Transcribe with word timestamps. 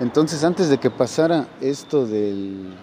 Entonces, 0.00 0.42
antes 0.44 0.68
de 0.68 0.78
que 0.78 0.90
pasara 0.90 1.48
esto 1.60 2.06
del, 2.06 2.74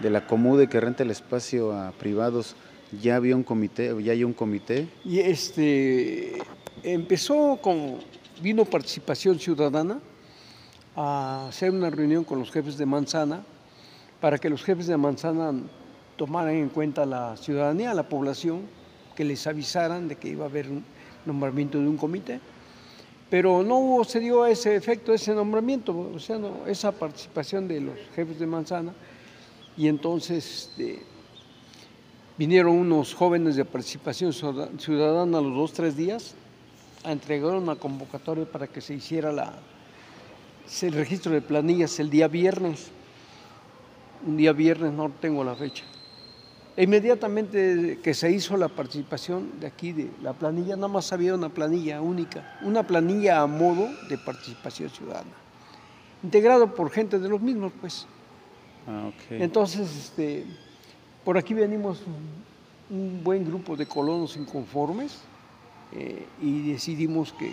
de 0.00 0.10
la 0.10 0.26
Comude 0.26 0.68
que 0.68 0.80
renta 0.80 1.02
el 1.02 1.10
espacio 1.10 1.72
a 1.72 1.92
privados, 1.92 2.56
¿ya 3.02 3.16
había 3.16 3.36
un 3.36 3.42
comité, 3.42 3.94
ya 4.02 4.12
hay 4.12 4.24
un 4.24 4.32
comité? 4.32 4.88
Y 5.04 5.20
este, 5.20 6.38
empezó 6.82 7.58
con, 7.60 7.98
vino 8.40 8.64
participación 8.64 9.38
ciudadana 9.38 9.98
a 10.96 11.48
hacer 11.48 11.70
una 11.70 11.90
reunión 11.90 12.24
con 12.24 12.38
los 12.38 12.50
jefes 12.50 12.78
de 12.78 12.86
manzana 12.86 13.42
para 14.20 14.38
que 14.38 14.48
los 14.48 14.64
jefes 14.64 14.86
de 14.86 14.96
manzana 14.96 15.52
tomaran 16.16 16.54
en 16.54 16.68
cuenta 16.70 17.04
la 17.06 17.36
ciudadanía, 17.36 17.94
la 17.94 18.08
población, 18.08 18.62
que 19.14 19.24
les 19.24 19.46
avisaran 19.46 20.08
de 20.08 20.16
que 20.16 20.28
iba 20.28 20.44
a 20.44 20.48
haber 20.48 20.68
un 20.70 20.84
nombramiento 21.26 21.78
de 21.78 21.86
un 21.86 21.96
comité 21.96 22.40
pero 23.30 23.62
no 23.62 24.02
se 24.04 24.20
dio 24.20 24.46
ese 24.46 24.74
efecto, 24.74 25.12
ese 25.12 25.34
nombramiento, 25.34 26.12
o 26.14 26.18
sea, 26.18 26.38
esa 26.66 26.92
participación 26.92 27.68
de 27.68 27.80
los 27.80 27.94
jefes 28.14 28.38
de 28.38 28.46
manzana. 28.46 28.92
Y 29.76 29.86
entonces 29.88 30.70
este, 30.70 31.02
vinieron 32.38 32.74
unos 32.74 33.14
jóvenes 33.14 33.56
de 33.56 33.64
participación 33.64 34.32
ciudadana 34.32 35.40
los 35.40 35.54
dos, 35.54 35.72
tres 35.72 35.96
días 35.96 36.34
a 37.04 37.12
entregar 37.12 37.54
una 37.54 37.76
convocatoria 37.76 38.44
para 38.44 38.66
que 38.66 38.80
se 38.80 38.94
hiciera 38.94 39.30
el 39.30 40.92
registro 40.92 41.32
de 41.32 41.42
planillas 41.42 42.00
el 42.00 42.10
día 42.10 42.28
viernes. 42.28 42.90
Un 44.26 44.36
día 44.36 44.52
viernes, 44.52 44.92
no 44.92 45.10
tengo 45.20 45.44
la 45.44 45.54
fecha. 45.54 45.84
E 46.78 46.84
inmediatamente 46.84 47.98
que 48.00 48.14
se 48.14 48.30
hizo 48.30 48.56
la 48.56 48.68
participación 48.68 49.58
de 49.58 49.66
aquí, 49.66 49.90
de 49.90 50.10
la 50.22 50.32
planilla, 50.32 50.76
nada 50.76 50.86
más 50.86 51.12
había 51.12 51.34
una 51.34 51.48
planilla 51.48 52.00
única, 52.00 52.56
una 52.62 52.84
planilla 52.84 53.40
a 53.40 53.48
modo 53.48 53.88
de 54.08 54.16
participación 54.16 54.88
ciudadana, 54.88 55.32
integrado 56.22 56.72
por 56.76 56.92
gente 56.92 57.18
de 57.18 57.28
los 57.28 57.40
mismos, 57.40 57.72
pues. 57.80 58.06
Ah, 58.86 59.10
Entonces, 59.28 59.90
este, 59.92 60.44
por 61.24 61.36
aquí 61.36 61.52
venimos 61.52 62.00
un, 62.88 63.24
buen 63.24 63.44
grupo 63.44 63.74
de 63.74 63.84
colonos 63.84 64.36
inconformes 64.36 65.18
eh, 65.92 66.26
y 66.40 66.70
decidimos 66.70 67.32
que, 67.32 67.52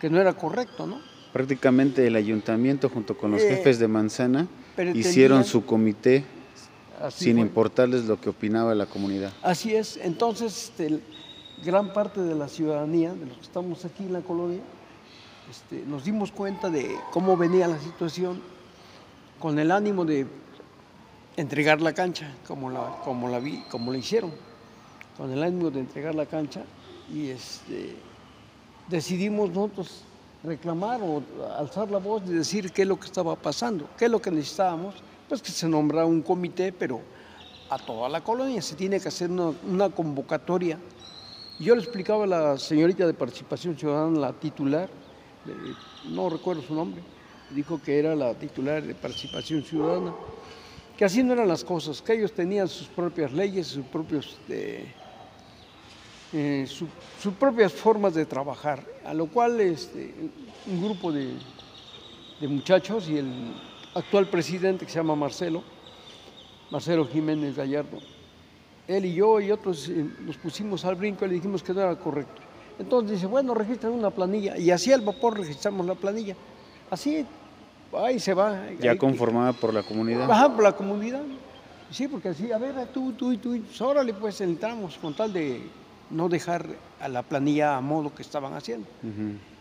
que, 0.00 0.08
no 0.08 0.20
era 0.20 0.32
correcto, 0.34 0.86
¿no? 0.86 1.00
Prácticamente 1.32 2.06
el 2.06 2.14
ayuntamiento 2.14 2.88
junto 2.88 3.18
con 3.18 3.32
los 3.32 3.42
eh, 3.42 3.56
jefes 3.56 3.80
de 3.80 3.88
manzana 3.88 4.46
hicieron 4.94 5.42
su 5.42 5.66
comité 5.66 6.37
sin 7.10 7.38
importarles 7.38 8.04
lo 8.04 8.20
que 8.20 8.30
opinaba 8.30 8.74
la 8.74 8.86
comunidad. 8.86 9.32
Así 9.42 9.74
es, 9.74 9.96
entonces 9.96 10.64
este, 10.64 11.00
gran 11.64 11.92
parte 11.92 12.20
de 12.20 12.34
la 12.34 12.48
ciudadanía, 12.48 13.12
de 13.12 13.26
los 13.26 13.36
que 13.36 13.42
estamos 13.42 13.84
aquí 13.84 14.04
en 14.04 14.12
la 14.12 14.20
colonia, 14.20 14.60
este, 15.50 15.84
nos 15.86 16.04
dimos 16.04 16.30
cuenta 16.30 16.68
de 16.70 16.94
cómo 17.10 17.36
venía 17.36 17.68
la 17.68 17.78
situación 17.78 18.40
con 19.38 19.58
el 19.58 19.70
ánimo 19.70 20.04
de 20.04 20.26
entregar 21.36 21.80
la 21.80 21.92
cancha, 21.92 22.34
como 22.46 22.70
la, 22.70 22.96
como 23.04 23.28
la, 23.28 23.38
vi, 23.38 23.62
como 23.70 23.92
la 23.92 23.98
hicieron, 23.98 24.32
con 25.16 25.30
el 25.32 25.42
ánimo 25.42 25.70
de 25.70 25.80
entregar 25.80 26.14
la 26.14 26.26
cancha 26.26 26.62
y 27.12 27.28
este, 27.28 27.96
decidimos 28.88 29.50
nosotros 29.50 30.02
reclamar 30.42 31.00
o 31.02 31.22
alzar 31.56 31.90
la 31.90 31.98
voz 31.98 32.22
y 32.26 32.32
decir 32.32 32.72
qué 32.72 32.82
es 32.82 32.88
lo 32.88 32.98
que 32.98 33.06
estaba 33.06 33.36
pasando, 33.36 33.88
qué 33.96 34.06
es 34.06 34.10
lo 34.10 34.20
que 34.20 34.30
necesitábamos 34.30 34.94
pues 35.28 35.42
que 35.42 35.50
se 35.50 35.68
nombra 35.68 36.06
un 36.06 36.22
comité, 36.22 36.72
pero 36.72 37.00
a 37.70 37.78
toda 37.78 38.08
la 38.08 38.22
colonia 38.22 38.62
se 38.62 38.74
tiene 38.74 38.98
que 38.98 39.08
hacer 39.08 39.30
una, 39.30 39.90
convocatoria. 39.90 40.78
Yo 41.60 41.74
le 41.74 41.82
explicaba 41.82 42.24
a 42.24 42.26
la 42.26 42.58
señorita 42.58 43.06
de 43.06 43.14
Participación 43.14 43.76
Ciudadana, 43.76 44.18
la 44.18 44.32
titular, 44.32 44.88
no 46.08 46.30
recuerdo 46.30 46.62
su 46.62 46.74
nombre, 46.74 47.02
dijo 47.50 47.80
que 47.82 47.98
era 47.98 48.14
la 48.14 48.34
titular 48.34 48.82
de 48.82 48.94
Participación 48.94 49.62
Ciudadana, 49.62 50.14
que 50.96 51.04
así 51.04 51.22
no 51.22 51.34
eran 51.34 51.48
las 51.48 51.64
cosas, 51.64 52.00
que 52.00 52.14
ellos 52.14 52.32
tenían 52.32 52.68
sus 52.68 52.88
propias 52.88 53.32
leyes, 53.32 53.66
sus 53.66 53.86
propios... 53.86 54.36
Eh, 54.48 54.94
sus 56.66 57.32
propias 57.40 57.72
formas 57.72 58.12
de 58.12 58.26
trabajar, 58.26 58.84
a 59.06 59.14
lo 59.14 59.28
cual 59.28 59.58
este, 59.62 60.14
un 60.66 60.84
grupo 60.84 61.10
de, 61.10 61.32
de 62.38 62.48
muchachos 62.48 63.08
y 63.08 63.16
el 63.16 63.54
actual 63.94 64.28
presidente 64.28 64.84
que 64.84 64.92
se 64.92 64.98
llama 64.98 65.14
Marcelo, 65.14 65.62
Marcelo 66.70 67.06
Jiménez 67.06 67.56
Gallardo. 67.56 67.98
Él 68.86 69.04
y 69.04 69.14
yo 69.14 69.40
y 69.40 69.50
otros 69.50 69.88
eh, 69.88 70.06
nos 70.20 70.36
pusimos 70.38 70.84
al 70.84 70.94
brinco 70.94 71.24
y 71.24 71.28
le 71.28 71.34
dijimos 71.34 71.62
que 71.62 71.74
no 71.74 71.80
era 71.80 71.96
correcto. 71.96 72.40
Entonces 72.78 73.12
dice, 73.12 73.26
bueno, 73.26 73.54
registran 73.54 73.92
una 73.92 74.10
planilla. 74.10 74.56
Y 74.56 74.70
así 74.70 74.92
al 74.92 75.00
vapor 75.00 75.38
registramos 75.38 75.84
la 75.84 75.94
planilla. 75.94 76.36
Así, 76.90 77.26
ahí 77.92 78.18
se 78.18 78.32
va. 78.34 78.70
Ya 78.80 78.96
conformada 78.96 79.52
por 79.52 79.74
la 79.74 79.82
comunidad. 79.82 80.26
Por 80.54 80.62
la 80.62 80.72
comunidad. 80.72 81.22
Sí, 81.90 82.06
porque 82.06 82.28
así, 82.28 82.52
a 82.52 82.58
ver, 82.58 82.74
tú, 82.92 83.12
tú 83.12 83.32
y 83.32 83.38
tú, 83.38 83.58
pues, 83.60 83.80
órale, 83.80 84.14
pues 84.14 84.40
entramos 84.40 84.96
con 84.98 85.14
tal 85.14 85.32
de 85.32 85.62
no 86.10 86.28
dejar 86.28 86.66
a 87.00 87.08
la 87.08 87.22
planilla 87.22 87.76
a 87.76 87.80
modo 87.80 88.14
que 88.14 88.22
estaban 88.22 88.54
haciendo. 88.54 88.86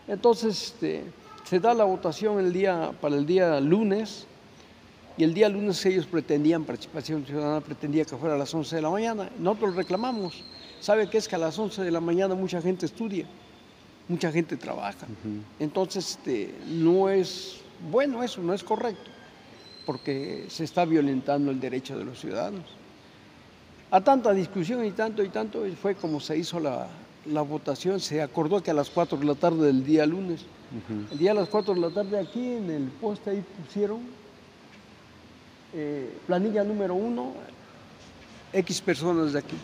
Entonces, 0.07 0.67
este, 0.67 1.05
se 1.47 1.59
da 1.61 1.73
la 1.73 1.85
votación 1.85 2.39
el 2.39 2.51
día, 2.51 2.91
para 2.99 3.15
el 3.15 3.25
día 3.25 3.61
lunes 3.61 4.25
y 5.17 5.23
el 5.23 5.33
día 5.33 5.47
lunes 5.47 5.83
ellos 5.85 6.05
pretendían, 6.05 6.65
participación 6.65 7.25
ciudadana 7.25 7.61
pretendía 7.61 8.03
que 8.03 8.17
fuera 8.17 8.35
a 8.35 8.37
las 8.37 8.53
11 8.53 8.75
de 8.75 8.81
la 8.81 8.89
mañana. 8.89 9.29
Nosotros 9.39 9.75
reclamamos. 9.75 10.43
¿Sabe 10.81 11.09
qué 11.09 11.17
es 11.17 11.27
que 11.27 11.35
a 11.35 11.39
las 11.39 11.57
11 11.57 11.83
de 11.83 11.91
la 11.91 12.01
mañana 12.01 12.35
mucha 12.35 12.61
gente 12.61 12.85
estudia? 12.85 13.25
Mucha 14.09 14.31
gente 14.31 14.57
trabaja. 14.57 15.07
Entonces, 15.59 16.11
este, 16.11 16.53
no 16.67 17.09
es 17.09 17.61
bueno 17.89 18.23
eso, 18.23 18.41
no 18.41 18.53
es 18.53 18.63
correcto, 18.63 19.09
porque 19.85 20.45
se 20.49 20.65
está 20.65 20.85
violentando 20.85 21.49
el 21.49 21.59
derecho 21.59 21.97
de 21.97 22.03
los 22.05 22.19
ciudadanos. 22.19 22.65
A 23.89 24.01
tanta 24.01 24.33
discusión 24.33 24.85
y 24.85 24.91
tanto 24.91 25.23
y 25.23 25.29
tanto 25.29 25.63
fue 25.81 25.95
como 25.95 26.19
se 26.19 26.37
hizo 26.37 26.59
la, 26.59 26.89
la 27.25 27.41
votación, 27.41 27.99
se 27.99 28.21
acordó 28.21 28.61
que 28.61 28.71
a 28.71 28.73
las 28.73 28.89
4 28.89 29.17
de 29.17 29.25
la 29.25 29.35
tarde 29.35 29.65
del 29.65 29.83
día 29.83 30.05
lunes 30.05 30.45
el 31.11 31.17
día 31.17 31.31
a 31.31 31.33
las 31.33 31.49
4 31.49 31.73
de 31.73 31.79
la 31.79 31.89
tarde 31.89 32.19
aquí 32.19 32.53
en 32.53 32.69
el 32.69 32.83
poste 32.99 33.29
ahí 33.29 33.43
pusieron 33.65 34.01
eh, 35.73 36.17
planilla 36.25 36.63
número 36.63 36.95
1, 36.95 37.33
X 38.53 38.81
personas 38.81 39.33
de 39.33 39.39
aquí. 39.39 39.55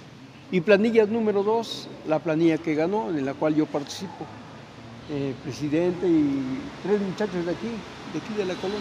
Y 0.51 0.61
planilla 0.61 1.05
número 1.05 1.43
2, 1.43 1.87
la 2.07 2.19
planilla 2.19 2.57
que 2.57 2.75
ganó, 2.75 3.09
en 3.09 3.25
la 3.25 3.33
cual 3.33 3.55
yo 3.55 3.65
participo. 3.65 4.25
Eh, 5.09 5.33
presidente 5.43 6.07
y 6.07 6.59
tres 6.83 7.01
muchachos 7.01 7.45
de 7.45 7.51
aquí, 7.51 7.67
de 8.13 8.19
aquí 8.19 8.33
de 8.35 8.45
la 8.45 8.53
colonia. 8.55 8.79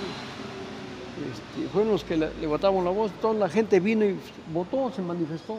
Este, 1.32 1.68
fueron 1.70 1.92
los 1.92 2.04
que 2.04 2.16
le 2.16 2.46
votamos 2.46 2.84
la 2.84 2.90
voz, 2.90 3.12
toda 3.20 3.34
la 3.34 3.48
gente 3.48 3.80
vino 3.80 4.04
y 4.04 4.16
votó, 4.52 4.92
se 4.94 5.02
manifestó. 5.02 5.58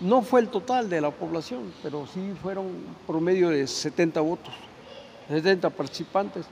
No 0.00 0.22
fue 0.22 0.40
el 0.40 0.48
total 0.48 0.88
de 0.88 1.00
la 1.00 1.10
población, 1.10 1.72
pero 1.82 2.06
sí 2.06 2.32
fueron 2.40 2.66
promedio 3.06 3.50
de 3.50 3.66
70 3.66 4.20
votos. 4.20 4.54
70 5.30 5.70
participantes, 5.70 6.46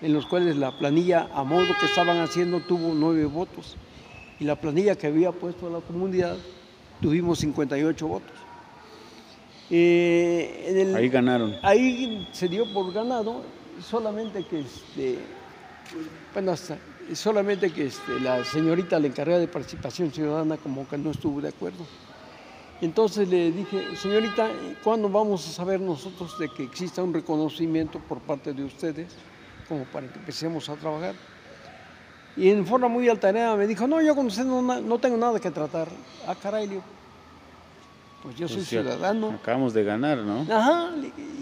en 0.00 0.12
los 0.12 0.26
cuales 0.26 0.56
la 0.56 0.76
planilla 0.78 1.28
a 1.34 1.44
modo 1.44 1.66
que 1.78 1.86
estaban 1.86 2.20
haciendo 2.20 2.60
tuvo 2.60 2.94
nueve 2.94 3.26
votos 3.26 3.76
y 4.40 4.44
la 4.44 4.56
planilla 4.56 4.96
que 4.96 5.06
había 5.06 5.30
puesto 5.30 5.68
la 5.70 5.80
comunidad 5.80 6.36
tuvimos 7.00 7.38
58 7.38 8.06
votos. 8.06 8.32
Eh, 9.70 10.92
ahí 10.94 11.08
ganaron. 11.08 11.54
Ahí 11.62 12.26
se 12.32 12.48
dio 12.48 12.70
por 12.72 12.92
ganado, 12.92 13.42
solamente 13.80 14.44
que 14.44 14.60
este, 14.60 15.18
bueno, 16.32 16.54
solamente 17.12 17.70
que 17.70 17.86
este, 17.86 18.20
la 18.20 18.44
señorita, 18.44 18.98
la 18.98 19.06
encargada 19.06 19.40
de 19.40 19.48
participación 19.48 20.10
ciudadana, 20.10 20.56
como 20.56 20.88
que 20.88 20.96
no 20.96 21.10
estuvo 21.10 21.40
de 21.40 21.48
acuerdo. 21.48 21.84
Entonces 22.84 23.26
le 23.30 23.50
dije, 23.50 23.96
señorita, 23.96 24.50
¿cuándo 24.82 25.08
vamos 25.08 25.48
a 25.48 25.50
saber 25.50 25.80
nosotros 25.80 26.38
de 26.38 26.50
que 26.50 26.64
exista 26.64 27.02
un 27.02 27.14
reconocimiento 27.14 27.98
por 27.98 28.18
parte 28.18 28.52
de 28.52 28.62
ustedes, 28.62 29.08
como 29.66 29.84
para 29.84 30.06
que 30.06 30.18
empecemos 30.18 30.68
a 30.68 30.74
trabajar? 30.74 31.14
Y 32.36 32.50
en 32.50 32.66
forma 32.66 32.88
muy 32.88 33.08
altanera 33.08 33.56
me 33.56 33.66
dijo, 33.66 33.86
no, 33.86 34.02
yo 34.02 34.14
con 34.14 34.26
usted 34.26 34.44
no, 34.44 34.98
tengo 34.98 35.16
nada 35.16 35.40
que 35.40 35.50
tratar. 35.50 35.88
Ah, 36.26 36.34
caray, 36.34 36.66
le 36.66 36.80
pues 38.22 38.36
yo 38.36 38.48
soy 38.48 38.58
pues 38.58 38.68
ciudadano. 38.68 39.30
Acabamos 39.30 39.72
de 39.72 39.82
ganar, 39.82 40.18
¿no? 40.18 40.42
Ajá, 40.54 40.90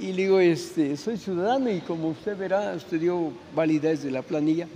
y 0.01 0.13
le 0.13 0.23
digo, 0.23 0.39
este, 0.39 0.97
soy 0.97 1.17
ciudadano 1.17 1.73
y 1.73 1.81
como 1.81 2.11
usted 2.11 2.39
verá, 2.39 2.73
usted 2.77 3.01
dio 3.01 3.33
validez 3.53 4.05
de 4.05 4.13
la 4.13 4.23
planilla, 4.23 4.69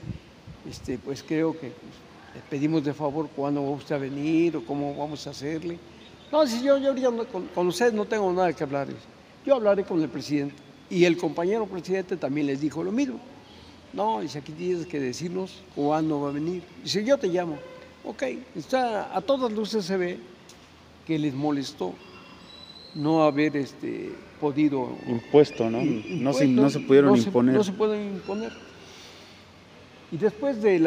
este, 0.69 0.99
pues 0.99 1.23
creo 1.23 1.53
que 1.53 1.67
le 1.69 2.41
pedimos 2.51 2.83
de 2.83 2.93
favor 2.93 3.29
cuándo 3.37 3.63
va 3.63 3.71
usted 3.71 3.95
a 3.95 3.99
venir 3.99 4.57
o 4.57 4.65
cómo 4.65 4.97
vamos 4.97 5.25
a 5.29 5.31
hacerle. 5.31 5.79
No, 6.37 6.47
si 6.47 6.63
yo, 6.63 6.77
yo 6.77 6.89
ahorita 6.89 7.11
con, 7.33 7.47
con, 7.47 7.67
ustedes 7.69 7.95
no 7.95 8.05
tengo 8.05 8.31
nada 8.31 8.53
que 8.53 8.63
hablar. 8.63 8.89
Yo 9.47 9.55
hablaré 9.55 9.85
con 9.85 10.03
el 10.03 10.09
presidente. 10.11 10.55
Y 10.91 11.07
el 11.07 11.17
compañero 11.17 11.65
presidente 11.67 12.15
también 12.19 12.47
les 12.47 12.61
dijo 12.61 12.85
lo 12.85 12.93
mismo. 12.93 13.19
No, 13.95 14.21
dice, 14.21 14.41
aquí 14.41 14.53
tienes 14.53 14.85
que 14.85 15.01
decirnos 15.01 15.63
cuándo 15.75 16.21
va 16.21 16.29
a 16.29 16.33
venir. 16.33 16.63
Dice, 16.83 17.03
yo 17.03 17.17
te 17.17 17.29
llamo. 17.29 17.57
Ok, 18.05 18.23
está, 18.55 19.17
a 19.17 19.23
todas 19.23 19.51
luces 19.51 19.87
se 19.87 19.97
ve 19.97 20.19
que 21.07 21.19
les 21.19 21.33
molestó 21.33 21.95
no 22.95 23.23
haber 23.23 23.57
este, 23.57 24.13
podido... 24.39 24.91
Impuesto, 25.09 25.71
¿no? 25.71 25.81
no, 25.81 26.35
se, 26.35 26.47
no 26.49 26.69
se 26.69 26.81
pudieron 26.81 27.17
imponer. 27.17 27.55
no 27.55 27.65
se 27.65 27.73
pueden 27.73 28.09
imponer. 28.09 28.53
Y 30.13 30.19
después 30.19 30.61
de 30.61 30.81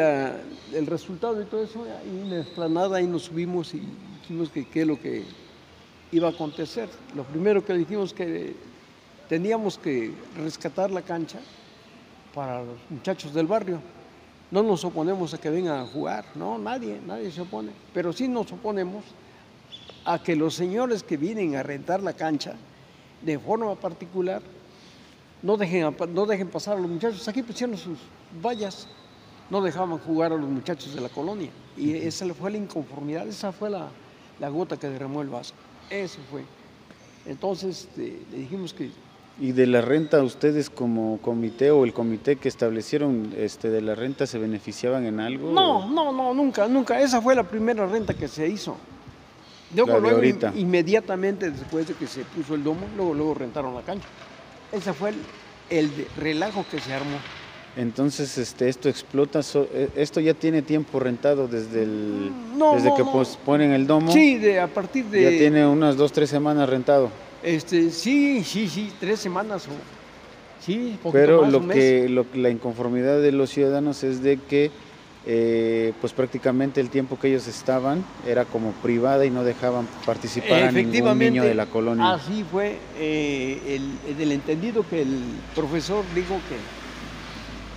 del 0.70 0.86
resultado 0.86 1.42
y 1.42 1.44
todo 1.46 1.64
eso, 1.64 1.82
ahí 1.82 2.20
en 2.22 2.30
la 2.30 2.38
explanada, 2.38 2.98
ahí 2.98 3.08
nos 3.08 3.22
subimos 3.22 3.74
y 3.74 3.82
dijimos 4.30 4.50
que 4.50 4.64
qué 4.64 4.82
es 4.82 4.86
lo 4.86 5.00
que 5.00 5.24
iba 6.12 6.28
a 6.28 6.30
acontecer. 6.30 6.88
Lo 7.16 7.24
primero 7.24 7.64
que 7.64 7.72
dijimos 7.72 8.14
que 8.14 8.54
teníamos 9.28 9.76
que 9.76 10.14
rescatar 10.36 10.88
la 10.92 11.02
cancha 11.02 11.40
para 12.32 12.62
los 12.62 12.76
muchachos 12.88 13.34
del 13.34 13.48
barrio. 13.48 13.80
No 14.52 14.62
nos 14.62 14.84
oponemos 14.84 15.34
a 15.34 15.38
que 15.38 15.50
vengan 15.50 15.80
a 15.80 15.86
jugar, 15.86 16.24
no, 16.36 16.58
nadie, 16.58 17.00
nadie 17.04 17.32
se 17.32 17.40
opone, 17.40 17.72
pero 17.92 18.12
sí 18.12 18.28
nos 18.28 18.52
oponemos 18.52 19.04
a 20.04 20.22
que 20.22 20.36
los 20.36 20.54
señores 20.54 21.02
que 21.02 21.16
vienen 21.16 21.56
a 21.56 21.64
rentar 21.64 22.00
la 22.00 22.12
cancha 22.12 22.54
de 23.22 23.36
forma 23.36 23.74
particular 23.74 24.42
no 25.42 25.56
dejen, 25.56 25.92
no 26.14 26.26
dejen 26.26 26.48
pasar 26.48 26.76
a 26.76 26.80
los 26.80 26.88
muchachos. 26.88 27.26
Aquí 27.26 27.42
pusieron 27.42 27.76
sus 27.76 27.98
vallas, 28.40 28.86
no 29.50 29.60
dejaban 29.60 29.98
jugar 29.98 30.32
a 30.32 30.36
los 30.36 30.48
muchachos 30.48 30.94
de 30.94 31.00
la 31.00 31.08
colonia. 31.08 31.50
Y 31.76 31.94
esa 31.94 32.32
fue 32.32 32.52
la 32.52 32.58
inconformidad, 32.58 33.26
esa 33.26 33.52
fue 33.52 33.70
la, 33.70 33.88
la 34.40 34.48
gota 34.48 34.76
que 34.76 34.88
derramó 34.88 35.22
el 35.22 35.28
vaso. 35.28 35.54
Eso 35.88 36.18
fue. 36.30 36.42
Entonces 37.26 37.88
este, 37.88 38.20
le 38.30 38.38
dijimos 38.38 38.72
que 38.72 38.90
¿Y 39.40 39.52
de 39.52 39.66
la 39.66 39.80
renta 39.80 40.22
ustedes 40.22 40.68
como 40.68 41.18
comité 41.22 41.70
o 41.70 41.84
el 41.84 41.94
comité 41.94 42.36
que 42.36 42.48
establecieron 42.48 43.32
este, 43.38 43.70
de 43.70 43.80
la 43.80 43.94
renta 43.94 44.26
se 44.26 44.38
beneficiaban 44.38 45.06
en 45.06 45.18
algo? 45.18 45.52
No, 45.52 45.88
no, 45.88 46.12
no, 46.12 46.34
nunca, 46.34 46.68
nunca. 46.68 47.00
Esa 47.00 47.22
fue 47.22 47.34
la 47.34 47.44
primera 47.44 47.86
renta 47.86 48.12
que 48.12 48.28
se 48.28 48.46
hizo. 48.46 48.76
Luego, 49.74 49.98
luego 49.98 50.20
inmediatamente 50.56 51.50
después 51.50 51.86
de 51.88 51.94
que 51.94 52.06
se 52.06 52.24
puso 52.24 52.54
el 52.54 52.64
domo, 52.64 52.86
luego, 52.96 53.14
luego 53.14 53.34
rentaron 53.34 53.74
la 53.74 53.82
cancha. 53.82 54.06
Ese 54.72 54.92
fue 54.92 55.14
el, 55.70 55.90
relajo 56.18 56.66
que 56.70 56.78
se 56.78 56.92
armó. 56.92 57.16
Entonces, 57.76 58.36
este, 58.36 58.68
esto 58.68 58.88
explota, 58.88 59.40
eh, 59.54 59.88
esto 59.94 60.20
ya 60.20 60.34
tiene 60.34 60.62
tiempo 60.62 60.98
rentado 60.98 61.46
desde 61.46 61.84
el, 61.84 62.32
desde 62.74 62.94
que 62.96 63.04
ponen 63.44 63.70
el 63.70 63.86
domo. 63.86 64.12
Sí, 64.12 64.38
de, 64.38 64.60
a 64.60 64.66
partir 64.66 65.04
de. 65.06 65.22
Ya 65.22 65.30
tiene 65.30 65.66
unas 65.66 65.96
dos, 65.96 66.12
tres 66.12 66.30
semanas 66.30 66.68
rentado. 66.68 67.10
Este, 67.42 67.90
sí, 67.90 68.42
sí, 68.44 68.68
sí, 68.68 68.92
tres 68.98 69.20
semanas 69.20 69.66
o 69.66 69.70
sí, 70.62 70.98
Pero 71.12 71.46
lo 71.46 71.66
que 71.68 72.08
lo, 72.08 72.26
la 72.34 72.50
inconformidad 72.50 73.20
de 73.20 73.32
los 73.32 73.50
ciudadanos 73.50 74.02
es 74.04 74.22
de 74.22 74.36
que 74.36 74.70
eh, 75.26 75.92
pues 76.00 76.14
prácticamente 76.14 76.80
el 76.80 76.88
tiempo 76.88 77.18
que 77.18 77.28
ellos 77.28 77.46
estaban 77.46 78.02
era 78.26 78.46
como 78.46 78.72
privada 78.72 79.26
y 79.26 79.30
no 79.30 79.44
dejaban 79.44 79.86
participar 80.06 80.62
a 80.62 80.72
ningún 80.72 81.18
niño 81.18 81.44
de 81.44 81.54
la 81.54 81.66
colonia. 81.66 82.12
Así 82.12 82.42
fue 82.50 82.78
eh, 82.98 83.78
el, 84.18 84.32
entendido 84.32 84.82
que 84.88 85.02
el 85.02 85.18
profesor 85.54 86.04
dijo 86.14 86.40
que 86.48 86.79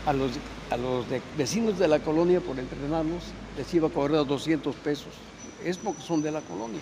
a 0.06 0.14
los, 0.14 0.32
a 0.70 0.78
los 0.78 1.06
vecinos 1.38 1.80
de 1.80 1.88
la 1.88 2.00
colonia 2.00 2.42
por 2.42 2.60
entrenarnos 2.60 3.24
les 3.58 3.74
iba 3.74 3.88
a 3.88 3.92
cobrar 3.92 4.26
200 4.26 4.76
pesos. 4.78 5.14
Es 5.64 5.78
porque 5.78 6.02
son 6.02 6.22
de 6.22 6.32
la 6.32 6.42
colonia. 6.42 6.82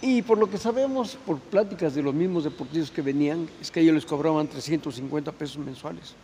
Y 0.00 0.22
por 0.22 0.38
lo 0.38 0.50
que 0.50 0.58
sabemos, 0.58 1.16
por 1.26 1.38
pláticas 1.38 1.94
de 1.94 2.02
los 2.02 2.14
mismos 2.14 2.44
deportistas 2.44 2.90
que 2.90 3.02
venían, 3.02 3.48
es 3.60 3.70
que 3.70 3.80
ellos 3.80 3.94
les 3.94 4.06
cobraban 4.06 4.46
350 4.46 5.32
pesos 5.32 5.58
mensuales. 5.58 6.14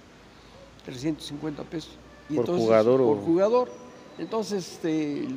350 0.84 1.62
pesos. 1.64 1.93
¿Por 2.34 2.46
jugador? 2.46 3.00
Por 3.00 3.19
jugador. 3.20 3.73
Entonces, 4.19 4.73
este, 4.75 5.28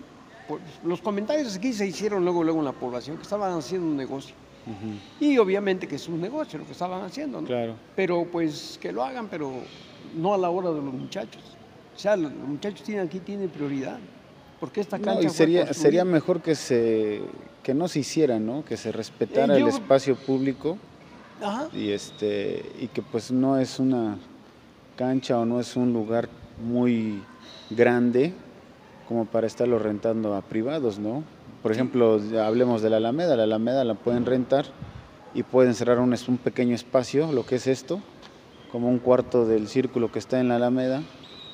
los 0.83 1.01
comentarios 1.01 1.55
aquí 1.55 1.73
se 1.73 1.87
hicieron 1.87 2.23
luego, 2.23 2.43
luego 2.43 2.59
en 2.59 2.65
la 2.65 2.73
población, 2.73 3.17
que 3.17 3.23
estaban 3.23 3.57
haciendo 3.57 3.87
un 3.87 3.95
negocio. 3.95 4.35
Y 5.19 5.37
obviamente 5.37 5.87
que 5.87 5.95
es 5.95 6.07
un 6.07 6.21
negocio 6.21 6.59
lo 6.59 6.65
que 6.65 6.71
estaban 6.71 7.03
haciendo, 7.03 7.41
¿no? 7.41 7.47
Claro. 7.47 7.75
Pero 7.95 8.25
pues 8.31 8.77
que 8.81 8.91
lo 8.91 9.03
hagan, 9.03 9.27
pero 9.27 9.51
no 10.15 10.33
a 10.33 10.37
la 10.37 10.49
hora 10.49 10.69
de 10.69 10.81
los 10.81 10.93
muchachos. 10.93 11.41
O 11.95 11.99
sea, 11.99 12.15
los 12.15 12.31
muchachos 12.33 12.83
tienen, 12.83 13.05
aquí 13.05 13.19
tienen 13.19 13.49
prioridad. 13.49 13.99
Porque 14.59 14.81
esta 14.81 14.97
cancha. 14.97 15.29
sería, 15.29 15.73
sería 15.73 16.05
mejor 16.05 16.41
que 16.41 16.55
se 16.55 17.21
que 17.63 17.73
no 17.73 17.87
se 17.87 17.99
hiciera, 17.99 18.39
¿no? 18.39 18.63
Que 18.63 18.77
se 18.77 18.91
respetara 18.91 19.55
eh, 19.55 19.61
el 19.61 19.67
espacio 19.67 20.15
público 20.15 20.77
y 21.73 21.89
este 21.89 22.71
y 22.79 22.87
que 22.87 23.01
pues 23.01 23.31
no 23.31 23.57
es 23.57 23.79
una 23.79 24.17
cancha 24.95 25.39
o 25.39 25.45
no 25.45 25.59
es 25.59 25.75
un 25.75 25.91
lugar 25.91 26.29
muy 26.63 27.21
grande 27.69 28.33
como 29.07 29.25
para 29.25 29.47
estarlo 29.47 29.79
rentando 29.79 30.35
a 30.35 30.41
privados, 30.41 30.99
¿no? 30.99 31.23
Por 31.63 31.71
ejemplo, 31.71 32.19
hablemos 32.45 32.81
de 32.81 32.89
la 32.89 32.97
Alameda, 32.97 33.37
la 33.37 33.43
Alameda 33.43 33.85
la 33.85 33.95
pueden 33.95 34.25
rentar 34.25 34.65
y 35.33 35.43
pueden 35.43 35.73
cerrar 35.73 35.99
un, 35.99 36.13
un 36.27 36.37
pequeño 36.37 36.75
espacio, 36.75 37.31
lo 37.31 37.45
que 37.45 37.55
es 37.55 37.67
esto, 37.67 38.01
como 38.69 38.89
un 38.89 38.99
cuarto 38.99 39.45
del 39.45 39.69
círculo 39.69 40.11
que 40.11 40.19
está 40.19 40.41
en 40.41 40.49
la 40.49 40.57
Alameda 40.57 41.01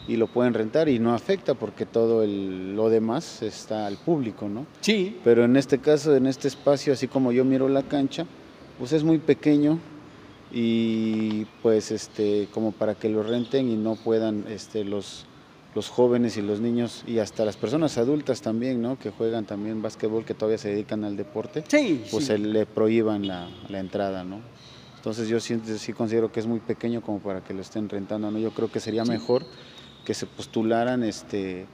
y 0.08 0.18
lo 0.18 0.26
pueden 0.26 0.56
rentar 0.56 0.90
y 0.90 0.98
no 0.98 1.14
afecta 1.14 1.54
porque 1.54 1.86
todo 1.86 2.26
lo 2.26 2.90
demás 2.90 3.44
está 3.44 3.86
al 3.86 3.98
público, 3.98 4.50
¿no? 4.50 4.66
Sí. 4.82 5.16
Pero 5.24 5.46
en 5.46 5.56
este 5.56 5.78
caso, 5.78 6.16
en 6.16 6.26
este 6.26 6.48
espacio, 6.48 6.92
así 6.94 7.08
como 7.08 7.32
yo 7.32 7.46
miro 7.46 7.70
la 7.70 7.84
cancha, 7.84 8.26
pues 8.80 8.92
es 8.94 9.04
muy 9.04 9.20
pequeño 9.20 9.78
y 10.52 11.46
pues 11.62 11.92
este 11.92 12.48
como 12.52 12.72
para 12.72 12.96
que 12.96 13.10
lo 13.10 13.22
renten 13.22 13.70
y 13.70 13.76
no 13.76 13.96
puedan 13.96 14.46
este 14.50 14.84
los 14.84 15.28
los 15.76 15.90
jóvenes 15.90 16.38
y 16.38 16.42
los 16.42 16.60
niños 16.60 17.04
y 17.06 17.20
hasta 17.20 17.46
las 17.46 17.58
personas 17.58 17.98
adultas 17.98 18.42
también, 18.42 18.82
¿no? 18.82 18.98
Que 18.98 19.12
juegan 19.12 19.46
también 19.46 19.82
básquetbol, 19.82 20.26
que 20.26 20.34
todavía 20.34 20.58
se 20.58 20.70
dedican 20.70 21.04
al 21.04 21.16
deporte, 21.16 21.64
sí, 21.68 22.04
pues 22.10 22.26
se 22.26 22.38
le 22.38 22.66
prohíban 22.66 23.28
la, 23.28 23.50
la 23.70 23.80
entrada, 23.80 24.24
¿no? 24.24 24.42
Entonces 24.96 25.30
yo 25.30 25.40
sí, 25.40 25.58
sí, 25.78 25.94
considero 25.94 26.32
que 26.32 26.42
es 26.42 26.48
muy 26.48 26.60
pequeño 26.60 27.02
como 27.02 27.20
para 27.20 27.42
que 27.42 27.54
lo 27.54 27.62
estén 27.62 27.88
rentando, 27.88 28.30
¿no? 28.32 28.40
Yo 28.40 28.52
creo 28.52 28.70
que 28.70 28.80
sería 28.80 29.06
mejor 29.06 29.46
que 30.04 30.14
se 30.14 30.26
postularan 30.26 31.04
este, 31.04 31.68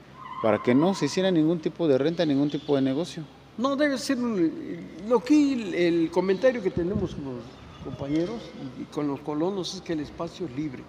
para 0.44 0.62
que 0.62 0.76
no 0.76 0.94
se 0.94 1.06
hiciera 1.06 1.32
ningún 1.32 1.60
tipo 1.60 1.88
de 1.88 1.98
renta, 1.98 2.26
ningún 2.26 2.52
tipo 2.52 2.76
de 2.76 2.84
negocio. 2.84 3.24
No, 3.58 3.76
debe 3.76 3.98
ser 3.98 4.18
lo 4.20 5.24
que 5.24 5.88
el 5.88 6.12
comentario 6.12 6.62
que 6.62 6.70
tenemos 6.70 7.16
con 7.16 7.26
los 7.26 7.44
compañeros 7.84 8.42
y 8.80 8.84
con 8.86 9.08
los 9.08 9.22
colonos 9.22 9.74
es 9.74 9.82
que 9.82 9.94
el 9.94 10.02
espacio 10.02 10.46
es 10.46 10.56
libre, 10.56 10.84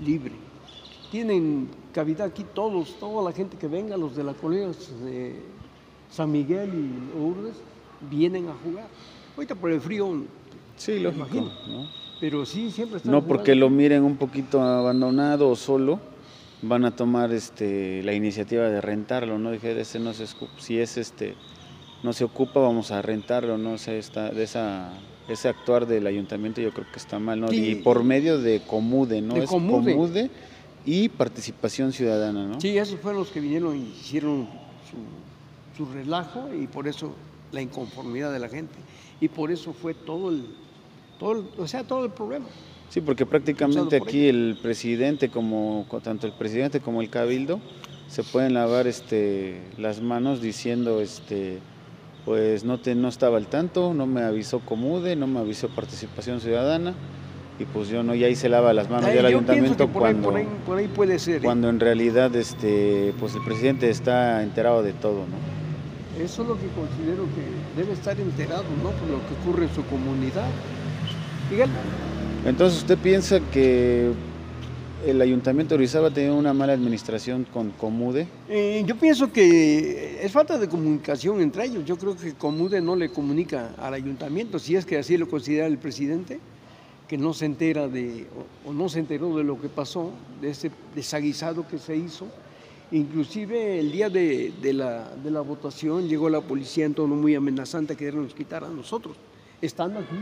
libre. 0.00 0.32
Tienen 1.14 1.68
cavidad 1.92 2.26
aquí 2.26 2.44
todos, 2.54 2.98
toda 2.98 3.22
la 3.22 3.30
gente 3.30 3.56
que 3.56 3.68
venga, 3.68 3.96
los 3.96 4.16
de 4.16 4.24
la 4.24 4.32
colonia 4.32 4.66
de 5.04 5.36
San 6.10 6.32
Miguel 6.32 6.70
y 6.74 7.16
Urdes, 7.16 7.54
vienen 8.10 8.48
a 8.48 8.54
jugar. 8.54 8.88
Ahorita 9.36 9.54
por 9.54 9.70
el 9.70 9.80
frío, 9.80 10.24
sí, 10.74 10.98
lógico, 10.98 11.52
¿no? 11.68 11.86
pero 12.18 12.44
sí 12.44 12.68
siempre 12.72 12.96
están 12.96 13.12
No 13.12 13.22
porque 13.22 13.54
lo 13.54 13.70
miren 13.70 14.02
un 14.02 14.16
poquito 14.16 14.60
abandonado 14.60 15.50
o 15.50 15.54
solo, 15.54 16.00
van 16.62 16.84
a 16.84 16.96
tomar 16.96 17.32
este, 17.32 18.02
la 18.02 18.12
iniciativa 18.12 18.68
de 18.68 18.80
rentarlo, 18.80 19.38
¿no? 19.38 19.52
Dije, 19.52 19.80
ese 19.80 20.00
no 20.00 20.14
se, 20.14 20.26
si 20.58 20.80
es 20.80 20.96
este, 20.96 21.36
no 22.02 22.12
se 22.12 22.24
ocupa, 22.24 22.58
vamos 22.58 22.90
a 22.90 23.00
rentarlo, 23.02 23.56
¿no? 23.56 23.78
sé 23.78 24.00
está, 24.00 24.30
de 24.30 24.42
esa, 24.42 24.90
ese 25.28 25.46
actuar 25.46 25.86
del 25.86 26.08
ayuntamiento 26.08 26.60
yo 26.60 26.72
creo 26.72 26.88
que 26.90 26.98
está 26.98 27.20
mal, 27.20 27.38
¿no? 27.38 27.52
Y 27.52 27.76
por 27.76 28.02
medio 28.02 28.40
de 28.40 28.62
Comude, 28.66 29.22
¿no? 29.22 29.36
es 29.36 29.48
Comude. 29.48 30.28
Y 30.84 31.08
participación 31.08 31.92
ciudadana, 31.92 32.46
¿no? 32.46 32.60
Sí, 32.60 32.76
esos 32.76 33.00
fueron 33.00 33.20
los 33.20 33.30
que 33.30 33.40
vinieron 33.40 33.76
y 33.76 33.92
hicieron 34.00 34.48
su, 34.90 35.84
su 35.84 35.90
relajo 35.92 36.48
y 36.54 36.66
por 36.66 36.86
eso 36.88 37.14
la 37.52 37.62
inconformidad 37.62 38.32
de 38.32 38.38
la 38.38 38.48
gente. 38.48 38.74
Y 39.20 39.28
por 39.28 39.50
eso 39.50 39.72
fue 39.72 39.94
todo 39.94 40.30
el, 40.30 40.46
todo 41.18 41.46
o 41.58 41.66
sea, 41.66 41.84
todo 41.84 42.04
el 42.04 42.10
problema. 42.10 42.46
Sí, 42.90 43.00
porque 43.00 43.26
prácticamente 43.26 43.96
aquí 43.96 44.28
el 44.28 44.58
presidente, 44.60 45.28
como 45.30 45.86
tanto 46.02 46.26
el 46.26 46.32
presidente 46.32 46.80
como 46.80 47.00
el 47.00 47.10
cabildo, 47.10 47.60
se 48.08 48.22
pueden 48.22 48.54
lavar 48.54 48.86
este, 48.86 49.60
las 49.78 50.00
manos 50.00 50.40
diciendo, 50.40 51.00
este, 51.00 51.58
pues 52.24 52.64
no, 52.64 52.78
te, 52.78 52.94
no 52.94 53.08
estaba 53.08 53.38
al 53.38 53.48
tanto, 53.48 53.94
no 53.94 54.06
me 54.06 54.22
avisó 54.22 54.60
Comude, 54.60 55.16
no 55.16 55.26
me 55.26 55.40
avisó 55.40 55.68
Participación 55.68 56.40
Ciudadana, 56.40 56.94
y 57.58 57.64
pues 57.66 57.88
yo 57.88 58.02
no, 58.02 58.14
y 58.14 58.24
ahí 58.24 58.34
se 58.34 58.48
lava 58.48 58.72
las 58.72 58.90
manos 58.90 59.12
ya 59.12 59.20
el 59.20 59.26
ayuntamiento 59.26 59.88
cuando, 59.88 60.34
por 60.66 60.78
ahí, 60.78 60.88
puede 60.88 61.18
ser. 61.18 61.36
¿eh? 61.36 61.44
Cuando 61.44 61.68
en 61.68 61.78
realidad 61.78 62.34
este, 62.34 63.14
pues 63.20 63.34
el 63.34 63.42
presidente 63.44 63.90
está 63.90 64.42
enterado 64.42 64.82
de 64.82 64.92
todo, 64.92 65.20
¿no? 65.26 66.22
Eso 66.22 66.42
es 66.42 66.48
lo 66.48 66.54
que 66.54 66.66
considero 66.68 67.24
que 67.34 67.80
debe 67.80 67.92
estar 67.92 68.18
enterado, 68.18 68.64
¿no? 68.82 68.90
Por 68.90 69.08
lo 69.08 69.18
que 69.26 69.34
ocurre 69.42 69.64
en 69.64 69.74
su 69.74 69.84
comunidad. 69.86 70.48
Miguel. 71.50 71.70
Entonces, 72.46 72.80
¿usted 72.80 72.98
piensa 72.98 73.40
que 73.52 74.12
el 75.06 75.20
ayuntamiento 75.20 75.74
de 75.74 75.76
Orizaba 75.76 76.10
tiene 76.10 76.30
una 76.30 76.52
mala 76.54 76.72
administración 76.72 77.46
con 77.52 77.70
Comude? 77.70 78.26
Eh, 78.48 78.82
yo 78.86 78.96
pienso 78.96 79.32
que 79.32 80.20
es 80.22 80.32
falta 80.32 80.58
de 80.58 80.68
comunicación 80.68 81.40
entre 81.40 81.66
ellos. 81.66 81.84
Yo 81.84 81.96
creo 81.96 82.16
que 82.16 82.34
Comude 82.34 82.80
no 82.80 82.96
le 82.96 83.10
comunica 83.10 83.70
al 83.78 83.94
ayuntamiento, 83.94 84.58
si 84.58 84.76
es 84.76 84.86
que 84.86 84.98
así 84.98 85.16
lo 85.16 85.28
considera 85.28 85.66
el 85.66 85.78
presidente, 85.78 86.38
que 87.08 87.18
no 87.18 87.34
se 87.34 87.46
entera 87.46 87.88
de, 87.88 88.26
o, 88.64 88.72
no 88.72 88.88
se 88.88 89.00
enteró 89.00 89.36
de 89.36 89.44
lo 89.44 89.60
que 89.60 89.68
pasó, 89.68 90.10
de 90.40 90.50
ese 90.50 90.70
desaguisado 90.94 91.66
que 91.68 91.78
se 91.78 91.96
hizo. 91.96 92.26
Inclusive 92.90 93.80
el 93.80 93.92
día 93.92 94.08
de, 94.08 94.52
la, 94.72 95.14
de 95.16 95.30
la, 95.30 95.40
votación 95.40 96.08
llegó 96.08 96.28
la 96.28 96.40
policía 96.40 96.84
en 96.84 96.94
tono 96.94 97.16
muy 97.16 97.34
amenazante 97.34 97.94
a 97.94 97.96
querernos 97.96 98.34
quitar 98.34 98.62
a 98.62 98.68
nosotros, 98.68 99.16
estando 99.60 100.00
aquí 100.00 100.16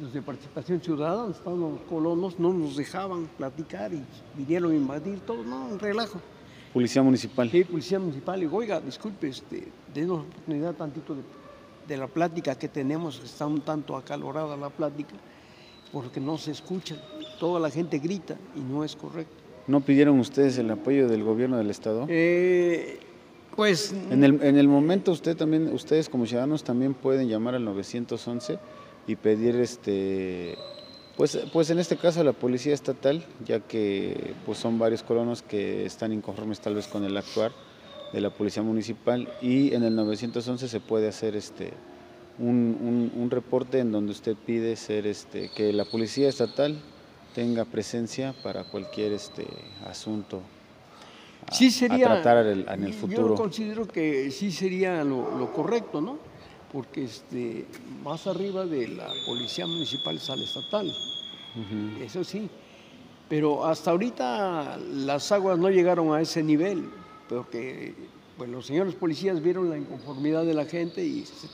los 0.00 0.12
de 0.12 0.22
participación 0.22 0.80
ciudadana, 0.80 1.30
estaban 1.30 1.60
los 1.60 1.80
colonos, 1.82 2.38
no 2.38 2.52
nos 2.52 2.76
dejaban 2.76 3.28
platicar 3.38 3.92
y 3.92 4.02
vinieron 4.36 4.72
a 4.72 4.74
invadir 4.74 5.20
todo, 5.20 5.44
no, 5.44 5.66
un 5.66 5.78
relajo. 5.78 6.20
Policía 6.72 7.02
municipal. 7.02 7.48
Sí, 7.50 7.62
policía 7.62 8.00
municipal. 8.00 8.42
Y 8.42 8.46
oiga, 8.46 8.80
disculpe, 8.80 9.28
este, 9.28 9.68
denos 9.94 10.26
oportunidad 10.26 10.74
tantito 10.74 11.14
de, 11.14 11.22
de, 11.86 11.96
la 11.96 12.06
plática 12.06 12.54
que 12.56 12.68
tenemos, 12.68 13.20
está 13.24 13.46
un 13.46 13.60
tanto 13.60 13.96
acalorada 13.96 14.56
la 14.56 14.70
plática, 14.70 15.14
porque 15.92 16.20
no 16.20 16.38
se 16.38 16.50
escucha, 16.50 16.96
toda 17.38 17.60
la 17.60 17.70
gente 17.70 17.98
grita 17.98 18.36
y 18.56 18.60
no 18.60 18.84
es 18.84 18.96
correcto. 18.96 19.34
¿No 19.66 19.80
pidieron 19.80 20.18
ustedes 20.20 20.58
el 20.58 20.70
apoyo 20.70 21.08
del 21.08 21.22
gobierno 21.22 21.56
del 21.56 21.70
estado? 21.70 22.06
Eh, 22.08 23.00
pues 23.56 23.94
en 24.10 24.22
el, 24.24 24.42
en 24.42 24.58
el 24.58 24.68
momento 24.68 25.12
usted 25.12 25.36
también, 25.36 25.72
ustedes 25.72 26.08
como 26.08 26.26
ciudadanos 26.26 26.64
también 26.64 26.94
pueden 26.94 27.28
llamar 27.28 27.54
al 27.54 27.64
911 27.64 28.58
y 29.06 29.16
pedir 29.16 29.56
este 29.56 30.56
pues, 31.16 31.38
pues 31.52 31.70
en 31.70 31.78
este 31.78 31.96
caso 31.96 32.24
la 32.24 32.32
policía 32.32 32.74
estatal, 32.74 33.24
ya 33.44 33.60
que 33.60 34.34
pues 34.44 34.58
son 34.58 34.78
varios 34.78 35.02
colonos 35.02 35.42
que 35.42 35.86
están 35.86 36.12
inconformes 36.12 36.60
tal 36.60 36.74
vez 36.74 36.88
con 36.88 37.04
el 37.04 37.16
actuar 37.16 37.52
de 38.14 38.20
la 38.20 38.30
policía 38.30 38.62
municipal 38.62 39.28
y 39.42 39.74
en 39.74 39.82
el 39.82 39.94
911 39.94 40.68
se 40.68 40.80
puede 40.80 41.08
hacer 41.08 41.36
este 41.36 41.72
un, 42.38 43.12
un, 43.14 43.30
reporte 43.30 43.78
en 43.78 43.92
donde 43.92 44.12
usted 44.12 44.36
pide 44.36 44.74
ser 44.76 45.06
este 45.06 45.50
que 45.54 45.72
la 45.72 45.84
policía 45.84 46.28
estatal 46.28 46.80
tenga 47.34 47.64
presencia 47.64 48.34
para 48.42 48.64
cualquier 48.64 49.12
este 49.12 49.46
asunto 49.86 50.40
sí 51.52 51.70
sería, 51.70 52.06
tratar 52.06 52.46
en 52.46 52.84
el 52.84 52.94
futuro. 52.94 53.28
Yo 53.28 53.34
considero 53.34 53.86
que 53.86 54.30
sí 54.30 54.50
sería 54.50 55.04
lo, 55.04 55.36
lo 55.36 55.52
correcto, 55.52 56.00
¿no? 56.00 56.18
porque 56.74 57.04
este, 57.04 57.66
más 58.02 58.26
arriba 58.26 58.66
de 58.66 58.88
la 58.88 59.06
policía 59.26 59.64
municipal 59.64 60.16
está 60.16 60.34
la 60.34 60.42
estatal, 60.42 60.92
eso 62.00 62.24
sí. 62.24 62.50
Pero 63.28 63.64
hasta 63.64 63.92
ahorita 63.92 64.76
las 64.92 65.30
aguas 65.30 65.56
no 65.56 65.70
llegaron 65.70 66.12
a 66.12 66.20
ese 66.20 66.42
nivel, 66.42 66.90
porque 67.28 67.94
pues, 68.36 68.50
los 68.50 68.66
señores 68.66 68.94
policías 68.94 69.40
vieron 69.42 69.70
la 69.70 69.78
inconformidad 69.78 70.44
de 70.44 70.54
la 70.54 70.64
gente 70.64 71.04
y 71.04 71.24
se 71.24 71.48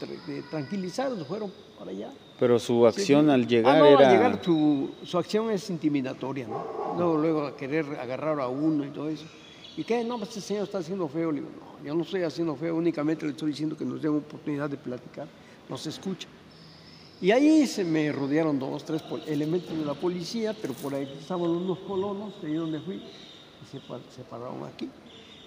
tranquilizaron, 0.50 1.24
fueron 1.26 1.52
para 1.78 1.90
allá. 1.90 2.10
Pero 2.38 2.58
su 2.58 2.86
acción 2.86 3.28
al 3.28 3.46
llegar 3.46 3.76
ah, 3.76 3.78
no, 3.80 3.86
era... 3.86 4.08
Al 4.08 4.14
llegar 4.16 4.44
su, 4.44 4.90
su 5.04 5.18
acción 5.18 5.50
es 5.50 5.68
intimidatoria, 5.68 6.48
¿no? 6.48 6.94
Luego, 6.96 7.18
luego 7.18 7.46
a 7.46 7.56
querer 7.56 7.84
agarrar 8.00 8.40
a 8.40 8.48
uno 8.48 8.84
y 8.84 8.88
todo 8.88 9.08
eso. 9.08 9.26
¿Y 9.76 9.84
qué? 9.84 10.02
No, 10.04 10.16
pues 10.16 10.30
este 10.30 10.40
señor 10.40 10.64
está 10.64 10.78
haciendo 10.78 11.06
feo. 11.08 11.30
Le 11.30 11.40
digo, 11.40 11.52
no, 11.58 11.84
yo 11.84 11.94
no 11.94 12.02
estoy 12.02 12.22
haciendo 12.22 12.56
feo, 12.56 12.76
únicamente 12.76 13.24
le 13.24 13.32
estoy 13.32 13.50
diciendo 13.50 13.76
que 13.76 13.84
nos 13.84 14.00
den 14.00 14.16
oportunidad 14.16 14.68
de 14.70 14.76
platicar, 14.76 15.28
nos 15.68 15.86
escucha. 15.86 16.28
Y 17.20 17.30
ahí 17.30 17.66
se 17.66 17.84
me 17.84 18.10
rodearon 18.10 18.58
dos, 18.58 18.84
tres 18.84 19.02
elementos 19.26 19.76
de 19.76 19.84
la 19.84 19.92
policía, 19.92 20.56
pero 20.60 20.72
por 20.72 20.94
ahí 20.94 21.06
estaban 21.20 21.50
unos 21.50 21.78
colonos, 21.80 22.40
de 22.40 22.48
ahí 22.48 22.54
donde 22.54 22.80
fui, 22.80 22.96
y 22.96 23.66
se, 23.70 23.78
se 23.78 24.24
pararon 24.24 24.64
aquí. 24.64 24.88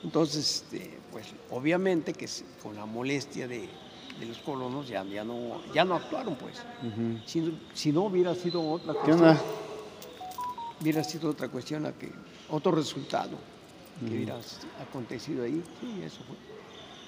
Entonces, 0.04 0.64
este, 0.64 0.98
pues 1.12 1.28
obviamente 1.52 2.14
que 2.14 2.28
con 2.62 2.76
la 2.76 2.86
molestia 2.86 3.48
de, 3.48 3.70
de 4.20 4.26
los 4.26 4.38
colonos 4.40 4.88
ya, 4.88 5.04
ya, 5.06 5.24
no, 5.24 5.62
ya 5.74 5.86
no 5.86 5.96
actuaron, 5.96 6.36
pues. 6.36 6.62
si, 7.26 7.58
si, 7.74 7.92
no 7.92 8.04
hubiera 8.04 8.36
sido 8.36 8.70
otra 8.70 8.94
cuestión, 8.94 9.38
hubiera 10.82 11.04
sido 11.04 11.30
otra 11.30 11.48
cuestión, 11.48 11.86
a 11.86 11.94
que, 11.94 12.12
otro 12.50 12.72
resultado 12.74 13.38
que 14.00 14.14
hubiera 14.14 14.38
acontecido 14.82 15.44
ahí. 15.44 15.64
Sí, 15.80 16.02
eso 16.04 16.22
fue. 16.28 16.36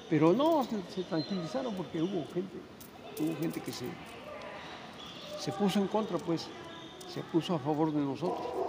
Pero 0.10 0.34
no, 0.34 0.66
se, 0.94 1.04
tranquilizaron 1.04 1.76
porque 1.76 2.02
hubo 2.02 2.26
gente, 2.34 2.58
hubo 3.20 3.36
gente 3.38 3.60
que 3.60 3.72
se, 3.72 3.86
se 5.40 5.52
puso 5.52 5.80
en 5.80 5.88
contra, 5.88 6.18
pues, 6.18 6.48
se 7.14 7.22
puso 7.22 7.56
a 7.56 7.60
favor 7.60 7.92
de 7.92 8.00
nosotros. 8.00 8.65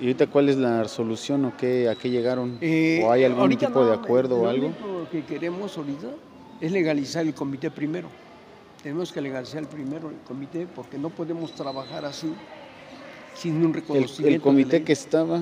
¿Y 0.00 0.04
ahorita 0.04 0.26
cuál 0.28 0.48
es 0.48 0.56
la 0.56 0.86
solución 0.88 1.44
o 1.44 1.56
qué, 1.56 1.88
a 1.88 1.94
qué 1.94 2.10
llegaron? 2.10 2.58
Eh, 2.60 3.02
¿O 3.04 3.12
hay 3.12 3.24
algún 3.24 3.56
tipo 3.56 3.84
de 3.84 3.92
acuerdo 3.92 4.40
o 4.40 4.48
algo? 4.48 4.72
Lo 4.80 5.08
que 5.10 5.24
queremos 5.24 5.76
ahorita 5.76 6.08
es 6.60 6.72
legalizar 6.72 7.26
el 7.26 7.34
comité 7.34 7.70
primero. 7.70 8.08
Tenemos 8.82 9.12
que 9.12 9.20
legalizar 9.20 9.60
el 9.60 9.68
primero 9.68 10.08
el 10.08 10.16
comité 10.26 10.66
porque 10.74 10.98
no 10.98 11.10
podemos 11.10 11.52
trabajar 11.52 12.04
así 12.04 12.32
sin 13.34 13.64
un 13.64 13.74
reconocimiento. 13.74 14.36
el 14.36 14.40
comité 14.40 14.82
que 14.82 14.92
estaba 14.92 15.40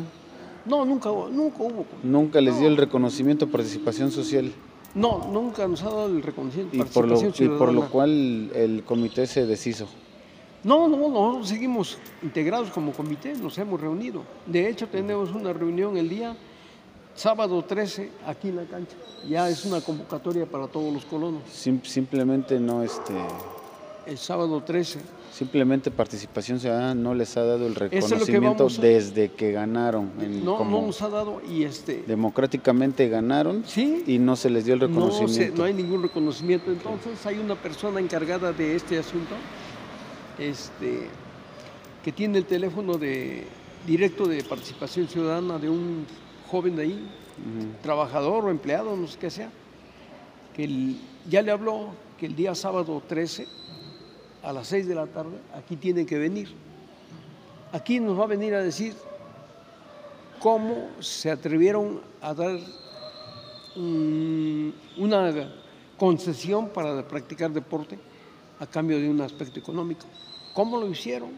no, 0.66 0.84
nunca, 0.84 1.10
nunca 1.30 1.62
hubo. 1.62 1.86
¿Nunca 2.02 2.40
les 2.40 2.58
dio 2.58 2.66
el 2.68 2.76
reconocimiento 2.76 3.48
participación 3.48 4.10
social? 4.10 4.52
No, 4.94 5.28
nunca 5.32 5.68
nos 5.68 5.82
ha 5.82 5.86
dado 5.86 6.06
el 6.06 6.22
reconocimiento 6.22 6.72
de 6.72 6.78
participación 6.78 7.30
social. 7.30 7.54
Y 7.54 7.58
por 7.58 7.72
lo 7.72 7.88
cual 7.88 8.50
el 8.54 8.82
comité 8.84 9.26
se 9.26 9.46
deshizo. 9.46 9.86
No, 10.66 10.88
no, 10.88 11.08
no, 11.08 11.44
seguimos 11.44 11.96
integrados 12.24 12.70
como 12.70 12.90
comité, 12.90 13.34
nos 13.34 13.56
hemos 13.56 13.80
reunido. 13.80 14.24
De 14.46 14.68
hecho, 14.68 14.88
tenemos 14.88 15.30
una 15.30 15.52
reunión 15.52 15.96
el 15.96 16.08
día 16.08 16.36
sábado 17.14 17.62
13 17.62 18.10
aquí 18.26 18.48
en 18.48 18.56
la 18.56 18.64
cancha. 18.64 18.96
Ya 19.28 19.48
es 19.48 19.64
una 19.64 19.80
convocatoria 19.80 20.44
para 20.44 20.66
todos 20.66 20.92
los 20.92 21.04
colonos. 21.04 21.42
simplemente 21.84 22.58
no 22.58 22.82
este 22.82 23.14
el 24.06 24.18
sábado 24.18 24.62
13 24.62 25.00
Simplemente 25.32 25.90
Participación 25.90 26.58
Ciudadana 26.58 26.94
no 26.94 27.14
les 27.14 27.36
ha 27.36 27.44
dado 27.44 27.66
el 27.66 27.74
reconocimiento 27.74 28.68
desde 28.80 29.30
que 29.32 29.52
ganaron. 29.52 30.10
no, 30.42 30.64
no 30.64 30.82
nos 30.82 31.02
ha 31.02 31.10
dado 31.10 31.42
y 31.48 31.64
este... 31.64 32.04
Democráticamente 32.06 33.08
ganaron 33.08 33.62
¿Sí? 33.66 34.02
y 34.06 34.18
no 34.18 34.34
se 34.34 34.48
les 34.48 34.64
dio 34.64 34.74
el 34.74 34.80
reconocimiento. 34.80 35.52
No, 35.52 35.58
no 35.58 35.64
hay 35.64 35.74
ningún 35.74 36.02
reconocimiento. 36.02 36.72
Entonces 36.72 37.24
hay 37.26 37.38
una 37.38 37.54
persona 37.54 38.00
encargada 38.00 38.52
de 38.52 38.76
este 38.76 38.98
asunto 38.98 39.34
este, 40.38 41.08
que 42.04 42.12
tiene 42.12 42.38
el 42.38 42.44
teléfono 42.44 42.98
de, 42.98 43.46
directo 43.86 44.26
de 44.26 44.42
Participación 44.44 45.08
Ciudadana 45.08 45.58
de 45.58 45.68
un 45.68 46.06
joven 46.50 46.76
de 46.76 46.82
ahí, 46.82 47.08
trabajador 47.82 48.44
o 48.44 48.50
empleado, 48.50 48.96
no 48.96 49.06
sé 49.06 49.18
qué 49.18 49.30
sea, 49.30 49.50
que 50.54 50.94
ya 51.28 51.42
le 51.42 51.50
habló 51.50 51.90
que 52.18 52.26
el 52.26 52.36
día 52.36 52.54
sábado 52.54 53.02
13 53.06 53.46
a 54.42 54.52
las 54.52 54.68
6 54.68 54.88
de 54.88 54.94
la 54.94 55.06
tarde, 55.06 55.38
aquí 55.54 55.76
tienen 55.76 56.06
que 56.06 56.18
venir. 56.18 56.48
Aquí 57.72 58.00
nos 58.00 58.18
va 58.18 58.24
a 58.24 58.28
venir 58.28 58.54
a 58.54 58.62
decir 58.62 58.94
cómo 60.40 60.88
se 61.00 61.30
atrevieron 61.30 62.00
a 62.20 62.32
dar 62.32 62.58
una 64.96 65.50
concesión 65.98 66.68
para 66.70 67.06
practicar 67.06 67.50
deporte 67.50 67.98
a 68.58 68.66
cambio 68.66 68.98
de 68.98 69.08
un 69.08 69.20
aspecto 69.20 69.58
económico. 69.58 70.06
¿Cómo 70.54 70.78
lo 70.78 70.88
hicieron? 70.88 71.30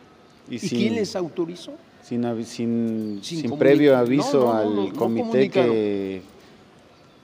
¿Y, 0.48 0.58
quién 0.58 0.94
les 0.94 1.14
autorizó? 1.16 1.72
Sin, 2.02 3.22
sin, 3.22 3.58
previo 3.58 3.96
aviso 3.96 4.52
al 4.52 4.92
comité 4.94 5.50
que... 5.50 6.22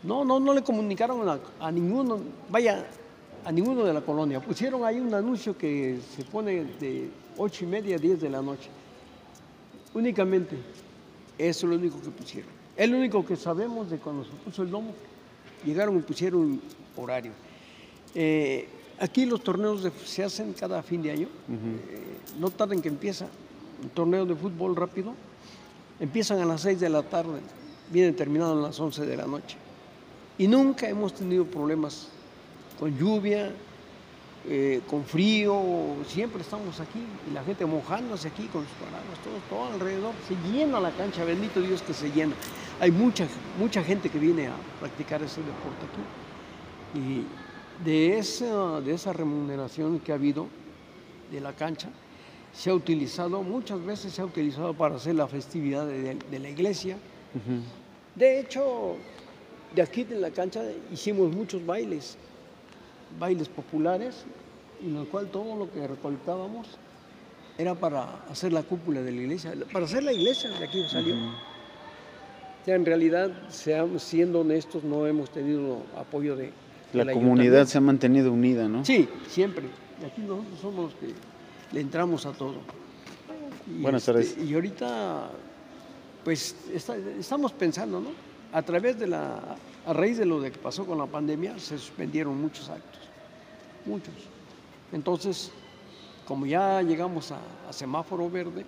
No, 0.03 0.25
no, 0.25 0.39
no 0.39 0.53
le 0.53 0.63
comunicaron 0.63 1.27
a, 1.27 1.39
a 1.59 1.73
ninguno. 1.73 2.21
Vaya, 2.51 2.85
a 3.45 3.53
ninguno 3.53 3.85
de 3.85 3.95
la 3.95 4.03
colonia. 4.03 4.41
Pusieron 4.41 4.85
ahí 4.85 5.01
un 5.01 5.15
anuncio 5.15 5.57
que 5.57 5.99
se 6.15 6.25
pone 6.25 6.65
de 6.79 7.09
ocho 7.39 7.65
y 7.65 7.69
media 7.69 7.97
a 7.97 7.99
10 7.99 8.21
de 8.21 8.31
la 8.31 8.43
noche. 8.43 8.69
Únicamente, 9.95 10.57
eso 11.39 11.67
es 11.67 11.71
lo 11.71 11.77
único 11.77 12.01
que 12.01 12.11
pusieron. 12.11 12.51
Es 12.77 12.91
lo 12.91 12.99
único 12.99 13.25
que 13.25 13.37
sabemos 13.37 13.91
de 13.91 13.99
cuando 13.99 14.25
se 14.25 14.31
puso 14.45 14.63
el 14.63 14.71
lomo. 14.71 14.93
Llegaron 15.65 15.97
y 15.97 16.03
pusieron 16.03 16.61
horario. 16.97 17.33
Eh, 18.15 18.69
aquí 19.01 19.27
los 19.27 19.43
torneos 19.43 19.89
se 20.05 20.25
hacen 20.25 20.53
cada 20.53 20.83
fin 20.83 21.03
de 21.03 21.11
año. 21.11 21.29
Eh, 21.49 22.19
no 22.39 22.51
tarden 22.51 22.81
que 22.81 22.89
empieza. 22.89 23.27
Un 23.83 23.91
torneo 23.91 24.25
de 24.25 24.35
fútbol 24.35 24.77
rápido. 24.77 25.15
Empiezan 26.01 26.41
a 26.41 26.45
las 26.45 26.63
6 26.63 26.81
de 26.81 26.89
la 26.89 27.03
tarde. 27.03 27.41
Vienen 27.91 28.17
terminados 28.17 28.59
a 28.59 28.69
las 28.69 28.81
11 28.81 29.07
de 29.07 29.17
la 29.17 29.27
noche. 29.27 29.57
Y 30.39 30.49
nunca 30.49 30.89
hemos 30.89 31.15
tenido 31.15 31.45
problemas 31.45 32.09
con 32.79 32.97
lluvia, 32.99 33.53
eh, 34.47 34.83
con 34.91 35.05
frío, 35.05 35.63
siempre 36.07 36.43
estamos 36.43 36.79
aquí 36.79 36.99
y 37.31 37.33
la 37.33 37.43
gente 37.45 37.65
mojándose 37.65 38.29
aquí 38.29 38.47
con 38.49 38.63
sus 38.63 38.73
paraguas, 38.73 39.19
todo, 39.25 39.35
todo 39.49 39.73
alrededor, 39.73 40.13
se 40.29 40.35
llena 40.53 40.81
la 40.81 40.91
cancha, 40.91 41.25
bendito 41.25 41.63
Dios 41.63 41.81
que 41.81 41.95
se 41.95 42.11
llena. 42.11 42.35
Hay 42.79 42.91
mucha, 42.91 43.27
mucha 43.59 43.83
gente 43.83 44.11
que 44.11 44.19
viene 44.19 44.49
a 44.49 44.53
practicar 44.81 45.23
ese 45.23 45.41
deporte 45.41 45.87
aquí. 45.89 46.99
Y 47.01 47.27
de 47.83 48.19
esa, 48.19 48.81
de 48.81 48.95
esa 48.95 49.13
remuneración 49.13 49.99
que 50.01 50.13
ha 50.13 50.17
habido 50.17 50.47
de 51.31 51.41
la 51.41 51.53
cancha, 51.55 51.89
se 52.53 52.71
ha 52.71 52.75
utilizado, 52.75 53.43
muchas 53.43 53.85
veces 53.85 54.13
se 54.13 54.23
ha 54.23 54.25
utilizado 54.25 54.75
para 54.75 54.97
hacer 54.97 55.15
la 55.15 55.27
festividad 55.27 55.87
de, 55.87 56.39
la 56.39 56.49
iglesia. 56.49 56.97
De 58.15 58.39
hecho, 58.39 58.97
de 59.75 59.83
aquí 59.83 60.05
de 60.05 60.21
la 60.21 60.31
cancha 60.31 60.63
hicimos 60.93 61.35
muchos 61.35 61.65
bailes 61.67 62.17
bailes 63.19 63.49
populares, 63.49 64.25
en 64.83 64.97
el 64.97 65.07
cual 65.09 65.29
todo 65.29 65.57
lo 65.57 65.71
que 65.71 65.87
recolectábamos 65.87 66.67
era 67.57 67.75
para 67.75 68.25
hacer 68.31 68.53
la 68.53 68.63
cúpula 68.63 69.03
de 69.03 69.13
la 69.13 69.21
iglesia, 69.21 69.55
para 69.73 69.85
hacer 69.85 70.03
la 70.03 70.13
iglesia, 70.13 70.51
de 70.51 70.65
aquí 70.65 70.83
salió. 70.89 71.15
Ya 72.67 72.75
en 72.75 72.85
realidad, 72.85 73.31
seamos, 73.49 74.03
siendo 74.03 74.41
honestos, 74.41 74.83
no 74.85 75.07
hemos 75.07 75.31
tenido 75.31 75.83
apoyo 75.97 76.35
de... 76.35 76.53
La, 76.95 77.13
comunidad 77.13 77.67
se 77.67 77.79
ha 77.79 77.81
mantenido 77.81 78.33
unida, 78.33 78.69
¿no? 78.69 78.85
Sí, 78.85 79.09
siempre. 79.29 79.67
Y 80.01 80.05
aquí 80.05 80.21
nosotros 80.23 80.59
somos 80.61 80.85
los 80.85 80.95
que 80.95 81.09
le 81.73 81.81
entramos 81.81 82.25
a 82.27 82.33
todo. 82.33 82.57
Buenas 83.67 84.05
tardes. 84.05 84.29
Este, 84.29 84.45
y 84.45 84.55
ahorita, 84.55 85.31
pues 86.23 86.57
estamos 87.19 87.53
pensando, 87.53 88.01
¿no? 88.01 88.11
A 88.53 88.63
través 88.63 88.99
de 88.99 89.07
la, 89.07 89.57
a 89.87 89.93
raíz 89.93 90.19
de 90.19 90.27
lo 90.27 90.41
que 90.41 90.51
pasó 90.53 90.87
con 90.87 90.99
la 90.99 91.07
pandemia, 91.07 91.59
se 91.59 91.79
suspendieron 91.79 92.41
muchos 92.41 92.69
actos, 92.69 93.01
muchos. 93.85 94.15
Entonces, 94.93 95.51
como 96.27 96.47
ya 96.47 96.81
llegamos 96.83 97.33
a, 97.33 97.41
semáforo 97.71 98.31
verde, 98.31 98.65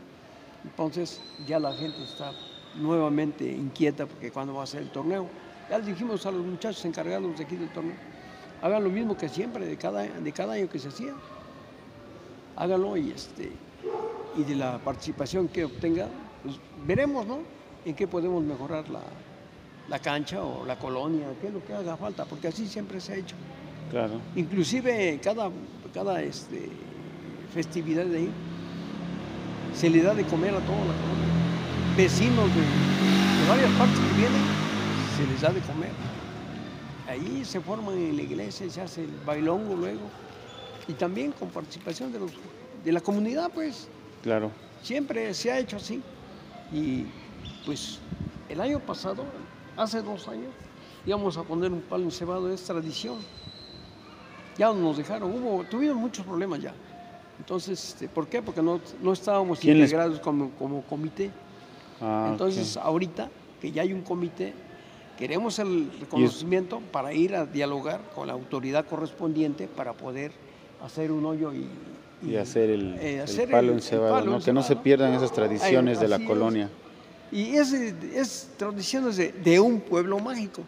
entonces 0.64 1.20
ya 1.46 1.58
la 1.58 1.72
gente 1.74 2.02
está 2.02 2.32
nuevamente 2.74 3.48
inquieta 3.48 4.06
porque 4.06 4.30
cuando 4.30 4.54
va 4.54 4.64
a 4.64 4.66
ser 4.66 4.82
el 4.82 4.90
torneo. 4.90 5.28
Ya 5.70 5.78
les 5.78 5.86
dijimos 5.86 6.24
a 6.26 6.30
los 6.30 6.44
muchachos 6.44 6.84
encargados 6.84 7.38
de 7.38 7.44
aquí 7.44 7.56
del 7.56 7.68
torneo, 7.70 7.94
hagan 8.62 8.84
lo 8.84 8.90
mismo 8.90 9.16
que 9.16 9.28
siempre, 9.28 9.66
de 9.66 9.76
cada, 9.76 10.02
de 10.02 10.32
cada 10.32 10.54
año 10.54 10.68
que 10.68 10.78
se 10.78 10.88
hacía. 10.88 11.12
Háganlo 12.56 12.96
y, 12.96 13.10
este, 13.10 13.52
y 14.36 14.44
de 14.44 14.56
la 14.56 14.78
participación 14.78 15.48
que 15.48 15.64
obtenga, 15.64 16.08
pues 16.42 16.56
veremos, 16.86 17.26
¿no? 17.26 17.38
En 17.84 17.94
qué 17.94 18.06
podemos 18.08 18.42
mejorar 18.42 18.88
la, 18.88 19.00
la 19.88 19.98
cancha 19.98 20.42
o 20.42 20.64
la 20.64 20.78
colonia, 20.78 21.26
qué 21.40 21.48
es 21.48 21.52
lo 21.52 21.64
que 21.64 21.72
haga 21.72 21.96
falta, 21.96 22.24
porque 22.24 22.48
así 22.48 22.66
siempre 22.66 23.00
se 23.00 23.12
ha 23.12 23.16
hecho. 23.16 23.36
Claro. 23.90 24.20
Inclusive 24.34 25.20
cada, 25.22 25.50
cada 25.94 26.22
este, 26.22 26.68
festividad 27.54 28.04
de 28.04 28.18
ahí 28.18 28.30
se 29.74 29.90
le 29.90 30.02
da 30.02 30.14
de 30.14 30.24
comer 30.24 30.54
a 30.54 30.60
toda 30.60 30.78
la 30.78 30.94
colonia. 30.94 31.26
Vecinos 31.96 32.48
de, 32.54 33.48
varias 33.48 33.70
partes 33.72 33.98
que 33.98 34.14
vienen, 34.16 34.42
se 35.16 35.26
les 35.26 35.40
da 35.40 35.50
de 35.50 35.60
comer. 35.60 35.90
Ahí 37.16 37.46
se 37.46 37.60
forman 37.62 37.96
en 37.96 38.14
la 38.14 38.22
iglesia, 38.22 38.68
se 38.68 38.80
hace 38.82 39.04
el 39.04 39.10
bailongo 39.24 39.74
luego. 39.74 40.02
Y 40.86 40.92
también 40.92 41.32
con 41.32 41.48
participación 41.48 42.12
de, 42.12 42.20
los, 42.20 42.30
de 42.84 42.92
la 42.92 43.00
comunidad, 43.00 43.50
pues. 43.54 43.88
Claro. 44.22 44.50
Siempre 44.82 45.32
se 45.32 45.50
ha 45.50 45.58
hecho 45.58 45.78
así. 45.78 46.02
Y 46.70 47.06
pues 47.64 48.00
el 48.50 48.60
año 48.60 48.80
pasado, 48.80 49.24
hace 49.76 50.02
dos 50.02 50.28
años, 50.28 50.52
íbamos 51.06 51.38
a 51.38 51.42
poner 51.42 51.72
un 51.72 51.80
palo 51.80 52.04
encebado, 52.04 52.52
es 52.52 52.62
tradición. 52.62 53.16
Ya 54.58 54.70
nos 54.72 54.98
dejaron, 54.98 55.32
hubo, 55.32 55.64
tuvimos 55.64 55.96
muchos 55.96 56.26
problemas 56.26 56.60
ya. 56.60 56.74
Entonces, 57.38 57.92
este, 57.92 58.08
¿por 58.08 58.26
qué? 58.26 58.42
Porque 58.42 58.62
no, 58.62 58.80
no 59.02 59.12
estábamos 59.12 59.64
integrados 59.64 60.20
como, 60.20 60.50
como, 60.50 60.82
comité. 60.82 61.30
Ah, 62.00 62.28
Entonces, 62.30 62.76
ahorita 62.76 63.30
que 63.60 63.72
ya 63.72 63.82
hay 63.82 63.92
un 63.92 64.02
comité, 64.02 64.52
queremos 65.16 65.58
el 65.58 65.90
reconocimiento 66.00 66.80
para 66.92 67.12
ir 67.12 67.34
a 67.34 67.46
dialogar 67.46 68.00
con 68.14 68.26
la 68.26 68.34
autoridad 68.34 68.86
correspondiente 68.86 69.66
para 69.66 69.92
poder 69.92 70.32
hacer 70.84 71.10
un 71.10 71.24
hoyo 71.24 71.52
y, 71.52 71.66
y, 72.22 72.36
hacer 72.36 72.70
el, 72.70 72.96
eh, 73.00 73.48
palo 73.50 73.72
encebado, 73.72 74.24
¿no? 74.24 74.40
que 74.40 74.52
no 74.52 74.62
se 74.62 74.76
pierdan 74.76 75.14
esas 75.14 75.32
tradiciones 75.32 76.00
de 76.00 76.08
la 76.08 76.24
colonia. 76.24 76.70
Y 77.32 77.56
es, 77.56 77.72
es 77.72 78.50
tradiciones 78.56 79.16
de, 79.16 79.60
un 79.60 79.80
pueblo 79.80 80.18
mágico. 80.18 80.62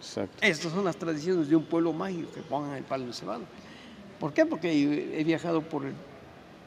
Exacto. 0.00 0.36
Estas 0.40 0.72
son 0.72 0.84
las 0.84 0.96
tradiciones 0.96 1.48
de 1.48 1.54
un 1.54 1.64
pueblo 1.64 1.92
mágico 1.92 2.32
que 2.34 2.42
pongan 2.42 2.76
el 2.76 2.82
palo 2.82 3.04
encebado. 3.04 3.42
¿Por 4.18 4.32
qué? 4.32 4.44
Porque 4.44 4.70
he 4.72 5.24
viajado 5.24 5.62
por 5.62 5.84
el, 5.84 5.94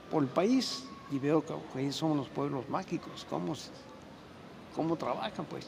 por 0.10 0.24
el 0.24 0.30
país 0.30 0.86
y 1.12 1.20
veo 1.20 1.44
que, 1.74 1.92
son 1.92 2.18
los 2.18 2.28
pueblos 2.30 2.68
mágicos, 2.70 3.26
cómo, 3.30 3.54
cómo 4.76 4.96
trabajan, 4.96 5.46
pues. 5.46 5.68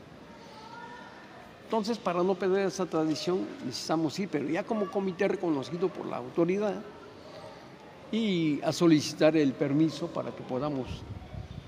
Entonces, 1.67 1.97
para 1.97 2.24
no 2.24 2.33
perder 2.33 2.67
esa 2.67 2.86
tradición, 2.86 3.45
necesitamos 3.65 4.17
ir, 4.19 4.29
pero 4.29 4.47
ya 4.47 4.63
como 4.63 4.89
comité 4.89 5.27
reconocido 5.27 5.89
por 5.89 6.05
la 6.05 6.15
autoridad, 6.15 6.81
y 8.09 8.62
a 8.62 8.71
solicitar 8.71 9.36
el 9.36 9.51
permiso 9.51 10.07
para 10.07 10.31
que 10.31 10.41
podamos 10.43 10.88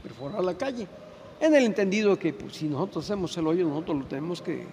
perforar 0.01 0.41
la 0.41 0.53
calle. 0.53 0.87
En 1.41 1.53
el 1.53 1.65
entendido 1.65 2.17
que 2.17 2.31
pues, 2.31 2.55
si 2.55 2.67
nosotros 2.69 3.03
hacemos 3.03 3.35
el 3.37 3.47
hoyo, 3.47 3.67
nosotros 3.67 3.97
lo 3.97 4.05
tenemos 4.05 4.41
que, 4.41 4.65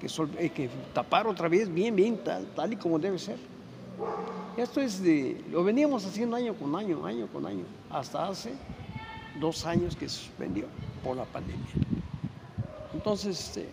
que, 0.00 0.06
eh, 0.38 0.70
tapar 0.94 1.26
otra 1.26 1.48
vez 1.48 1.70
bien, 1.70 1.94
bien, 1.94 2.16
tal, 2.24 2.46
tal 2.54 2.72
y 2.72 2.76
como 2.76 2.98
debe 2.98 3.18
ser. 3.18 3.36
Esto 4.56 4.80
es 4.80 5.02
de, 5.02 5.44
lo 5.50 5.62
veníamos 5.62 6.04
haciendo 6.06 6.36
año 6.36 6.54
con 6.54 6.74
año, 6.74 7.04
año 7.04 7.26
con 7.26 7.46
año, 7.46 7.64
hasta 7.90 8.28
hace 8.28 8.54
dos 9.38 9.66
años 9.66 9.94
que 9.94 10.08
se 10.08 10.16
suspendió 10.16 10.64
por 11.04 11.18
la 11.18 11.24
pandemia. 11.24 11.66
Entonces, 12.94 13.38
este, 13.38 13.68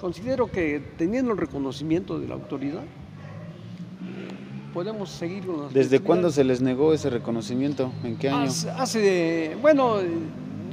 considero 0.00 0.50
que 0.50 0.82
teniendo 0.96 1.32
el 1.32 1.38
reconocimiento 1.38 2.18
de 2.18 2.28
la 2.28 2.34
autoridad, 2.34 2.82
podemos 4.74 5.10
seguir 5.10 5.46
con 5.46 5.72
¿Desde 5.72 6.00
cuándo 6.00 6.30
se 6.30 6.44
les 6.44 6.60
negó 6.60 6.92
ese 6.92 7.08
reconocimiento? 7.08 7.90
¿En 8.04 8.16
qué 8.16 8.28
año? 8.28 8.50
Hace, 8.76 9.56
bueno, 9.62 9.96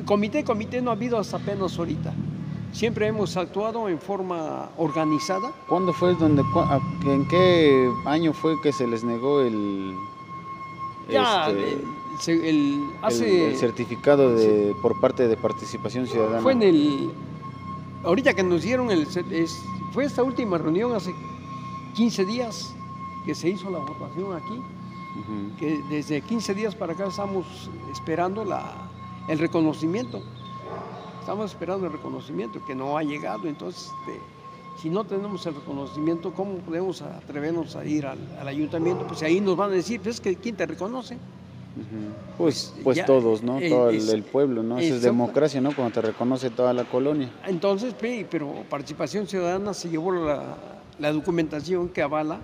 comité, 0.05 0.43
comité 0.43 0.81
no 0.81 0.91
ha 0.91 0.93
habido 0.93 1.17
hasta 1.17 1.37
apenas 1.37 1.77
ahorita. 1.79 2.13
Siempre 2.73 3.07
hemos 3.07 3.37
actuado 3.37 3.87
en 3.87 3.99
forma 3.99 4.71
organizada. 4.77 5.53
¿Cuándo 5.69 5.93
fue 5.93 6.15
donde, 6.15 6.41
en 7.05 7.27
qué 7.27 7.89
año 8.05 8.33
fue 8.33 8.59
que 8.61 8.73
se 8.73 8.87
les 8.87 9.03
negó 9.03 9.41
el, 9.41 9.93
este, 11.07 12.49
el, 12.49 13.55
certificado 13.55 14.35
de, 14.35 14.75
por 14.81 14.99
parte 14.99 15.27
de 15.27 15.37
participación 15.37 16.07
ciudadana? 16.07 16.41
Fue 16.41 16.53
en 16.53 16.63
el, 16.63 17.11
ahorita 18.03 18.33
que 18.33 18.43
nos 18.43 18.61
dieron 18.61 18.91
el, 18.91 19.07
fue 19.91 20.05
esta 20.05 20.23
última 20.23 20.57
reunión 20.57 20.95
hace 20.95 21.13
15 21.95 22.25
días 22.25 22.73
que 23.25 23.35
se 23.35 23.49
hizo 23.49 23.69
la 23.69 23.79
votación 23.79 24.35
aquí, 24.35 24.61
que 25.59 25.81
desde 25.89 26.21
15 26.21 26.53
días 26.53 26.75
para 26.75 26.93
acá 26.93 27.07
estamos 27.07 27.45
esperando 27.91 28.43
la, 28.43 28.89
el 29.27 29.39
reconocimiento. 29.39 30.21
Estamos 31.19 31.51
esperando 31.51 31.87
el 31.87 31.93
reconocimiento 31.93 32.63
que 32.65 32.75
no 32.75 32.97
ha 32.97 33.03
llegado, 33.03 33.47
entonces 33.47 33.89
este, 34.01 34.19
si 34.81 34.89
no 34.89 35.05
tenemos 35.05 35.45
el 35.45 35.55
reconocimiento, 35.55 36.33
¿cómo 36.33 36.55
podemos 36.57 37.01
atrevernos 37.01 37.75
a 37.75 37.85
ir 37.85 38.05
al, 38.05 38.47
ayuntamiento? 38.47 39.07
Pues 39.07 39.23
ahí 39.23 39.39
nos 39.39 39.55
van 39.55 39.71
a 39.71 39.75
decir, 39.75 40.01
pues 40.01 40.19
que 40.19 40.35
¿quién 40.35 40.55
te 40.55 40.65
reconoce? 40.65 41.17
Pues, 42.37 42.73
pues, 42.83 43.03
todos, 43.05 43.41
¿no? 43.41 43.59
Eh, 43.59 43.69
Todo 43.69 43.89
el, 43.89 44.23
pueblo, 44.23 44.61
¿no? 44.61 44.77
Eso 44.77 44.95
es 44.95 45.01
democracia, 45.01 45.59
¿no? 45.59 45.75
Cuando 45.75 45.93
te 45.93 46.01
reconoce 46.01 46.49
toda 46.49 46.73
la 46.73 46.83
colonia. 46.83 47.29
Entonces, 47.47 47.95
pero 48.29 48.63
Participación 48.69 49.27
Ciudadana 49.27 49.73
se 49.73 49.89
llevó 49.89 50.11
la, 50.11 50.57
la 50.99 51.11
documentación 51.11 51.89
que 51.89 52.01
avala 52.01 52.39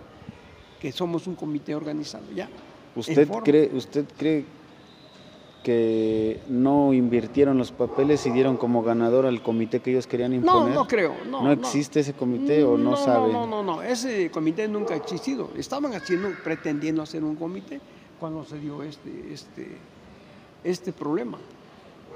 que 0.80 0.92
somos 0.92 1.28
un 1.28 1.36
comité 1.36 1.76
organizado, 1.76 2.26
¿ya? 2.34 2.50
¿Usted 2.96 3.28
cree, 3.44 3.70
¿Usted 3.74 4.06
cree 4.18 4.46
que 5.64 6.40
no 6.48 6.94
invirtieron 6.94 7.58
los 7.58 7.72
papeles 7.72 8.26
y 8.26 8.32
dieron 8.32 8.58
como 8.58 8.82
ganador 8.82 9.26
al 9.26 9.44
comité 9.44 9.82
que 9.82 9.92
ellos 9.92 10.08
querían 10.08 10.34
imponer? 10.34 10.74
No, 10.74 10.82
no 10.84 10.88
creo. 10.88 11.14
¿No, 11.30 11.52
existe 11.52 12.00
ese 12.00 12.14
comité 12.14 12.64
o 12.64 12.78
no, 12.78 12.96
sabe? 12.96 13.32
No, 13.32 13.46
no, 13.46 13.62
no, 13.62 13.84
ese 13.84 14.32
comité 14.32 14.68
nunca 14.68 14.94
ha 14.94 14.98
existido. 14.98 15.52
Estaban 15.58 15.94
haciendo, 15.94 16.30
pretendiendo 16.44 17.02
hacer 17.04 17.24
un 17.24 17.36
comité 17.36 17.80
cuando 18.20 18.44
se 18.44 18.60
dio 18.60 18.84
este, 18.84 19.34
este, 19.34 19.68
este 20.64 20.92
problema. 20.92 21.38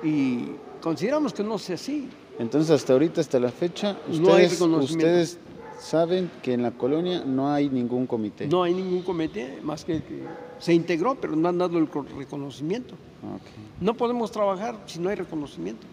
Y 0.03 0.47
consideramos 0.81 1.33
que 1.33 1.43
no 1.43 1.57
sea 1.57 1.75
así. 1.75 2.09
Entonces, 2.39 2.71
hasta 2.71 2.93
ahorita, 2.93 3.21
hasta 3.21 3.39
la 3.39 3.51
fecha, 3.51 3.97
ustedes, 4.09 4.59
ustedes 4.59 5.39
saben 5.79 6.29
que 6.41 6.53
en 6.53 6.63
la 6.63 6.71
colonia 6.71 7.23
no 7.25 7.51
hay 7.51 7.69
ningún 7.69 8.07
comité. 8.07 8.47
No 8.47 8.63
hay 8.63 8.73
ningún 8.73 9.03
comité, 9.03 9.59
más 9.61 9.85
que, 9.85 10.01
que 10.03 10.23
se 10.59 10.73
integró, 10.73 11.15
pero 11.15 11.35
no 11.35 11.49
han 11.49 11.57
dado 11.57 11.77
el 11.77 11.87
reconocimiento. 12.17 12.95
No 13.79 13.93
podemos 13.95 14.31
trabajar 14.31 14.79
si 14.85 14.99
no 14.99 15.09
hay 15.09 15.15
reconocimiento. 15.15 15.85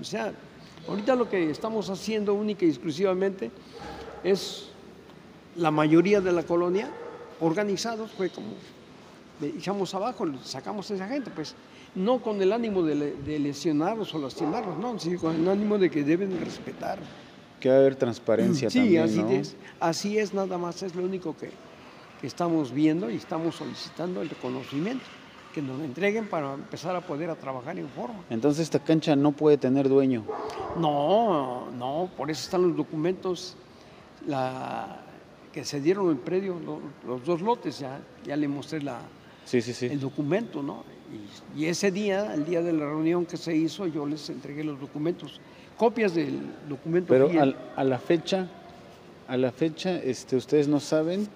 O 0.00 0.04
sea, 0.04 0.32
ahorita 0.88 1.14
lo 1.14 1.28
que 1.28 1.50
estamos 1.50 1.88
haciendo 1.90 2.34
única 2.34 2.64
y 2.64 2.68
exclusivamente 2.68 3.50
es 4.24 4.68
la 5.56 5.70
mayoría 5.70 6.20
de 6.20 6.32
la 6.32 6.42
colonia 6.42 6.90
organizados, 7.40 8.10
fue 8.12 8.30
como 8.30 8.48
echamos 9.40 9.94
abajo, 9.94 10.26
sacamos 10.42 10.90
a 10.90 10.94
esa 10.94 11.08
gente, 11.08 11.30
pues 11.30 11.54
no 11.94 12.20
con 12.20 12.40
el 12.42 12.52
ánimo 12.52 12.82
de, 12.82 13.16
de 13.16 13.38
lesionarlos 13.38 14.14
o 14.14 14.18
lastimarlos, 14.18 14.78
no, 14.78 14.98
sino 14.98 15.18
con 15.20 15.34
el 15.34 15.48
ánimo 15.48 15.78
de 15.78 15.90
que 15.90 16.04
deben 16.04 16.38
respetar 16.40 16.98
que 17.62 17.70
haber 17.70 17.94
transparencia 17.94 18.68
sí, 18.68 18.96
así 18.96 19.20
es. 19.30 19.56
Así 19.78 20.18
es, 20.18 20.34
nada 20.34 20.58
más, 20.58 20.82
es 20.82 20.96
lo 20.96 21.04
único 21.04 21.36
que, 21.36 21.50
estamos 22.22 22.70
viendo 22.70 23.10
y 23.10 23.16
estamos 23.16 23.56
solicitando 23.56 24.22
el 24.22 24.28
reconocimiento, 24.28 25.04
que 25.52 25.60
nos 25.60 25.78
lo 25.78 25.84
entreguen 25.84 26.28
para 26.28 26.54
empezar 26.54 26.94
a 26.94 27.00
poder 27.00 27.30
a 27.30 27.34
trabajar 27.34 27.76
en 27.78 27.88
forma. 27.88 28.20
Entonces 28.30 28.62
esta 28.62 28.78
cancha 28.78 29.16
no 29.16 29.32
puede 29.32 29.58
tener 29.58 29.88
dueño. 29.88 30.24
No, 30.76 31.70
no, 31.72 32.10
por 32.16 32.30
eso 32.30 32.44
están 32.44 32.62
los 32.62 32.76
documentos 32.76 33.56
la, 34.26 35.00
que 35.52 35.64
se 35.64 35.80
dieron 35.80 36.10
el 36.10 36.16
predio, 36.16 36.56
los, 37.04 37.24
dos 37.24 37.42
lotes, 37.42 37.80
ya, 37.80 38.00
ya 38.24 38.36
le 38.36 38.46
mostré 38.46 38.82
la, 38.82 39.00
sí, 39.44 39.60
sí, 39.62 39.72
sí. 39.72 39.86
el 39.86 40.00
documento, 40.00 40.62
¿no? 40.62 40.84
Y, 41.56 41.62
y, 41.62 41.66
ese 41.66 41.90
día, 41.90 42.32
el 42.34 42.44
día 42.44 42.62
de 42.62 42.72
la 42.72 42.86
reunión 42.86 43.26
que 43.26 43.36
se 43.36 43.54
hizo, 43.54 43.86
yo 43.86 44.06
les 44.06 44.30
entregué 44.30 44.64
los 44.64 44.80
documentos 44.80 45.40
copias 45.76 46.14
del 46.14 46.40
documento. 46.68 47.08
Pero 47.08 47.30
a 47.76 47.84
la 47.84 47.98
fecha, 47.98 48.48
a 49.28 49.36
la 49.36 49.52
fecha, 49.52 49.96
este, 49.96 50.36
ustedes 50.36 50.68
no 50.68 50.80
saben 50.80 51.28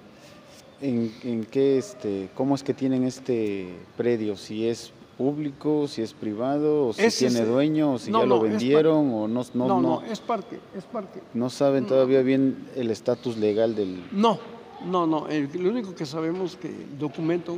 en, 0.81 1.47
qué, 1.51 1.79
este, 1.79 2.29
cómo 2.35 2.55
es 2.55 2.63
que 2.63 2.75
tienen 2.75 3.05
este 3.05 3.75
predio, 3.97 4.37
si 4.37 4.69
es 4.69 4.93
público, 5.17 5.89
si 5.89 6.03
es 6.03 6.13
privado, 6.13 6.89
o 6.89 6.93
si 6.93 7.09
tiene 7.11 7.45
dueño, 7.45 7.95
o 7.95 7.99
si 7.99 8.13
ya 8.13 8.25
lo 8.25 8.41
vendieron, 8.41 9.13
o 9.13 9.29
no 9.29 9.43
no, 9.55 9.67
no, 9.67 9.81
no, 9.81 10.03
es 10.03 10.21
parque, 10.21 10.59
es 10.77 10.85
parque. 10.85 11.21
No 11.33 11.49
saben 11.49 11.87
todavía 11.87 12.23
bien 12.23 12.69
el 12.77 12.91
estatus 12.91 13.37
legal 13.39 13.75
del... 13.75 14.05
No, 14.13 14.39
no, 14.85 15.07
no, 15.07 15.27
lo 15.29 15.71
único 15.71 15.95
que 15.95 16.05
sabemos 16.05 16.53
es 16.53 16.57
que 16.57 16.69
el 16.69 16.99
documento, 16.99 17.57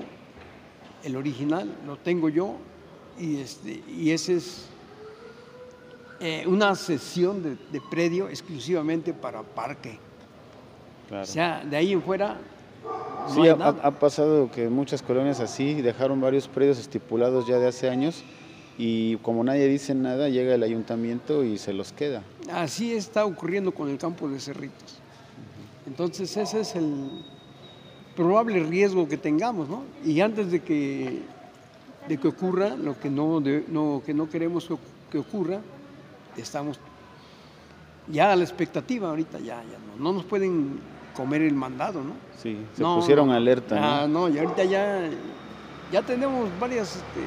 el 1.05 1.17
original, 1.17 1.71
lo 1.87 1.97
tengo 1.97 2.29
yo, 2.29 2.57
y, 3.19 3.39
este, 3.39 3.83
y 3.89 4.11
ese 4.11 4.37
es 4.37 4.67
eh, 6.21 6.45
una 6.47 6.75
sesión 6.75 7.43
de, 7.43 7.81
predio 7.91 8.29
exclusivamente 8.29 9.13
para 9.13 9.43
parque. 9.43 9.99
O 11.11 11.25
sea, 11.25 11.65
de 11.65 11.77
ahí 11.77 11.93
en 11.93 12.03
fuera 12.03 12.37
sí, 13.29 13.49
ha, 13.49 13.91
pasado 13.93 14.51
que 14.51 14.69
muchas 14.69 15.03
colonias 15.03 15.41
así 15.41 15.81
dejaron 15.81 16.21
varios 16.21 16.49
predios 16.49 16.79
estipulados 16.79 17.47
ya 17.47 17.59
de 17.59 17.69
hace 17.69 17.89
años 17.89 18.23
y 18.77 19.17
como 19.19 19.43
nadie 19.43 19.67
dice 19.67 19.95
nada, 19.95 20.29
llega 20.29 20.55
el 20.55 20.63
ayuntamiento 20.63 21.45
y 21.45 21.59
se 21.59 21.73
los 21.73 21.93
queda. 21.93 22.23
Así 22.53 22.95
está 22.95 23.25
ocurriendo 23.25 23.73
con 23.73 23.89
el 23.89 23.99
campo 23.99 24.29
de 24.29 24.39
Cerritos. 24.39 24.99
Entonces 25.87 26.37
ese 26.37 26.61
es 26.61 26.75
el 26.77 27.25
probable 28.19 28.65
riesgo 28.65 29.09
que 29.09 29.17
tengamos, 29.17 29.69
¿no? 29.69 29.85
Y 30.05 30.21
antes 30.21 30.51
de 30.51 30.61
que, 30.61 31.23
de 32.09 32.19
que 32.19 32.27
ocurra 32.27 32.71
lo 32.71 32.99
que 32.99 33.09
no, 33.09 33.41
no, 33.69 34.03
que 34.05 34.13
no 34.13 34.29
queremos 34.29 34.69
que 35.09 35.19
ocurra, 35.19 35.61
estamos 36.37 36.81
ya 38.09 38.33
a 38.33 38.37
la 38.37 38.43
expectativa 38.43 39.09
ahorita, 39.11 39.39
ya, 39.39 39.63
ya 39.63 39.79
no, 39.87 40.03
no 40.03 40.13
nos 40.15 40.25
pueden 40.25 40.81
comer 41.15 41.43
el 41.43 41.55
mandado, 41.55 42.03
¿no? 42.03 42.15
Sí, 42.43 42.59
se 42.75 42.83
pusieron 42.83 43.31
alerta. 43.31 43.77
Ah, 43.79 44.09
¿no? 44.09 44.29
y 44.29 44.37
ahorita 44.37 44.65
ya, 44.65 45.09
ya 45.93 46.03
tenemos 46.03 46.49
varias, 46.59 46.97
este, 46.97 47.23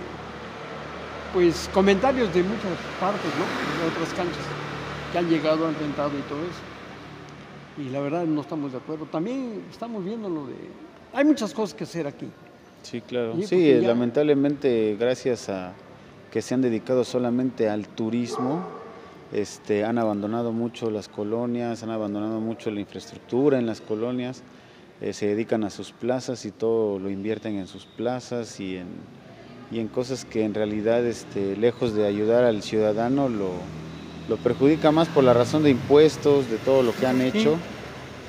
pues, 1.32 1.70
comentarios 1.74 2.34
de 2.34 2.44
muchas 2.44 2.78
partes, 3.00 3.32
¿no? 3.40 3.46
De 3.82 3.90
otras 3.92 4.14
canchas 4.14 4.44
que 5.14 5.18
han 5.18 5.30
llegado, 5.30 5.70
han 5.70 5.76
rentado 5.76 6.12
y 6.20 6.22
todo 6.24 6.40
eso. 6.40 6.71
Y 7.78 7.90
la 7.90 8.00
verdad 8.00 8.26
no 8.26 8.42
estamos 8.42 8.72
de 8.72 8.78
acuerdo. 8.78 9.06
También 9.06 9.64
estamos 9.70 10.04
viendo 10.04 10.30
lo 10.30 10.48
de... 10.48 10.56
Hay 11.14 11.26
muchas 11.26 11.54
cosas 11.54 11.74
que 11.74 11.84
hacer 11.84 12.08
aquí. 12.08 12.28
Sí, 12.84 13.02
claro. 13.02 13.36
Sí, 13.44 13.80
lamentablemente 13.80 14.96
gracias 15.00 15.50
a 15.50 15.74
que 16.32 16.42
se 16.42 16.54
han 16.54 16.62
dedicado 16.62 17.04
solamente 17.04 17.70
al 17.70 17.88
turismo, 17.88 18.64
este, 19.34 19.84
han 19.84 19.98
abandonado 19.98 20.52
mucho 20.52 20.90
las 20.90 21.08
colonias, 21.08 21.84
han 21.84 21.90
abandonado 21.90 22.40
mucho 22.40 22.72
la 22.72 22.80
infraestructura 22.80 23.60
en 23.60 23.66
las 23.66 23.82
colonias, 23.82 24.42
eh, 25.02 25.14
se 25.14 25.28
dedican 25.28 25.64
a 25.64 25.70
sus 25.70 25.92
plazas 25.92 26.46
y 26.46 26.52
todo 26.52 27.00
lo 27.00 27.10
invierten 27.10 27.58
en 27.58 27.68
sus 27.68 27.86
plazas 27.86 28.60
y 28.60 28.78
en, 28.78 28.88
y 29.72 29.80
en 29.80 29.88
cosas 29.90 30.26
que 30.26 30.44
en 30.44 30.54
realidad, 30.54 31.06
este, 31.06 31.58
lejos 31.58 31.94
de 31.94 32.08
ayudar 32.08 32.46
al 32.46 32.62
ciudadano, 32.62 33.28
lo, 33.28 33.52
lo, 34.32 34.38
perjudica 34.38 34.92
más 34.92 35.08
por 35.10 35.24
la 35.24 35.34
razón 35.34 35.64
de 35.64 35.70
impuestos, 35.70 36.50
de 36.50 36.58
todo 36.58 36.84
lo 36.84 36.96
que 36.96 37.06
han 37.06 37.22
hecho. 37.22 37.58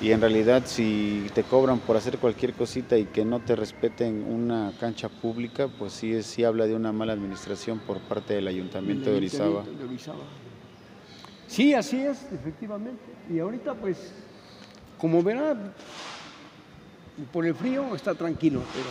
Y 0.00 0.10
en 0.10 0.20
realidad 0.20 0.64
si 0.66 1.26
te 1.32 1.44
cobran 1.44 1.78
por 1.78 1.96
hacer 1.96 2.18
cualquier 2.18 2.54
cosita 2.54 2.98
y 2.98 3.04
que 3.04 3.24
no 3.24 3.38
te 3.38 3.54
respeten 3.54 4.24
una 4.24 4.72
cancha 4.80 5.08
pública, 5.08 5.68
pues 5.68 5.92
sí, 5.92 6.22
sí 6.24 6.42
habla 6.42 6.66
de 6.66 6.74
una 6.74 6.90
mala 6.92 7.12
administración 7.12 7.78
por 7.78 8.00
parte 8.00 8.34
del 8.34 8.48
Ayuntamiento, 8.48 9.10
de 9.10 9.16
Orizaba. 9.16 9.62
Sí, 11.46 11.72
así 11.72 12.00
es, 12.00 12.26
efectivamente. 12.32 13.02
Y 13.30 13.38
ahorita, 13.38 13.74
pues, 13.74 14.12
como 14.98 15.22
verá, 15.22 15.56
por 17.32 17.46
el 17.46 17.54
frío 17.54 17.94
está 17.94 18.14
tranquilo, 18.14 18.62
pero 18.74 18.88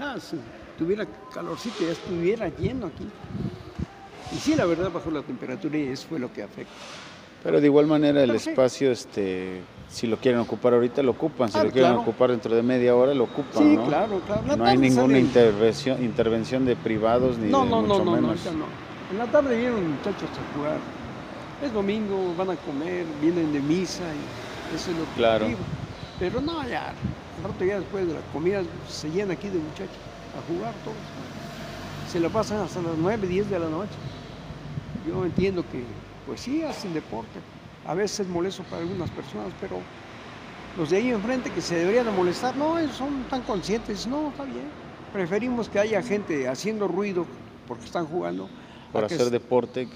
ah, 0.00 0.18
si 0.20 0.36
tuviera 0.76 1.06
calorcito 1.32 1.84
ya 1.84 1.92
estuviera 1.92 2.48
lleno 2.48 2.86
aquí. 2.86 3.06
Sí, 4.44 4.54
la 4.54 4.66
verdad, 4.66 4.90
bajó 4.92 5.10
la 5.10 5.22
temperatura 5.22 5.78
y 5.78 5.88
eso 5.88 6.06
fue 6.06 6.18
lo 6.18 6.30
que 6.30 6.42
afecta. 6.42 6.70
Pero 7.42 7.62
de 7.62 7.66
igual 7.66 7.86
manera 7.86 8.22
el 8.22 8.30
espacio, 8.30 8.90
este, 8.90 9.62
si 9.88 10.06
lo 10.06 10.18
quieren 10.18 10.38
ocupar 10.38 10.74
ahorita, 10.74 11.02
lo 11.02 11.12
ocupan. 11.12 11.50
Si 11.50 11.56
ah, 11.56 11.64
lo 11.64 11.70
quieren 11.70 11.92
ocupar 11.92 12.30
dentro 12.30 12.54
de 12.54 12.62
media 12.62 12.94
hora, 12.94 13.14
lo 13.14 13.24
ocupan, 13.24 13.62
sí, 13.62 13.78
claro, 13.86 14.20
claro. 14.26 14.56
no 14.56 14.66
hay 14.66 14.76
ninguna 14.76 15.18
intervención, 15.18 16.04
intervención 16.04 16.66
de 16.66 16.76
privados 16.76 17.38
ni 17.38 17.50
no, 17.50 17.64
de 17.64 17.70
no, 17.70 17.82
mucho 17.82 18.04
no, 18.04 18.12
menos. 18.12 18.44
No, 18.44 18.52
no, 18.52 18.66
En 19.10 19.18
la 19.18 19.26
tarde 19.26 19.56
vienen 19.56 19.92
muchachos 19.92 20.28
a 20.28 20.56
jugar 20.58 20.78
es 21.64 21.72
domingo, 21.72 22.34
van 22.36 22.50
a 22.50 22.56
comer, 22.56 23.06
vienen 23.22 23.50
de 23.52 23.60
misa 23.60 24.02
y 24.02 24.76
eso 24.76 24.90
es 24.90 24.98
lo 24.98 25.04
que 25.04 25.12
claro. 25.16 25.46
Pero 26.18 26.42
no, 26.42 26.62
ya, 26.68 26.92
un 27.38 27.50
rato 27.50 27.64
ya 27.64 27.80
después 27.80 28.06
de 28.06 28.14
la 28.14 28.20
comida 28.32 28.62
se 28.88 29.10
llena 29.10 29.32
aquí 29.32 29.48
de 29.48 29.58
muchachos 29.58 29.96
a 30.38 30.52
jugar 30.52 30.74
todos. 30.84 30.96
Se 32.12 32.20
la 32.20 32.28
pasan 32.28 32.58
hasta 32.58 32.82
las 32.82 32.96
9, 32.98 33.26
10 33.26 33.50
de 33.50 33.58
la 33.58 33.68
noche. 33.68 33.94
Yo 35.06 35.24
entiendo 35.24 35.62
que, 35.70 35.82
pues 36.26 36.40
sí, 36.40 36.62
hacen 36.62 36.94
deporte. 36.94 37.38
A 37.86 37.94
veces 37.94 38.20
es 38.20 38.28
molesto 38.28 38.62
para 38.64 38.82
algunas 38.82 39.10
personas, 39.10 39.52
pero 39.60 39.78
los 40.78 40.90
de 40.90 40.96
ahí 40.96 41.10
enfrente 41.10 41.50
que 41.50 41.60
se 41.60 41.76
deberían 41.76 42.06
de 42.06 42.12
molestar, 42.12 42.56
no, 42.56 42.76
son 42.92 43.24
tan 43.24 43.42
conscientes, 43.42 44.06
no, 44.06 44.30
está 44.30 44.44
bien. 44.44 44.64
Preferimos 45.12 45.68
que 45.68 45.78
haya 45.78 46.02
gente 46.02 46.48
haciendo 46.48 46.88
ruido 46.88 47.26
porque 47.68 47.84
están 47.84 48.06
jugando. 48.06 48.48
Para 48.92 49.06
hacer 49.06 49.30
deporte 49.30 49.88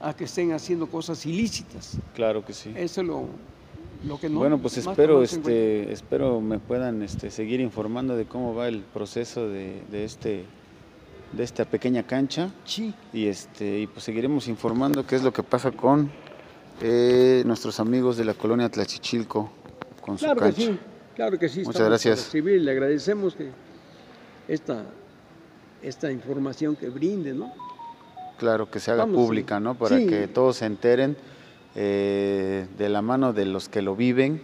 a 0.00 0.14
que 0.14 0.24
estén 0.24 0.52
haciendo 0.52 0.88
cosas 0.88 1.24
ilícitas. 1.24 1.98
Claro 2.14 2.44
que 2.44 2.52
sí. 2.52 2.72
Eso 2.76 3.00
es 3.00 3.06
lo, 3.06 3.26
lo 4.04 4.18
que 4.18 4.28
no. 4.28 4.38
Bueno, 4.38 4.58
pues 4.58 4.76
espero, 4.76 5.22
este, 5.22 5.92
espero 5.92 6.40
me 6.40 6.58
puedan 6.58 7.02
este, 7.02 7.30
seguir 7.30 7.60
informando 7.60 8.16
de 8.16 8.26
cómo 8.26 8.54
va 8.54 8.68
el 8.68 8.80
proceso 8.80 9.48
de, 9.48 9.82
de 9.90 10.04
este 10.04 10.44
de 11.36 11.44
esta 11.44 11.64
pequeña 11.64 12.02
cancha. 12.02 12.50
Sí. 12.64 12.94
Y 13.12 13.26
este 13.26 13.80
y 13.80 13.86
pues 13.86 14.04
seguiremos 14.04 14.48
informando 14.48 15.06
qué 15.06 15.16
es 15.16 15.22
lo 15.22 15.32
que 15.32 15.42
pasa 15.42 15.70
con 15.70 16.10
eh, 16.80 17.42
nuestros 17.46 17.78
amigos 17.80 18.16
de 18.16 18.24
la 18.24 18.34
colonia 18.34 18.68
Tlachichilco 18.68 19.50
con 20.00 20.16
claro 20.16 20.34
su 20.34 20.40
cancha. 20.40 20.56
Que 20.56 20.66
sí, 20.66 20.78
claro 21.14 21.38
que 21.38 21.48
sí. 21.48 21.62
Muchas 21.64 21.88
gracias. 21.88 22.30
Civil, 22.30 22.64
le 22.64 22.70
agradecemos 22.70 23.34
que 23.34 23.50
esta 24.48 24.84
esta 25.82 26.10
información 26.10 26.74
que 26.76 26.88
brinde, 26.88 27.32
¿no? 27.34 27.52
Claro, 28.38 28.70
que 28.70 28.80
se 28.80 28.90
haga 28.90 29.06
pública, 29.06 29.60
¿no? 29.60 29.76
Para 29.76 29.98
que 29.98 30.28
todos 30.28 30.56
se 30.56 30.66
enteren 30.66 31.16
eh, 31.74 32.66
de 32.76 32.88
la 32.88 33.02
mano 33.02 33.32
de 33.32 33.46
los 33.46 33.68
que 33.68 33.82
lo 33.82 33.96
viven 33.96 34.42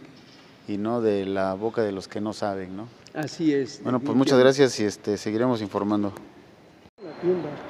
y 0.68 0.78
no 0.78 1.00
de 1.00 1.26
la 1.26 1.54
boca 1.54 1.82
de 1.82 1.92
los 1.92 2.08
que 2.08 2.20
no 2.20 2.32
saben, 2.32 2.76
¿no? 2.76 2.88
Así 3.14 3.52
es. 3.52 3.82
Bueno, 3.82 4.00
pues 4.00 4.16
muchas 4.16 4.38
gracias 4.38 4.78
y 4.80 4.84
este, 4.84 5.18
seguiremos 5.18 5.60
informando. 5.60 6.12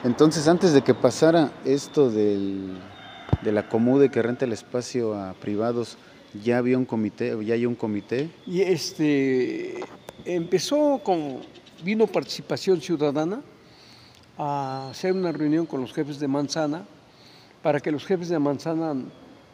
Entonces, 0.04 0.48
antes 0.48 0.72
de 0.72 0.82
que 0.82 0.94
pasara 0.94 1.52
esto 1.64 2.10
del, 2.10 2.78
de 3.42 3.52
la 3.52 3.68
Comude 3.68 4.10
que 4.10 4.22
renta 4.22 4.44
el 4.44 4.52
espacio 4.52 5.14
a 5.14 5.34
privados, 5.34 5.98
¿ya 6.42 6.58
había 6.58 6.78
un 6.78 6.84
comité, 6.84 7.36
ya 7.44 7.54
hay 7.54 7.66
un 7.66 7.74
comité? 7.74 8.30
Y 8.46 8.62
este, 8.62 9.80
empezó 10.24 11.00
con, 11.04 11.40
vino 11.84 12.06
participación 12.06 12.80
ciudadana, 12.80 13.42
a 14.38 14.88
hacer 14.90 15.12
una 15.12 15.30
reunión 15.30 15.66
con 15.66 15.82
los 15.82 15.92
jefes 15.92 16.18
de 16.18 16.26
manzana 16.26 16.86
para 17.62 17.80
que 17.80 17.90
los 17.90 18.04
jefes 18.04 18.28
de 18.28 18.38
manzana 18.38 18.94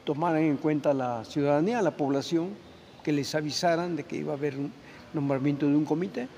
tomaran 0.04 0.42
en 0.42 0.56
cuenta 0.56 0.94
la 0.94 1.24
ciudadanía, 1.24 1.82
la 1.82 1.96
población, 1.96 2.50
que 3.02 3.12
les 3.12 3.34
avisaran 3.34 3.96
de 3.96 4.04
que 4.04 4.16
iba 4.16 4.32
a 4.32 4.36
haber 4.36 4.56
un 4.56 4.72
nombramiento 5.12 5.66
de 5.66 5.74
un 5.74 5.84
comité. 5.84 6.28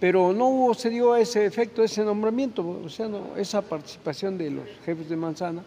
Pero 0.00 0.32
no 0.32 0.72
se 0.72 0.88
dio 0.88 1.14
ese 1.14 1.44
efecto, 1.44 1.84
ese 1.84 2.02
nombramiento, 2.02 2.66
o 2.66 2.88
sea, 2.88 3.08
esa 3.36 3.60
participación 3.60 4.38
de 4.38 4.50
los 4.50 4.64
jefes 4.84 5.10
de 5.10 5.16
manzana. 5.16 5.62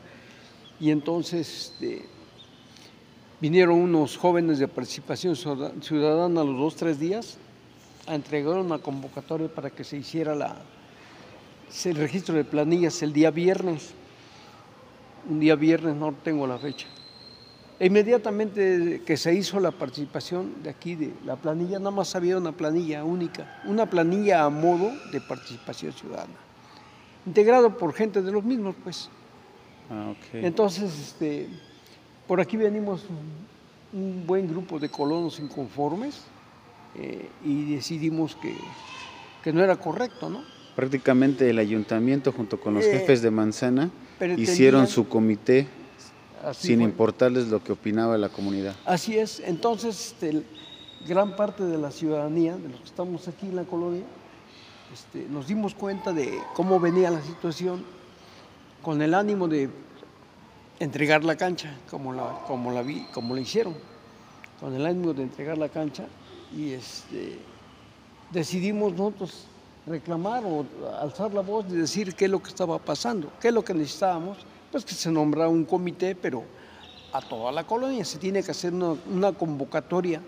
Y 0.79 0.89
entonces 0.89 1.71
este, 1.71 2.03
vinieron 3.39 3.79
unos 3.79 4.17
jóvenes 4.17 4.57
de 4.57 4.67
participación 4.67 5.35
ciudadana 5.35 6.43
los 6.43 6.57
dos, 6.57 6.75
tres 6.75 6.99
días 6.99 7.37
a 8.07 8.15
entregar 8.15 8.57
una 8.57 8.79
convocatoria 8.79 9.47
para 9.47 9.69
que 9.69 9.83
se 9.83 9.97
hiciera 9.97 10.33
el 10.33 11.95
registro 11.95 12.35
de 12.35 12.43
planillas 12.43 13.01
el 13.03 13.13
día 13.13 13.29
viernes. 13.29 13.93
Un 15.29 15.39
día 15.39 15.55
viernes, 15.55 15.95
no 15.95 16.11
tengo 16.23 16.47
la 16.47 16.57
fecha. 16.57 16.87
E 17.79 17.87
inmediatamente 17.87 19.01
que 19.05 19.17
se 19.17 19.33
hizo 19.33 19.59
la 19.59 19.71
participación 19.71 20.63
de 20.63 20.69
aquí 20.69 20.95
de 20.95 21.13
la 21.25 21.35
planilla, 21.35 21.79
nada 21.79 21.91
más 21.91 22.15
había 22.15 22.37
una 22.37 22.51
planilla 22.51 23.03
única, 23.03 23.61
una 23.65 23.87
planilla 23.87 24.43
a 24.43 24.49
modo 24.49 24.91
de 25.11 25.19
participación 25.19 25.91
ciudadana, 25.91 26.33
integrado 27.25 27.77
por 27.77 27.93
gente 27.93 28.21
de 28.21 28.31
los 28.31 28.43
mismos, 28.43 28.75
pues. 28.83 29.09
Ah, 29.89 30.13
Entonces, 30.33 30.97
este, 30.97 31.49
por 32.27 32.39
aquí 32.39 32.57
venimos 32.57 33.05
un, 33.91 34.25
buen 34.25 34.47
grupo 34.47 34.79
de 34.79 34.89
colonos 34.89 35.39
inconformes 35.39 36.21
eh, 36.95 37.29
y 37.45 37.75
decidimos 37.75 38.35
que, 38.35 38.55
que 39.43 39.53
no 39.53 39.63
era 39.63 39.75
correcto, 39.75 40.29
¿no? 40.29 40.41
prácticamente 40.75 41.49
el 41.49 41.59
ayuntamiento 41.59 42.31
junto 42.31 42.59
con 42.59 42.73
los 42.73 42.83
eh, 42.85 42.99
jefes 42.99 43.21
de 43.21 43.31
manzana 43.31 43.91
hicieron 44.37 44.87
su 44.87 45.07
comité 45.07 45.67
sin 46.51 46.81
importarles 46.81 47.47
lo 47.47 47.63
que 47.63 47.71
opinaba 47.71 48.17
la 48.17 48.29
comunidad. 48.29 48.75
Así 48.85 49.17
es, 49.17 49.39
entonces 49.39 50.07
este, 50.13 50.43
gran 51.07 51.35
parte 51.35 51.63
de 51.63 51.77
la 51.77 51.91
ciudadanía, 51.91 52.55
de 52.57 52.69
los 52.69 52.79
que 52.79 52.87
estamos 52.87 53.27
aquí 53.27 53.47
en 53.47 53.55
la 53.55 53.63
colonia, 53.63 54.03
este, 54.93 55.27
nos 55.29 55.47
dimos 55.47 55.73
cuenta 55.73 56.11
de 56.13 56.37
cómo 56.53 56.79
venía 56.79 57.09
la 57.09 57.21
situación 57.21 57.83
con 58.81 59.01
el 59.01 59.13
ánimo 59.13 59.47
de 59.47 59.69
entregar 60.79 61.23
la 61.23 61.35
cancha, 61.35 61.77
como 61.89 62.13
la, 62.13 62.41
como 62.45 62.71
la, 62.71 62.81
vi, 62.81 63.05
como 63.13 63.33
la 63.33 63.41
hicieron, 63.41 63.75
con 64.59 64.73
el 64.75 64.85
ánimo 64.85 65.13
de 65.13 65.23
entregar 65.23 65.57
la 65.57 65.69
cancha 65.69 66.05
y 66.55 66.71
este, 66.71 67.39
decidimos 68.31 68.93
nosotros 68.93 69.47
reclamar 69.85 70.43
o 70.45 70.65
alzar 71.01 71.33
la 71.33 71.41
voz 71.41 71.65
y 71.69 71.73
decir 71.73 72.15
qué 72.15 72.25
es 72.25 72.31
lo 72.31 72.41
que 72.41 72.49
estaba 72.49 72.77
pasando, 72.79 73.31
qué 73.41 73.49
es 73.49 73.53
lo 73.53 73.63
que 73.63 73.73
necesitábamos, 73.73 74.37
pues 74.73 74.85
que 74.85 74.95
se 74.95 75.11
nombrara 75.11 75.49
un 75.49 75.65
comité, 75.65 76.15
pero 76.15 76.43
a 77.11 77.21
toda 77.21 77.51
la 77.51 77.63
colonia 77.63 78.03
se 78.03 78.17
tiene 78.17 78.41
que 78.41 78.49
hacer 78.49 78.73
una, 78.73 79.31
convocatoria. 79.31 80.19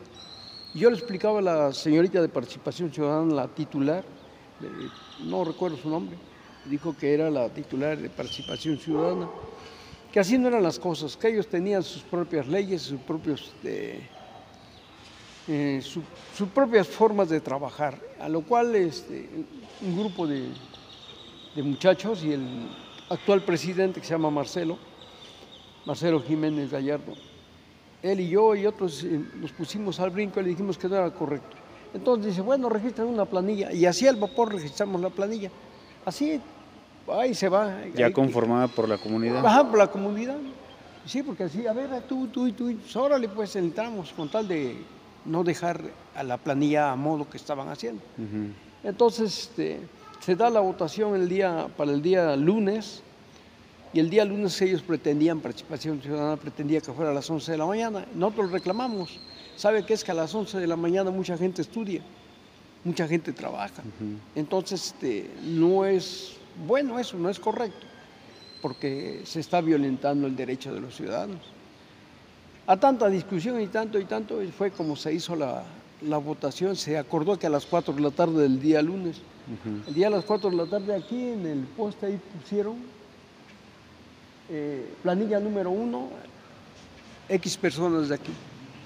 Yo 0.76 0.92
le 0.92 0.98
explicaba 0.98 1.40
a 1.40 1.42
la 1.42 1.74
señorita 1.74 2.22
de 2.22 2.30
Participación 2.30 2.94
Ciudadana, 2.94 3.34
la 3.34 3.48
titular, 3.48 4.04
no 5.24 5.44
recuerdo 5.44 5.78
su 5.78 5.90
nombre, 5.90 6.16
dijo 6.66 6.96
que 6.96 7.12
era 7.12 7.32
la 7.32 7.50
titular 7.50 7.98
de 7.98 8.08
Participación 8.08 8.78
Ciudadana, 8.78 9.28
que 10.12 10.20
así 10.20 10.38
no 10.38 10.48
eran 10.48 10.62
las 10.62 10.78
cosas, 10.78 11.18
que 11.18 11.30
ellos 11.30 11.48
tenían 11.48 11.82
sus 11.82 12.04
propias 12.04 12.48
leyes, 12.48 12.84
sus 12.84 13.02
propios... 13.02 13.52
Eh, 13.64 14.08
sus 15.84 16.50
propias 16.50 16.88
formas 16.88 17.30
de 17.30 17.40
trabajar, 17.40 18.00
a 18.20 18.28
lo 18.28 18.42
cual 18.42 18.76
este, 18.76 19.30
un 19.82 19.96
grupo 19.96 20.26
de, 20.26 20.50
muchachos 21.58 22.24
y 22.24 22.34
el 22.34 22.68
actual 23.10 23.41
presidente 23.41 24.00
que 24.00 24.06
se 24.06 24.13
llama 24.13 24.30
Marcelo, 24.30 24.78
Marcelo 25.86 26.22
Jiménez 26.22 26.72
Gallardo, 26.72 27.13
él 28.02 28.20
y 28.20 28.30
yo 28.30 28.56
y 28.56 28.65
otros 28.65 29.04
eh, 29.04 29.20
nos 29.36 29.52
pusimos 29.52 30.00
al 30.00 30.12
brinco 30.12 30.39
y 30.39 30.44
le 30.44 30.50
dijimos 30.50 30.78
que 30.78 30.88
no 30.88 30.96
era 30.96 31.12
correcto. 31.12 31.56
Entonces 31.94 32.28
dice, 32.28 32.41
bueno, 32.41 32.70
registran 32.70 33.08
una 33.08 33.26
planilla. 33.26 33.72
Y 33.72 33.86
así 33.86 34.08
al 34.08 34.18
vapor 34.18 34.54
registramos 34.54 35.00
la 35.00 35.10
planilla. 35.10 35.50
Así, 36.04 36.41
ahí 37.08 37.34
se 37.34 37.48
va. 37.48 37.74
Ya 37.96 38.12
conformada 38.12 38.68
por 38.68 38.89
la 38.89 38.98
comunidad. 38.98 39.46
Ajá, 39.46 39.68
por 39.68 39.80
la 39.80 39.88
comunidad. 39.88 40.38
Sí, 41.06 41.24
porque 41.24 41.44
así, 41.44 41.65
a 41.65 41.74
ver, 41.74 42.02
tú, 42.08 42.28
tú 42.28 42.48
y 42.48 42.52
tú, 42.52 42.76
pues, 42.76 42.96
órale, 42.96 43.30
pues 43.30 43.56
entramos 43.56 44.12
con 44.12 44.28
tal 44.28 44.48
de 44.48 44.76
no 45.24 45.44
dejar 45.44 45.82
a 46.15 46.24
la 46.24 46.38
planilla 46.38 46.91
a 46.91 46.96
modo 46.96 47.30
que 47.30 47.38
estaban 47.38 47.70
haciendo. 47.70 48.02
Entonces 48.84 49.39
este, 49.39 49.80
se 50.19 50.36
da 50.36 50.49
la 50.49 50.60
votación 50.60 51.15
el 51.15 51.30
día, 51.30 51.67
para 51.78 51.91
el 51.91 52.01
día 52.01 52.36
lunes 52.36 53.01
y 53.93 53.99
el 53.99 54.10
día 54.10 54.25
lunes 54.25 54.62
ellos 54.62 54.82
pretendían, 54.82 55.39
participación 55.39 56.01
ciudadana 56.01 56.36
pretendía 56.36 56.82
que 56.82 56.91
fuera 56.91 57.12
a 57.12 57.13
las 57.13 57.30
11 57.30 57.54
de 57.54 57.58
la 57.58 57.65
mañana. 57.65 58.06
Nosotros 58.13 58.51
reclamamos. 58.51 59.19
¿Sabe 59.56 59.86
qué 59.86 59.93
es 59.93 60.04
que 60.04 60.12
a 60.12 60.13
las 60.13 60.36
11 60.36 60.60
de 60.60 60.67
la 60.67 60.75
mañana 60.75 61.12
mucha 61.12 61.38
gente 61.38 61.62
estudia? 61.62 62.01
Mucha 62.84 63.08
gente 63.08 63.32
trabaja. 63.32 63.84
Entonces 64.36 64.88
este, 64.88 65.32
no 65.43 65.86
es 65.86 66.36
bueno 66.67 66.99
eso, 66.99 67.17
no 67.17 67.30
es 67.30 67.39
correcto, 67.39 67.88
porque 68.62 69.21
se 69.23 69.39
está 69.39 69.62
violentando 69.62 70.28
el 70.28 70.36
derecho 70.36 70.73
de 70.73 70.82
los 70.82 70.95
ciudadanos. 70.95 71.39
A 72.67 72.78
tanta 72.78 73.10
discusión 73.10 73.62
y 73.62 73.67
tanto 73.67 73.97
y 73.97 74.06
tanto 74.06 74.41
fue 74.58 74.71
como 74.71 74.97
se 74.97 75.13
hizo 75.13 75.36
la, 75.38 75.63
votación, 76.02 76.76
se 76.76 76.98
acordó 76.98 77.38
que 77.38 77.48
a 77.48 77.50
las 77.50 77.66
4 77.66 77.94
de 77.94 78.02
la 78.02 78.12
tarde 78.12 78.44
del 78.44 78.60
día 78.60 78.82
lunes, 78.82 79.18
el 79.88 79.94
día 79.94 80.08
a 80.08 80.10
las 80.10 80.26
4 80.26 80.50
de 80.50 80.56
la 80.56 80.66
tarde 80.66 80.96
aquí 80.96 81.30
en 81.30 81.46
el 81.46 81.60
poste 81.60 82.08
ahí 82.08 82.20
pusieron 82.40 82.76
eh, 84.50 84.94
planilla 85.02 85.40
número 85.40 85.72
1, 85.72 86.10
X 87.30 87.58
personas 87.58 88.10
de 88.10 88.16
aquí, 88.16 88.32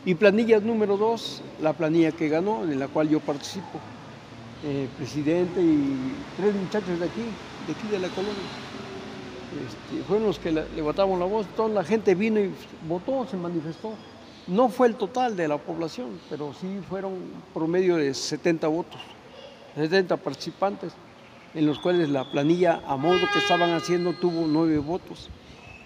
y 0.05 0.15
planilla 0.15 0.59
número 0.59 0.95
2, 0.95 1.41
la 1.61 1.73
planilla 1.73 2.11
que 2.11 2.29
ganó, 2.29 2.63
en 2.63 2.79
la 2.79 2.87
cual 2.87 3.09
yo 3.09 3.19
participo, 3.19 3.79
eh, 4.63 4.87
presidente 4.97 5.61
y 5.61 6.13
tres 6.37 6.55
muchachos 6.55 6.99
de 6.99 7.05
aquí, 7.05 7.23
de 7.67 7.73
aquí 7.73 7.87
de 7.91 7.99
la 7.99 8.07
colonia. 8.09 8.33
Este, 9.49 10.03
fueron 10.03 10.27
los 10.27 10.39
que 10.39 10.51
le, 10.51 10.63
la 10.75 11.25
voz, 11.25 11.47
toda 11.55 11.69
la 11.69 11.83
gente 11.83 12.13
vino 12.15 12.39
y 12.39 12.51
votó, 12.87 13.25
se 13.29 13.35
manifestó. 13.35 13.93
No 14.49 14.69
fue 14.69 14.87
el 14.87 14.95
total 14.95 15.35
de 15.37 15.47
la 15.47 15.57
población, 15.57 16.19
pero 16.29 16.53
sí 16.59 16.79
fueron 16.89 17.13
promedio 17.53 17.97
de 17.97 18.13
70 18.13 18.67
votos, 18.67 18.99
70 19.75 20.17
participantes, 20.17 20.91
en 21.53 21.67
los 21.67 21.79
cuales 21.79 22.09
la 22.09 22.29
planilla 22.31 22.81
a 22.87 22.97
modo 22.97 23.19
que 23.31 23.39
estaban 23.39 23.71
haciendo 23.73 24.13
tuvo 24.13 24.47
9 24.47 24.79
votos 24.79 25.29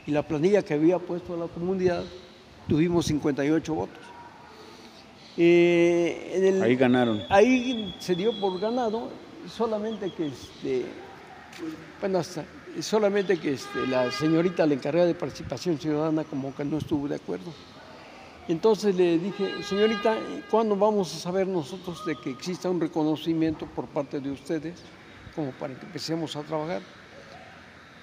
y 0.07 0.11
la 0.11 0.23
planilla 0.23 0.61
que 0.61 0.73
había 0.73 0.97
puesto 0.97 1.33
a 1.33 1.37
la 1.37 1.47
comunidad 1.47 2.03
tuvimos 2.67 3.05
58 3.05 3.73
votos. 3.73 3.99
Eh, 5.35 6.59
ahí 6.63 6.75
ganaron. 6.75 7.21
Ahí 7.29 7.93
se 7.99 8.15
dio 8.15 8.39
por 8.39 8.59
ganado, 8.59 9.09
solamente 9.49 10.11
que 10.11 10.27
este, 10.27 10.85
bueno, 11.99 12.19
hasta 12.19 12.45
solamente 12.81 13.37
que 13.37 13.53
este, 13.53 13.85
la 13.87 14.11
señorita, 14.11 14.65
la 14.65 14.75
encargada 14.75 15.05
de 15.05 15.15
participación 15.15 15.77
ciudadana, 15.77 16.23
como 16.23 16.55
que 16.55 16.63
no 16.63 16.77
estuvo 16.77 17.07
de 17.07 17.15
acuerdo. 17.15 17.51
Entonces 18.47 18.95
le 18.95 19.17
dije, 19.19 19.63
señorita, 19.63 20.17
¿cuándo 20.51 20.75
vamos 20.75 21.13
a 21.15 21.17
saber 21.17 21.47
nosotros 21.47 22.05
de 22.05 22.15
que 22.15 22.31
exista 22.31 22.69
un 22.69 22.81
reconocimiento 22.81 23.65
por 23.65 23.85
parte 23.87 24.19
de 24.19 24.31
ustedes, 24.31 24.75
como 25.35 25.51
para 25.51 25.75
que 25.75 25.85
empecemos 25.85 26.35
a 26.35 26.41
trabajar? 26.43 26.81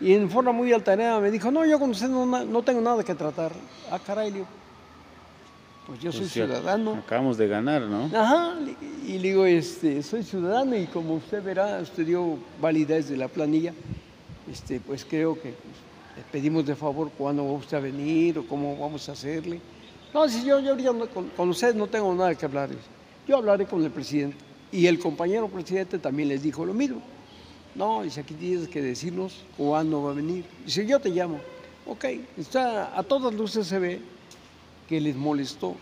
Y 0.01 0.15
en 0.15 0.31
forma 0.31 0.53
muy 0.53 0.73
altanera 0.73 1.21
me 1.21 1.31
dijo, 1.31 1.51
no, 1.51 1.67
yo 1.67 1.79
con 1.79 1.91
usted 1.91 2.09
no, 2.09 2.63
tengo 2.63 2.81
nada 2.81 3.05
que 3.05 3.15
tratar. 3.15 3.53
Ah, 3.91 3.99
caray, 3.99 4.45
pues 5.87 6.01
yo 6.01 6.11
soy 6.11 6.23
pues 6.23 6.33
ciudadano. 6.33 6.95
Acabamos 6.95 7.37
de 7.37 7.47
ganar, 7.49 7.83
¿no? 7.83 8.05
Ajá, 8.17 8.55
y 9.07 9.19
le 9.19 9.29
digo, 9.29 9.45
este, 9.45 10.03
soy 10.03 10.23
ciudadano 10.23 10.75
y 10.77 10.87
como 10.87 11.15
usted 11.15 11.43
verá, 11.43 11.79
usted 11.83 12.07
dio 12.07 12.39
validez 12.61 13.11
de 13.11 13.19
la 13.19 13.29
planilla 13.29 13.75
este, 14.51 14.81
pues 14.81 15.05
creo 15.05 15.35
que 15.35 15.53
pues, 15.53 15.77
le 16.17 16.23
pedimos 16.33 16.67
de 16.67 16.75
favor 16.75 17.11
cuándo 17.17 17.45
va 17.45 17.53
usted 17.53 17.77
a 17.77 17.81
venir 17.81 18.39
o 18.39 18.47
cómo 18.47 18.77
vamos 18.77 19.09
a 19.09 19.13
hacerle. 19.13 19.61
No, 20.13 20.29
si 20.29 20.45
yo, 20.45 20.61
yo 20.61 20.71
ahorita 20.71 20.93
con, 21.13 21.29
con 21.31 21.49
ustedes 21.51 21.75
no 21.75 21.87
tengo 21.87 22.15
nada 22.15 22.35
que 22.35 22.45
hablar. 22.45 22.71
Yo 23.27 23.37
hablaré 23.37 23.67
con 23.67 23.83
el 23.85 23.91
presidente. 23.91 24.37
Y 24.73 24.87
el 24.87 24.99
compañero 24.99 25.49
presidente 25.49 25.99
también 25.99 26.29
les 26.29 26.43
dijo 26.43 26.65
lo 26.65 26.75
mismo. 26.75 27.03
No, 27.75 28.03
dice, 28.03 28.21
aquí 28.21 28.35
tienes 28.35 28.69
que 28.69 28.83
decirnos 28.83 29.43
cuándo 29.57 30.03
va 30.03 30.11
a 30.11 30.15
venir. 30.15 30.45
Dice, 30.65 30.87
yo 30.87 30.99
te 30.99 31.11
llamo. 31.11 31.41
Ok, 31.87 32.05
está, 32.37 32.97
a 32.99 33.03
todas 33.03 33.35
luces 33.35 33.67
se 33.67 33.79
ve 33.79 34.01
que 34.89 35.01
les 35.01 35.17
molestó 35.17 35.77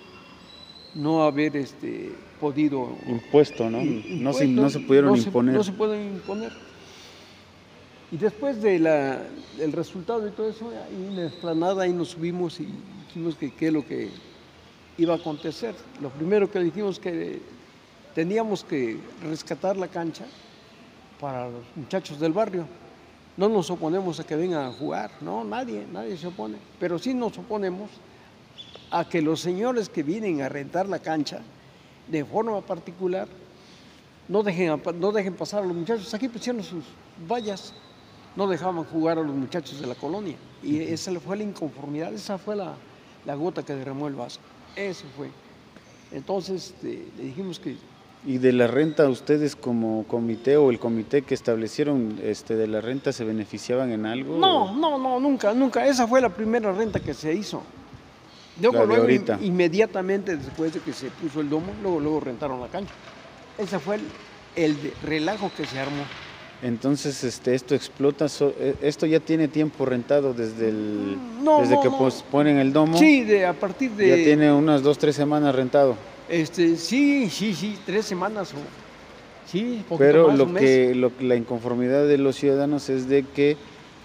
no 0.95 1.23
haber 1.23 1.57
este, 1.57 2.13
podido... 2.41 2.97
Impuesto, 3.07 3.69
¿no? 3.71 3.81
no, 3.83 4.33
se, 4.33 4.47
no 4.47 4.71
se 4.71 4.81
pudieron 4.81 5.17
imponer. 5.17 5.55
no 5.55 5.65
se 5.65 5.73
pueden 5.73 6.15
imponer. 6.15 6.53
Y 8.11 8.17
después 8.17 8.63
de 8.63 8.79
del 9.59 9.73
resultado 9.73 10.27
y 10.27 10.31
todo 10.31 10.49
eso, 10.49 10.71
ahí 10.71 11.07
en 11.09 11.17
la 11.17 11.27
explanada, 11.27 11.83
ahí 11.83 11.93
nos 11.93 12.09
subimos 12.09 12.59
y 12.61 12.69
dijimos 13.19 13.37
que 13.37 13.51
qué 13.51 13.67
es 13.67 13.73
lo 13.73 13.85
que 13.85 14.11
iba 14.97 15.15
a 15.15 15.17
acontecer. 15.17 15.75
Lo 16.01 16.09
primero 16.09 16.49
que 16.49 16.61
dijimos 16.61 17.01
que 17.01 17.41
teníamos 18.15 18.63
que 18.63 18.99
rescatar 19.23 19.77
la 19.77 19.89
cancha 19.89 20.25
para 21.21 21.49
los 21.49 21.65
muchachos 21.75 22.21
del 22.21 22.33
barrio. 22.33 22.65
No 23.37 23.49
nos 23.49 23.71
oponemos 23.71 24.21
a 24.21 24.25
que 24.25 24.37
vengan 24.37 24.67
a 24.67 24.73
jugar, 24.73 25.11
no, 25.21 25.43
nadie, 25.43 25.85
nadie 25.93 26.17
se 26.17 26.29
opone. 26.29 26.59
Pero 26.79 26.97
sí 26.99 27.13
nos 27.13 27.37
oponemos 27.39 27.91
a 28.91 29.09
que 29.09 29.21
los 29.21 29.41
señores 29.41 29.89
que 29.89 30.05
vienen 30.05 30.41
a 30.43 30.49
rentar 30.49 30.89
la 30.89 31.01
cancha 31.01 31.41
de 32.07 32.25
forma 32.25 32.61
particular 32.61 33.27
no 34.29 34.45
dejen, 34.45 34.81
no 35.01 35.11
dejen 35.11 35.35
pasar 35.35 35.65
a 35.65 35.67
los 35.67 35.77
muchachos. 35.77 36.15
Aquí 36.15 36.29
pusieron 36.29 36.63
sus 36.63 36.85
vallas 37.29 37.75
no 38.39 38.47
dejaban 38.47 38.85
jugar 38.85 39.19
a 39.19 39.23
los 39.23 39.35
muchachos 39.35 39.81
de 39.81 39.87
la 39.89 39.97
colonia. 39.97 40.37
Y 40.63 40.79
esa 40.79 41.19
fue 41.19 41.37
la 41.37 41.43
inconformidad, 41.43 42.15
esa 42.15 42.39
fue 42.39 42.55
la, 42.55 42.77
gota 43.35 43.63
que 43.63 43.75
derramó 43.75 44.09
el 44.09 44.15
vaso. 44.15 44.41
Eso 44.77 45.05
fue. 45.17 45.29
Entonces 46.13 46.75
este, 46.75 47.07
le 47.17 47.25
dijimos 47.25 47.59
que... 47.59 47.77
¿Y 48.27 48.39
de 48.39 48.53
la 48.53 48.67
renta 48.67 49.09
ustedes 49.09 49.55
como 49.55 50.05
comité 50.09 50.57
o 50.57 50.71
el 50.71 50.79
comité 50.79 51.23
que 51.23 51.35
establecieron 51.35 52.19
este, 52.23 52.57
de 52.57 52.67
la 52.67 52.81
renta 52.81 53.13
se 53.13 53.25
beneficiaban 53.25 53.93
en 53.93 54.07
algo? 54.07 54.39
No, 54.39 54.75
no, 54.75 54.99
no, 54.99 55.21
nunca, 55.21 55.55
nunca. 55.55 55.87
Esa 55.87 56.07
fue 56.07 56.21
la 56.21 56.29
primera 56.29 56.73
renta 56.73 57.01
que 57.01 57.15
se 57.15 57.33
hizo. 57.33 57.63
Luego, 58.61 58.85
luego 58.87 59.07
inmediatamente 59.41 60.37
después 60.37 60.75
de 60.75 60.81
que 60.81 60.93
se 60.93 61.11
puso 61.11 61.41
el 61.41 61.49
domo, 61.49 61.73
luego, 61.81 62.01
luego 62.01 62.21
rentaron 62.21 62.61
la 62.61 62.67
cancha. 62.67 62.93
Ese 63.57 63.79
fue 63.79 64.01
el 64.57 64.77
relajo 65.05 65.51
que 65.57 65.65
se 65.65 65.79
armó. 65.79 66.03
Entonces, 66.61 67.23
este, 67.23 67.55
esto 67.55 67.75
explota, 67.75 68.27
eh, 68.41 68.75
esto 68.83 69.07
ya 69.07 69.21
tiene 69.21 69.47
tiempo 69.47 69.85
rentado 69.85 70.35
desde 70.35 70.71
el, 70.71 71.17
desde 71.61 71.81
que 71.81 71.91
ponen 72.31 72.59
el 72.59 72.73
domo. 72.73 72.99
Sí, 72.99 73.23
de, 73.23 73.47
a 73.47 73.53
partir 73.53 73.93
de. 73.93 74.09
Ya 74.09 74.17
tiene 74.17 74.53
unas 74.53 74.83
dos, 74.83 74.99
tres 74.99 75.15
semanas 75.15 75.55
rentado. 75.55 75.97
Este, 76.29 76.77
sí, 76.77 77.31
sí, 77.31 77.55
sí, 77.55 77.79
tres 77.87 78.07
semanas 78.07 78.53
o. 78.55 78.57
Sí, 79.51 79.85
Pero 79.97 80.33
lo 80.37 80.53
que, 80.53 80.95
lo, 80.95 81.11
la 81.21 81.37
inconformidad 81.37 82.07
de 82.07 82.19
los 82.19 82.37
ciudadanos 82.37 82.91
es 82.91 83.09
de 83.09 83.23
que 83.23 83.57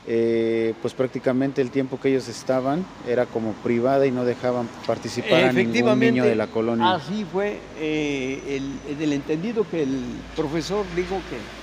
eh, 0.06 0.74
pues 0.82 0.94
prácticamente 0.94 1.62
el 1.62 1.70
tiempo 1.70 1.98
que 1.98 2.10
ellos 2.10 2.28
estaban 2.28 2.86
era 3.08 3.26
como 3.26 3.54
privada 3.54 4.06
y 4.06 4.12
no 4.12 4.26
dejaban 4.26 4.68
participar 4.86 5.46
a 5.46 5.54
ningún 5.54 5.98
niño 6.00 6.26
de 6.26 6.36
la 6.36 6.48
colonia. 6.48 6.94
Así 6.94 7.26
fue 7.32 7.60
eh, 7.80 8.62
el, 9.00 9.14
entendido 9.14 9.66
que 9.70 9.84
el 9.84 10.02
profesor 10.36 10.86
dijo 10.96 11.16
que 11.30 11.63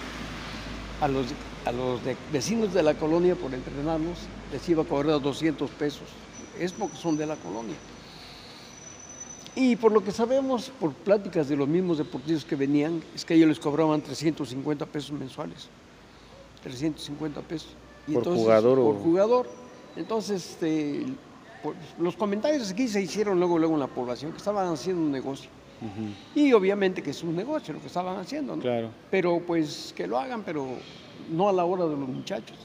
a 1.00 1.08
los, 1.08 1.26
a 1.64 1.72
los 1.72 2.00
vecinos 2.32 2.72
de 2.74 2.82
la 2.82 2.94
colonia 2.94 3.34
por 3.34 3.52
entrenarnos 3.54 4.18
les 4.52 4.68
iba 4.68 4.82
a 4.82 4.86
cobrar 4.86 5.20
200 5.20 5.70
pesos. 5.70 6.08
Es 6.58 6.72
porque 6.72 6.96
son 6.96 7.16
de 7.16 7.26
la 7.26 7.36
colonia. 7.36 7.76
Y 9.54 9.76
por 9.76 9.92
lo 9.92 10.04
que 10.04 10.12
sabemos, 10.12 10.70
por 10.78 10.92
pláticas 10.92 11.48
de 11.48 11.56
los 11.56 11.66
mismos 11.66 11.98
deportistas 11.98 12.44
que 12.44 12.54
venían, 12.54 13.02
es 13.14 13.24
que 13.24 13.34
ellos 13.34 13.48
les 13.48 13.58
cobraban 13.58 14.00
350 14.00 14.86
pesos 14.86 15.12
mensuales. 15.12 15.68
350 16.62 17.40
pesos. 17.42 17.70
¿Por 18.12 18.24
jugador? 18.24 18.78
Por 18.78 18.96
jugador. 18.96 19.48
Entonces, 19.96 20.50
este, 20.50 21.04
los 21.98 22.16
comentarios 22.16 22.70
aquí 22.70 22.86
se 22.86 23.02
hicieron 23.02 23.38
luego, 23.38 23.58
luego 23.58 23.74
en 23.74 23.80
la 23.80 23.88
población, 23.88 24.30
que 24.32 24.38
estaban 24.38 24.72
haciendo 24.72 25.02
un 25.02 25.10
negocio. 25.10 25.50
Y 26.34 26.52
obviamente 26.52 27.02
que 27.02 27.10
es 27.10 27.22
un 27.22 27.34
negocio 27.34 27.74
lo 27.74 27.80
que 27.80 27.86
estaban 27.86 28.18
haciendo, 28.18 28.56
¿no? 28.56 28.62
Claro. 28.62 28.90
Pero 29.10 29.40
pues 29.46 29.94
que 29.96 30.06
lo 30.06 30.18
hagan, 30.18 30.42
pero 30.42 30.66
no 31.30 31.48
a 31.48 31.52
la 31.52 31.64
hora 31.64 31.84
de 31.84 31.96
los 31.96 32.08
muchachos. 32.08 32.58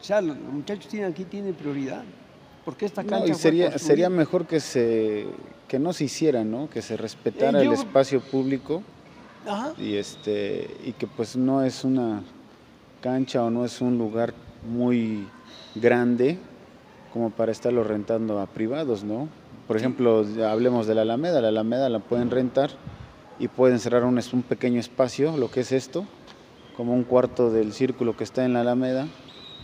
O 0.00 0.04
sea, 0.04 0.20
los 0.20 0.36
muchachos 0.38 0.88
tienen 0.88 1.10
aquí 1.10 1.24
tienen 1.24 1.54
prioridad. 1.54 2.04
Porque 2.64 2.86
esta 2.86 3.02
cancha 3.02 3.34
sería, 3.34 3.78
sería 3.78 4.10
mejor 4.10 4.46
que 4.46 4.60
se 4.60 5.26
que 5.66 5.78
no 5.78 5.92
se 5.92 6.04
hiciera, 6.04 6.44
¿no? 6.44 6.68
Que 6.68 6.82
se 6.82 6.96
respetara 6.96 7.60
eh, 7.60 7.66
el 7.66 7.72
espacio 7.72 8.20
público. 8.20 8.82
Y 9.78 9.94
este 9.94 10.76
y 10.84 10.92
que 10.92 11.06
pues 11.06 11.36
no 11.36 11.62
es 11.62 11.84
una 11.84 12.22
cancha 13.00 13.44
o 13.44 13.50
no 13.50 13.64
es 13.64 13.80
un 13.80 13.96
lugar 13.96 14.34
muy 14.68 15.26
grande 15.74 16.38
como 17.12 17.30
para 17.30 17.50
estarlo 17.52 17.82
rentando 17.82 18.38
a 18.40 18.46
privados, 18.46 19.02
¿no? 19.04 19.28
Por 19.70 19.76
ejemplo, 19.76 20.26
hablemos 20.48 20.88
de 20.88 20.96
la 20.96 21.02
Alameda, 21.02 21.40
la 21.40 21.46
Alameda 21.46 21.88
la 21.88 22.00
pueden 22.00 22.32
rentar 22.32 22.70
y 23.38 23.46
pueden 23.46 23.78
cerrar 23.78 24.02
un, 24.02 24.20
un 24.32 24.42
pequeño 24.42 24.80
espacio, 24.80 25.36
lo 25.36 25.48
que 25.48 25.60
es 25.60 25.70
esto, 25.70 26.06
como 26.76 26.92
un 26.92 27.04
cuarto 27.04 27.52
del 27.52 27.72
círculo 27.72 28.16
que 28.16 28.24
está 28.24 28.44
en 28.44 28.52
la 28.52 28.62
Alameda 28.62 29.06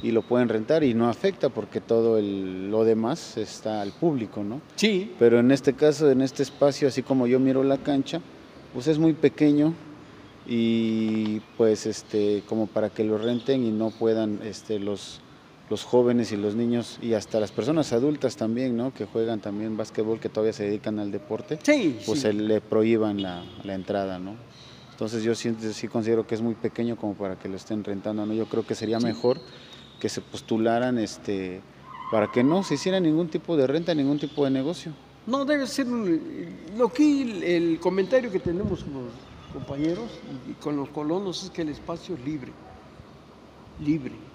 y 0.04 0.12
lo 0.12 0.22
pueden 0.22 0.48
rentar 0.48 0.84
y 0.84 0.94
no 0.94 1.08
afecta 1.08 1.48
porque 1.48 1.80
todo 1.80 2.18
el, 2.18 2.70
lo 2.70 2.84
demás 2.84 3.36
está 3.36 3.82
al 3.82 3.90
público, 3.90 4.44
¿no? 4.44 4.60
Sí. 4.76 5.12
Pero 5.18 5.40
en 5.40 5.50
este 5.50 5.72
caso, 5.72 6.08
en 6.08 6.22
este 6.22 6.44
espacio, 6.44 6.86
así 6.86 7.02
como 7.02 7.26
yo 7.26 7.40
miro 7.40 7.64
la 7.64 7.78
cancha, 7.78 8.20
pues 8.74 8.86
es 8.86 9.00
muy 9.00 9.12
pequeño, 9.12 9.74
y 10.46 11.40
pues 11.56 11.84
este 11.84 12.44
como 12.48 12.68
para 12.68 12.90
que 12.90 13.02
lo 13.02 13.18
renten 13.18 13.64
y 13.64 13.72
no 13.72 13.90
puedan 13.90 14.38
este 14.44 14.78
los 14.78 15.20
los 15.68 15.84
jóvenes 15.84 16.32
y 16.32 16.36
los 16.36 16.54
niños 16.54 16.98
y 17.02 17.14
hasta 17.14 17.40
las 17.40 17.50
personas 17.50 17.92
adultas 17.92 18.36
también, 18.36 18.76
¿no? 18.76 18.94
Que 18.94 19.04
juegan 19.04 19.40
también 19.40 19.76
básquetbol, 19.76 20.20
que 20.20 20.28
todavía 20.28 20.52
se 20.52 20.64
dedican 20.64 20.98
al 20.98 21.10
deporte, 21.10 21.58
sí, 21.62 21.98
pues 22.06 22.20
se 22.20 22.32
le 22.32 22.60
prohíban 22.60 23.22
la, 23.22 23.44
la, 23.64 23.74
entrada, 23.74 24.18
¿no? 24.18 24.36
Entonces 24.92 25.22
yo 25.22 25.34
sí, 25.34 25.54
sí, 25.72 25.88
considero 25.88 26.26
que 26.26 26.34
es 26.34 26.40
muy 26.40 26.54
pequeño 26.54 26.96
como 26.96 27.14
para 27.14 27.36
que 27.36 27.48
lo 27.48 27.56
estén 27.56 27.84
rentando, 27.84 28.24
¿no? 28.24 28.32
Yo 28.32 28.46
creo 28.46 28.66
que 28.66 28.74
sería 28.74 28.98
mejor 29.00 29.40
que 30.00 30.08
se 30.08 30.20
postularan, 30.20 30.98
este, 30.98 31.60
para 32.10 32.30
que 32.30 32.44
no 32.44 32.62
se 32.62 32.74
hiciera 32.74 33.00
ningún 33.00 33.28
tipo 33.28 33.56
de 33.56 33.66
renta, 33.66 33.94
ningún 33.94 34.18
tipo 34.18 34.44
de 34.44 34.50
negocio. 34.50 34.92
No, 35.26 35.44
debe 35.44 35.66
ser 35.66 35.86
lo 35.88 36.88
que 36.92 37.56
el 37.56 37.80
comentario 37.80 38.30
que 38.30 38.38
tenemos 38.38 38.84
compañeros, 39.52 40.10
y, 40.48 40.52
con 40.54 40.76
los 40.76 40.88
colonos 40.90 41.44
es 41.44 41.50
que 41.50 41.62
el 41.62 41.70
espacio 41.70 42.14
es 42.14 42.24
libre, 42.24 42.52
libre. 43.80 44.25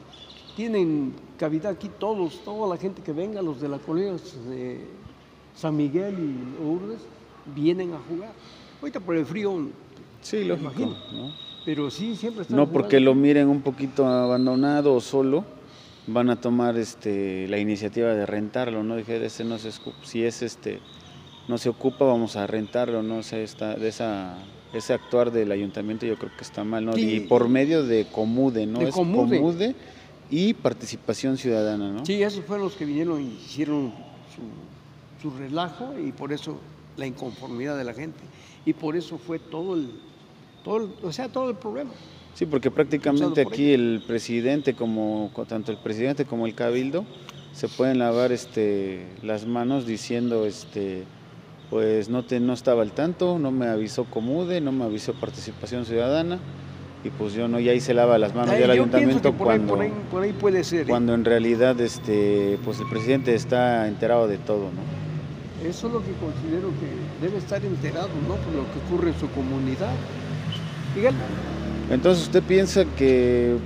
Tienen 0.62 1.16
cavidad 1.40 1.72
aquí 1.72 1.90
todos, 1.98 2.44
toda 2.46 2.70
la 2.70 2.80
gente 2.80 3.02
que 3.02 3.12
venga, 3.12 3.42
los 3.42 3.60
de 3.60 3.68
la 3.68 3.80
colonia 3.80 4.12
de 4.48 4.86
San 5.56 5.76
Miguel 5.76 6.14
y 6.20 6.64
Urdes, 6.64 7.02
vienen 7.56 7.96
a 7.96 8.00
jugar. 8.08 8.32
Ahorita 8.80 9.00
por 9.00 9.16
el 9.16 9.26
frío, 9.26 9.70
sí, 10.22 10.44
lógico, 10.44 10.96
¿no? 11.14 11.34
pero 11.66 11.90
sí, 11.90 12.16
siempre 12.16 12.44
están 12.44 12.58
No 12.58 12.70
porque 12.70 13.00
lo 13.00 13.16
miren 13.16 13.48
un 13.48 13.62
poquito 13.62 14.06
abandonado 14.06 14.94
o 14.94 15.02
solo, 15.02 15.46
van 16.06 16.30
a 16.30 16.40
tomar 16.40 16.78
este 16.78 17.48
la 17.48 17.58
iniciativa 17.58 18.14
de 18.14 18.28
rentarlo, 18.28 18.84
¿no? 18.84 18.98
Dije, 18.98 19.26
ese 19.26 19.44
no 19.44 19.58
se, 19.58 19.72
si 20.04 20.24
es 20.24 20.44
este 20.44 20.80
no 21.48 21.58
se 21.58 21.70
ocupa, 21.70 22.06
vamos 22.06 22.36
a 22.36 22.46
rentarlo, 22.46 23.02
no 23.02 23.24
sé, 23.24 23.42
está 23.42 23.74
de 23.74 23.88
esa 23.88 24.38
ese 24.74 24.94
actuar 24.94 25.32
del 25.32 25.52
ayuntamiento 25.52 26.06
yo 26.06 26.18
creo 26.18 26.32
que 26.38 26.44
está 26.44 26.64
mal, 26.64 26.86
¿no? 26.86 26.96
Y 26.96 27.22
por 27.22 27.50
medio 27.50 27.84
de 27.84 28.06
Comude, 28.06 28.68
¿no? 28.68 28.80
es 28.80 28.94
Comude. 28.94 29.74
Y 30.32 30.54
participación 30.54 31.38
ciudadana, 31.38 31.92
¿no? 31.92 32.06
Sí, 32.06 32.24
esos 32.24 32.44
fueron 32.46 32.66
los 32.66 32.76
que 32.76 32.86
vinieron 32.86 33.22
y 33.22 33.36
hicieron 33.46 33.94
su, 35.22 35.30
relajo 35.30 35.94
y 36.00 36.12
por 36.14 36.34
eso 36.34 36.58
la 36.98 37.06
inconformidad 37.06 37.78
de 37.78 37.84
la 37.84 37.94
gente. 37.94 38.20
Y 38.66 38.74
por 38.74 38.96
eso 38.96 39.18
fue 39.18 39.38
todo 39.38 39.76
el, 39.76 39.92
todo 40.64 40.90
o 41.04 41.12
sea, 41.12 41.28
todo 41.28 41.50
el 41.50 41.58
problema. 41.58 41.92
Sí, 42.34 42.46
porque 42.46 42.72
prácticamente 42.72 43.42
aquí 43.42 43.74
el 43.74 44.02
presidente, 44.08 44.74
como 44.74 45.30
tanto 45.48 45.72
el 45.72 45.78
presidente 45.78 46.24
como 46.24 46.48
el 46.48 46.56
cabildo, 46.56 47.06
se 47.52 47.68
pueden 47.68 48.00
lavar 48.00 48.32
este, 48.32 49.06
las 49.22 49.46
manos 49.46 49.86
diciendo 49.86 50.46
este, 50.46 51.04
pues 51.70 52.08
no, 52.08 52.24
te, 52.24 52.40
no 52.40 52.54
estaba 52.54 52.84
al 52.84 52.94
tanto, 52.94 53.38
no 53.38 53.52
me 53.52 53.68
avisó 53.68 54.06
Comude, 54.06 54.62
no 54.62 54.72
me 54.72 54.86
avisó 54.86 55.14
Participación 55.14 55.86
Ciudadana 55.86 56.40
y 57.04 57.10
pues 57.10 57.34
yo 57.34 57.48
no, 57.48 57.60
y 57.60 57.70
ahí 57.70 57.80
se 57.80 57.94
lava 57.94 58.18
las 58.18 58.36
manos 58.36 58.58
ya 58.58 58.66
el 58.66 58.72
ayuntamiento 58.72 59.34
cuando, 59.34 59.80
por 60.12 60.24
ahí, 60.24 60.34
puede 60.34 60.64
ser, 60.64 60.82
¿eh? 60.82 60.90
cuando 60.90 61.14
en 61.14 61.26
realidad 61.26 61.80
este, 61.82 62.60
pues 62.64 62.80
el 62.80 62.88
presidente 62.88 63.34
está 63.34 63.88
enterado 63.88 64.28
de 64.28 64.38
todo, 64.38 64.70
¿no? 64.72 65.68
Eso 65.68 65.88
es 65.88 65.94
lo 65.94 66.00
que 66.00 66.12
considero 66.14 66.70
que 66.80 67.26
debe 67.26 67.38
estar 67.38 67.64
enterado, 67.64 68.10
¿no? 68.28 68.36
Por 68.36 68.54
lo 68.54 68.64
que 68.72 68.80
ocurre 68.86 69.10
en 69.10 69.20
su 69.20 69.30
comunidad. 69.30 69.94
Miguel. 70.96 71.14
Entonces 71.92 72.24
usted 72.24 72.42
piensa 72.44 72.84
que 72.98 73.58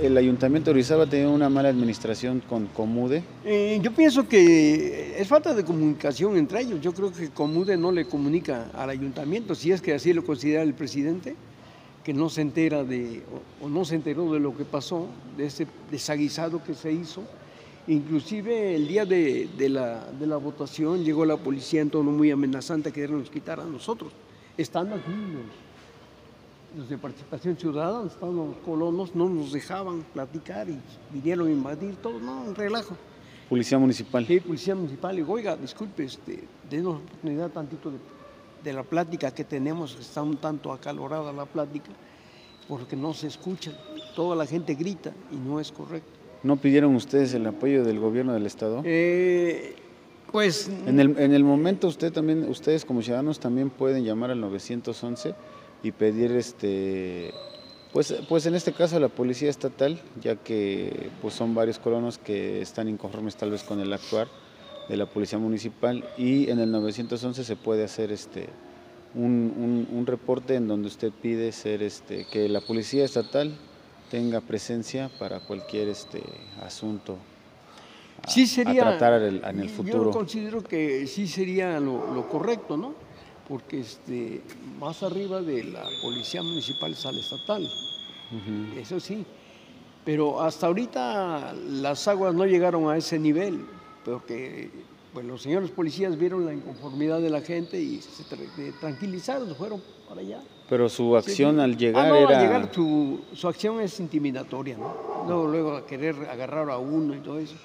el 0.00 0.16
ayuntamiento 0.16 0.66
de 0.66 0.72
Orizaba 0.72 1.06
tenido 1.06 1.30
una 1.30 1.48
mala 1.48 1.68
administración 1.68 2.42
con 2.48 2.66
Comude? 2.66 3.22
Eh, 3.44 3.78
yo 3.82 3.92
pienso 3.92 4.26
que 4.26 5.14
es 5.18 5.28
falta 5.28 5.54
de 5.54 5.64
comunicación 5.64 6.36
entre 6.36 6.60
ellos. 6.60 6.80
Yo 6.80 6.92
creo 6.92 7.12
que 7.12 7.28
Comude 7.30 7.76
no 7.76 7.92
le 7.92 8.06
comunica 8.06 8.70
al 8.74 8.90
ayuntamiento, 8.90 9.54
si 9.54 9.70
es 9.70 9.80
que 9.80 9.94
así 9.94 10.12
lo 10.12 10.24
considera 10.24 10.62
el 10.62 10.74
presidente, 10.74 11.36
que 12.04 12.12
no 12.12 12.28
se 12.28 12.42
entera 12.42 12.84
de, 12.84 13.22
o, 13.60 13.68
no 13.68 13.84
se 13.84 13.94
enteró 13.94 14.32
de 14.32 14.40
lo 14.40 14.56
que 14.56 14.64
pasó, 14.64 15.06
de 15.36 15.46
ese 15.46 15.66
desaguisado 15.90 16.62
que 16.62 16.74
se 16.74 16.92
hizo. 16.92 17.22
Inclusive 17.86 18.76
el 18.76 18.86
día 18.86 19.04
de, 19.04 19.48
la, 19.68 20.10
de 20.12 20.26
la 20.26 20.36
votación 20.36 21.04
llegó 21.04 21.24
la 21.24 21.36
policía 21.36 21.80
en 21.80 21.90
tono 21.90 22.10
muy 22.12 22.30
amenazante 22.30 22.92
que 22.92 23.08
nos 23.08 23.30
quitar 23.30 23.58
a 23.60 23.64
nosotros, 23.64 24.12
estando 24.56 24.94
aquí 24.94 25.10
los 26.76 26.88
de 26.88 26.96
participación 26.96 27.56
ciudadana, 27.56 28.06
estaban 28.06 28.36
los 28.36 28.56
colonos, 28.64 29.14
no 29.14 29.28
nos 29.28 29.52
dejaban 29.52 30.02
platicar 30.12 30.68
y 30.68 30.78
vinieron 31.12 31.48
a 31.48 31.50
invadir 31.50 31.96
todo, 31.96 32.18
no, 32.18 32.42
un 32.42 32.54
relajo. 32.54 32.96
Policía 33.48 33.78
municipal. 33.78 34.26
Sí, 34.26 34.40
policía 34.40 34.74
municipal. 34.74 35.18
Y 35.18 35.22
oiga, 35.22 35.56
disculpe, 35.56 36.04
este, 36.04 36.44
denos 36.70 36.96
oportunidad 37.02 37.50
tantito 37.50 37.90
de, 37.90 37.98
de, 38.62 38.72
la 38.72 38.82
plática 38.82 39.32
que 39.32 39.44
tenemos, 39.44 39.96
está 40.00 40.22
un 40.22 40.36
tanto 40.36 40.72
acalorada 40.72 41.32
la 41.32 41.46
plática, 41.46 41.90
porque 42.68 42.96
no 42.96 43.12
se 43.14 43.26
escucha, 43.26 43.72
toda 44.14 44.36
la 44.36 44.46
gente 44.46 44.74
grita 44.74 45.12
y 45.30 45.36
no 45.36 45.60
es 45.60 45.72
correcto. 45.72 46.10
¿No 46.42 46.56
pidieron 46.56 46.94
ustedes 46.94 47.34
el 47.34 47.46
apoyo 47.46 47.84
del 47.84 48.00
gobierno 48.00 48.32
del 48.32 48.46
estado? 48.46 48.82
Eh, 48.84 49.76
pues 50.30 50.68
en 50.86 50.98
el, 50.98 51.18
en 51.18 51.32
el 51.32 51.44
momento 51.44 51.88
usted 51.88 52.12
también, 52.12 52.48
ustedes 52.48 52.84
como 52.84 53.02
ciudadanos 53.02 53.38
también 53.38 53.70
pueden 53.70 54.04
llamar 54.04 54.30
al 54.30 54.40
911 54.40 55.34
y 55.82 55.92
pedir 55.92 56.32
este 56.32 57.32
pues, 57.92 58.14
pues 58.28 58.46
en 58.46 58.54
este 58.54 58.72
caso 58.72 58.98
la 58.98 59.08
policía 59.08 59.50
estatal, 59.50 60.00
ya 60.20 60.36
que 60.36 61.10
pues 61.20 61.34
son 61.34 61.54
varios 61.54 61.78
colonos 61.78 62.16
que 62.16 62.62
están 62.62 62.88
inconformes 62.88 63.36
tal 63.36 63.50
vez 63.50 63.62
con 63.62 63.80
el 63.80 63.92
actuar 63.92 64.28
de 64.88 64.96
la 64.96 65.06
policía 65.06 65.38
municipal 65.38 66.04
y 66.16 66.50
en 66.50 66.58
el 66.58 66.70
911 66.70 67.44
se 67.44 67.56
puede 67.56 67.84
hacer 67.84 68.12
este 68.12 68.48
un, 69.14 69.86
un, 69.92 70.06
reporte 70.06 70.54
en 70.54 70.66
donde 70.66 70.88
usted 70.88 71.12
pide 71.12 71.52
ser 71.52 71.82
este 71.82 72.26
que 72.32 72.48
la 72.48 72.62
policía 72.62 73.04
estatal 73.04 73.52
tenga 74.10 74.40
presencia 74.40 75.10
para 75.18 75.40
cualquier 75.40 75.88
este 75.88 76.22
asunto 76.62 77.18
sí 78.26 78.46
sería, 78.46 78.82
tratar 78.82 79.22
en 79.22 79.60
el 79.60 79.68
futuro. 79.68 80.04
Yo 80.04 80.10
considero 80.10 80.62
que 80.62 81.06
sí 81.06 81.26
sería 81.26 81.78
lo, 81.78 82.14
lo 82.14 82.28
correcto, 82.28 82.76
¿no? 82.76 82.94
porque 83.48 83.80
este, 83.80 84.40
más 84.78 85.02
arriba 85.02 85.42
de 85.42 85.64
la 85.64 85.84
policía 86.00 86.42
municipal 86.42 86.94
sale 86.94 87.20
estatal, 87.20 87.68
eso 88.76 88.98
sí. 89.00 89.26
Pero 90.04 90.40
hasta 90.40 90.66
ahorita 90.66 91.52
las 91.52 92.08
aguas 92.08 92.34
no 92.34 92.46
llegaron 92.46 92.90
a 92.90 92.96
ese 92.96 93.18
nivel, 93.18 93.66
porque 94.04 94.70
pues 95.12 95.26
los 95.26 95.42
señores 95.42 95.70
policías 95.70 96.16
vieron 96.18 96.46
la 96.46 96.54
inconformidad 96.54 97.20
de 97.20 97.28
la 97.28 97.42
gente 97.42 97.78
y 97.80 98.00
se 98.00 98.24
tranquilizaron, 98.80 99.54
fueron 99.54 99.82
para 100.08 100.20
allá. 100.22 100.40
Pero 100.68 100.88
su 100.88 101.16
acción 101.16 101.60
al 101.60 101.76
llegar 101.76 102.06
ah, 102.06 102.08
no, 102.08 102.16
era... 102.16 102.38
al 102.38 102.46
llegar 102.46 102.74
su, 102.74 103.20
su, 103.34 103.46
acción 103.46 103.80
es 103.80 104.00
intimidatoria, 104.00 104.78
¿no? 104.78 104.94
Luego, 105.26 105.48
luego 105.48 105.76
a 105.76 105.86
querer 105.86 106.16
agarrar 106.30 106.70
a 106.70 106.78
uno 106.78 107.14
y 107.14 107.18
todo 107.18 107.38
eso. 107.38 107.56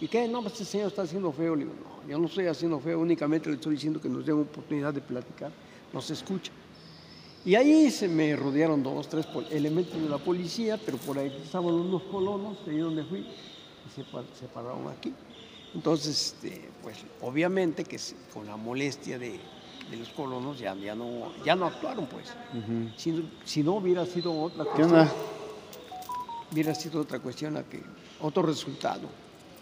¿Y 0.00 0.08
qué? 0.08 0.26
No, 0.26 0.42
pues 0.42 0.54
este 0.54 0.64
señor 0.64 0.88
está 0.88 1.02
haciendo 1.02 1.30
feo. 1.30 1.54
Le 1.54 1.64
digo, 1.64 1.74
no, 1.80 2.08
yo 2.08 2.18
no 2.18 2.26
estoy 2.26 2.46
haciendo 2.46 2.80
feo, 2.80 2.98
únicamente 2.98 3.48
le 3.48 3.54
estoy 3.54 3.74
diciendo 3.74 4.00
que 4.00 4.08
nos 4.08 4.26
dé 4.26 4.32
oportunidad 4.32 4.92
de 4.92 5.00
platicar, 5.00 5.52
nos 5.92 6.10
escucha. 6.10 6.50
Y 7.44 7.54
ahí 7.54 7.88
se 7.92 8.08
me 8.08 8.34
rodearon 8.34 8.82
dos, 8.82 9.08
tres 9.08 9.28
elementos 9.52 10.02
de 10.02 10.08
la 10.08 10.18
policía, 10.18 10.80
pero 10.84 10.98
por 10.98 11.16
ahí 11.16 11.32
estaban 11.42 11.72
unos 11.72 12.02
colonos, 12.04 12.66
de 12.66 12.72
ahí 12.72 12.78
donde 12.78 13.04
fui, 13.04 13.20
y 13.20 13.90
se, 13.94 14.02
se 14.02 14.46
pararon 14.48 14.88
aquí. 14.88 15.14
Entonces, 15.76 16.32
este, 16.32 16.70
pues 16.82 16.96
obviamente 17.20 17.84
que 17.84 18.00
con 18.32 18.46
la 18.46 18.56
molestia 18.56 19.18
de, 19.18 19.38
los 19.96 20.08
colonos 20.08 20.58
ya, 20.58 20.74
ya, 20.74 20.94
no, 20.94 21.30
ya 21.44 21.54
no 21.54 21.66
actuaron, 21.66 22.06
pues. 22.06 22.32
si, 22.96 23.62
no 23.62 23.74
hubiera 23.74 24.06
sido 24.06 24.32
otra 24.40 24.64
cuestión, 24.64 25.08
hubiera 26.50 26.74
sido 26.74 27.02
otra 27.02 27.18
cuestión, 27.20 27.58
a 27.58 27.62
que, 27.62 27.82
otro 28.22 28.42
resultado 28.42 29.06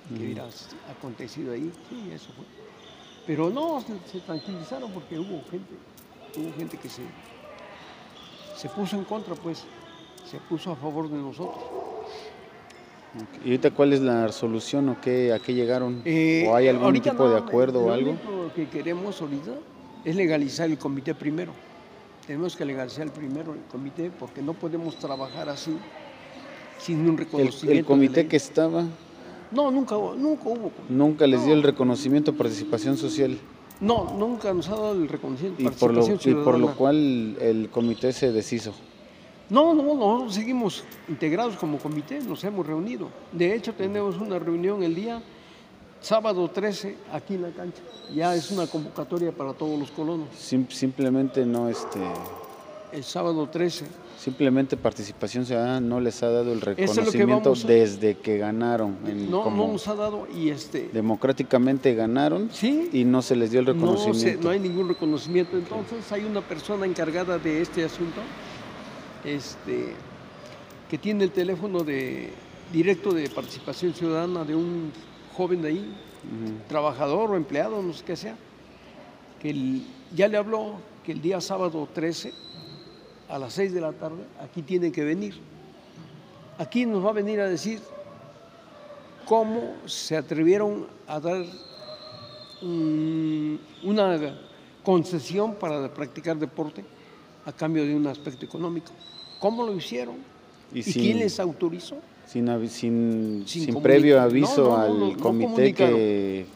que 0.08 0.22
hubiera 0.22 0.46
acontecido 0.88 1.52
ahí, 1.52 1.72
sí, 1.90 2.10
eso 2.12 2.30
fue. 2.36 2.44
Pero 3.26 3.50
no, 3.50 3.84
se, 4.12 4.20
tranquilizaron 4.20 4.92
porque 4.92 5.18
hubo 5.18 5.42
gente, 5.50 5.74
hubo 6.36 6.54
gente 6.56 6.78
que 6.78 6.88
se, 6.88 7.02
se 8.56 8.68
puso 8.68 8.96
en 8.96 9.04
contra, 9.04 9.34
pues, 9.34 9.64
se 10.30 10.38
puso 10.38 10.70
a 10.70 10.76
favor 10.76 11.10
de 11.10 11.16
nosotros. 11.16 11.73
¿Y 13.44 13.48
ahorita 13.48 13.70
cuál 13.70 13.92
es 13.92 14.00
la 14.00 14.30
solución 14.32 14.88
o 14.88 15.00
qué, 15.00 15.32
a 15.32 15.38
qué 15.38 15.54
llegaron? 15.54 16.02
Eh, 16.04 16.46
¿O 16.48 16.54
hay 16.54 16.68
algún 16.68 17.00
tipo 17.00 17.28
de 17.28 17.38
acuerdo 17.38 17.84
o 17.84 17.92
algo? 17.92 18.16
Lo 18.26 18.52
que 18.52 18.68
queremos 18.68 19.20
ahorita 19.20 19.52
es 20.04 20.16
legalizar 20.16 20.68
el 20.68 20.78
comité 20.78 21.14
primero. 21.14 21.52
Tenemos 22.26 22.56
que 22.56 22.64
legalizar 22.64 23.04
el 23.04 23.12
primero 23.12 23.52
el 23.52 23.60
comité 23.70 24.10
porque 24.18 24.42
no 24.42 24.54
podemos 24.54 24.96
trabajar 24.98 25.48
así 25.48 25.76
sin 26.78 27.08
un 27.08 27.16
reconocimiento. 27.16 27.80
¿El, 27.80 27.84
comité 27.84 28.26
que 28.26 28.36
estaba? 28.36 28.84
No, 29.50 29.70
nunca, 29.70 29.94
nunca 29.94 30.48
hubo. 30.48 30.72
¿Nunca 30.88 31.26
les 31.26 31.44
dio 31.44 31.54
el 31.54 31.62
reconocimiento 31.62 32.32
de 32.32 32.38
participación 32.38 32.96
social? 32.96 33.38
No, 33.80 34.14
nunca 34.18 34.52
nos 34.52 34.68
ha 34.68 34.72
dado 34.72 34.92
el 34.92 35.08
reconocimiento 35.08 35.58
de 35.58 35.64
participación 35.70 36.16
social. 36.16 36.40
Y 36.40 36.44
por 36.44 36.58
lo 36.58 36.74
cual 36.74 37.36
el 37.40 37.68
comité 37.70 38.12
se 38.12 38.32
deshizo. 38.32 38.74
No, 39.50 39.74
no, 39.74 39.94
no, 39.94 40.30
seguimos 40.30 40.84
integrados 41.08 41.56
como 41.56 41.78
comité, 41.78 42.20
nos 42.20 42.42
hemos 42.44 42.66
reunido. 42.66 43.08
De 43.30 43.54
hecho, 43.54 43.74
tenemos 43.74 44.16
una 44.16 44.38
reunión 44.38 44.82
el 44.82 44.94
día 44.94 45.22
sábado 46.00 46.48
13 46.48 46.96
aquí 47.12 47.34
en 47.34 47.42
la 47.42 47.50
cancha. 47.50 47.82
Ya 48.14 48.34
es 48.34 48.50
una 48.50 48.66
convocatoria 48.66 49.32
para 49.32 49.52
todos 49.52 49.78
los 49.78 49.90
colonos. 49.90 50.28
simplemente 50.68 51.44
no 51.44 51.68
este 51.68 52.00
el 52.92 53.02
sábado 53.02 53.48
13. 53.48 53.86
Simplemente 54.16 54.76
participación 54.76 55.44
ciudadana 55.44 55.80
no 55.80 56.00
les 56.00 56.22
ha 56.22 56.30
dado 56.30 56.52
el 56.52 56.60
reconocimiento 56.60 57.54
desde 57.66 58.16
que 58.16 58.38
ganaron. 58.38 58.96
no, 59.28 59.50
no 59.50 59.66
nos 59.72 59.88
ha 59.88 59.94
dado 59.94 60.28
y 60.34 60.50
este. 60.50 60.88
Democráticamente 60.92 61.94
ganaron 61.94 62.48
¿Sí? 62.52 62.88
y 62.92 63.04
no 63.04 63.20
se 63.20 63.34
les 63.34 63.50
dio 63.50 63.60
el 63.60 63.66
reconocimiento. 63.66 64.38
No, 64.38 64.44
no 64.44 64.50
hay 64.50 64.60
ningún 64.60 64.88
reconocimiento. 64.88 65.58
Entonces 65.58 66.10
hay 66.12 66.24
una 66.24 66.40
persona 66.40 66.86
encargada 66.86 67.38
de 67.38 67.60
este 67.60 67.84
asunto 67.84 68.20
este, 69.24 69.94
que 70.88 70.98
tiene 70.98 71.24
el 71.24 71.30
teléfono 71.30 71.82
de, 71.82 72.30
directo 72.72 73.12
de 73.12 73.28
participación 73.30 73.94
ciudadana 73.94 74.44
de 74.44 74.54
un 74.54 74.92
joven 75.36 75.62
de 75.62 75.68
ahí, 75.68 75.94
trabajador 76.68 77.30
o 77.30 77.36
empleado, 77.36 77.82
no 77.82 77.92
sé 77.92 78.04
qué 78.04 78.16
sea, 78.16 78.36
que 79.40 79.82
ya 80.14 80.28
le 80.28 80.36
habló 80.36 80.76
que 81.04 81.12
el 81.12 81.20
día 81.20 81.40
sábado 81.40 81.88
13 81.92 82.32
a 83.28 83.38
las 83.38 83.52
6 83.54 83.74
de 83.74 83.80
la 83.80 83.92
tarde 83.92 84.24
aquí 84.40 84.62
tiene 84.62 84.92
que 84.92 85.04
venir. 85.04 85.34
Aquí 86.58 86.86
nos 86.86 87.04
va 87.04 87.10
a 87.10 87.14
venir 87.14 87.40
a 87.40 87.48
decir 87.48 87.80
cómo 89.26 89.74
se 89.86 90.16
atrevieron 90.16 90.86
a 91.06 91.20
dar 91.20 91.44
una 93.82 94.38
concesión 94.82 95.54
para 95.56 95.92
practicar 95.92 96.36
deporte 96.38 96.84
a 97.46 97.52
cambio 97.52 97.84
de 97.84 97.94
un 97.94 98.06
aspecto 98.06 98.44
económico. 98.44 98.90
¿Cómo 99.40 99.64
lo 99.64 99.74
hicieron? 99.74 100.16
¿Y, 100.72 100.82
quién 100.82 101.18
les 101.18 101.38
autorizó? 101.38 101.96
Sin, 102.26 102.48
sin, 102.68 103.44
sin, 103.46 103.82
previo 103.82 104.20
aviso 104.20 104.76
al 104.76 105.16
comité 105.18 105.74
que... 105.74 106.46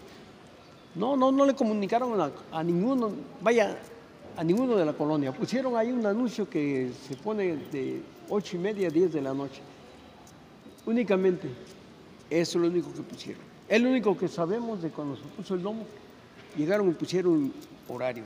No, 0.95 1.17
no, 1.17 1.31
no 1.31 1.47
le 1.47 1.55
comunicaron 1.55 2.19
a, 2.51 2.65
ninguno, 2.65 3.13
vaya, 3.41 3.79
a 4.37 4.43
ninguno 4.43 4.77
de 4.77 4.85
la 4.85 4.95
colonia. 4.95 5.33
Pusieron 5.33 5.77
ahí 5.77 5.93
un 5.93 6.05
anuncio 6.05 6.49
que 6.49 6.91
se 7.07 7.15
pone 7.15 7.57
de 7.71 8.01
ocho 8.29 8.57
y 8.57 8.59
media 8.59 8.89
a 8.89 8.91
10 8.91 9.13
de 9.13 9.21
la 9.21 9.33
noche. 9.33 9.61
Únicamente, 10.87 11.49
eso 12.31 12.59
es 12.59 12.63
lo 12.63 12.69
único 12.69 12.93
que 12.93 13.03
pusieron. 13.03 13.43
Es 13.69 13.81
lo 13.81 13.91
único 13.91 14.17
que 14.17 14.27
sabemos 14.27 14.83
de 14.83 14.89
cuando 14.91 15.17
se 15.17 15.23
puso 15.37 15.55
el 15.55 15.63
domo. 15.63 15.85
Llegaron 16.57 16.89
y 16.89 16.93
pusieron 16.95 17.53
horario. 17.87 18.25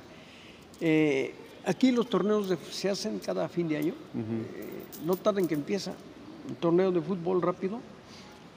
Eh, 0.81 1.35
Aquí 1.65 1.93
los 1.93 2.09
torneos 2.09 2.53
se 2.71 2.91
hacen 2.91 3.19
cada 3.21 3.49
fin 3.49 3.69
de 3.69 3.77
año. 3.77 3.95
Eh, 4.15 4.85
no 5.05 5.17
tarden 5.17 5.47
que 5.47 5.55
empieza. 5.55 5.93
Un 6.49 6.57
torneo 6.57 6.91
de 6.91 7.01
fútbol 7.01 7.41
rápido. 7.41 7.79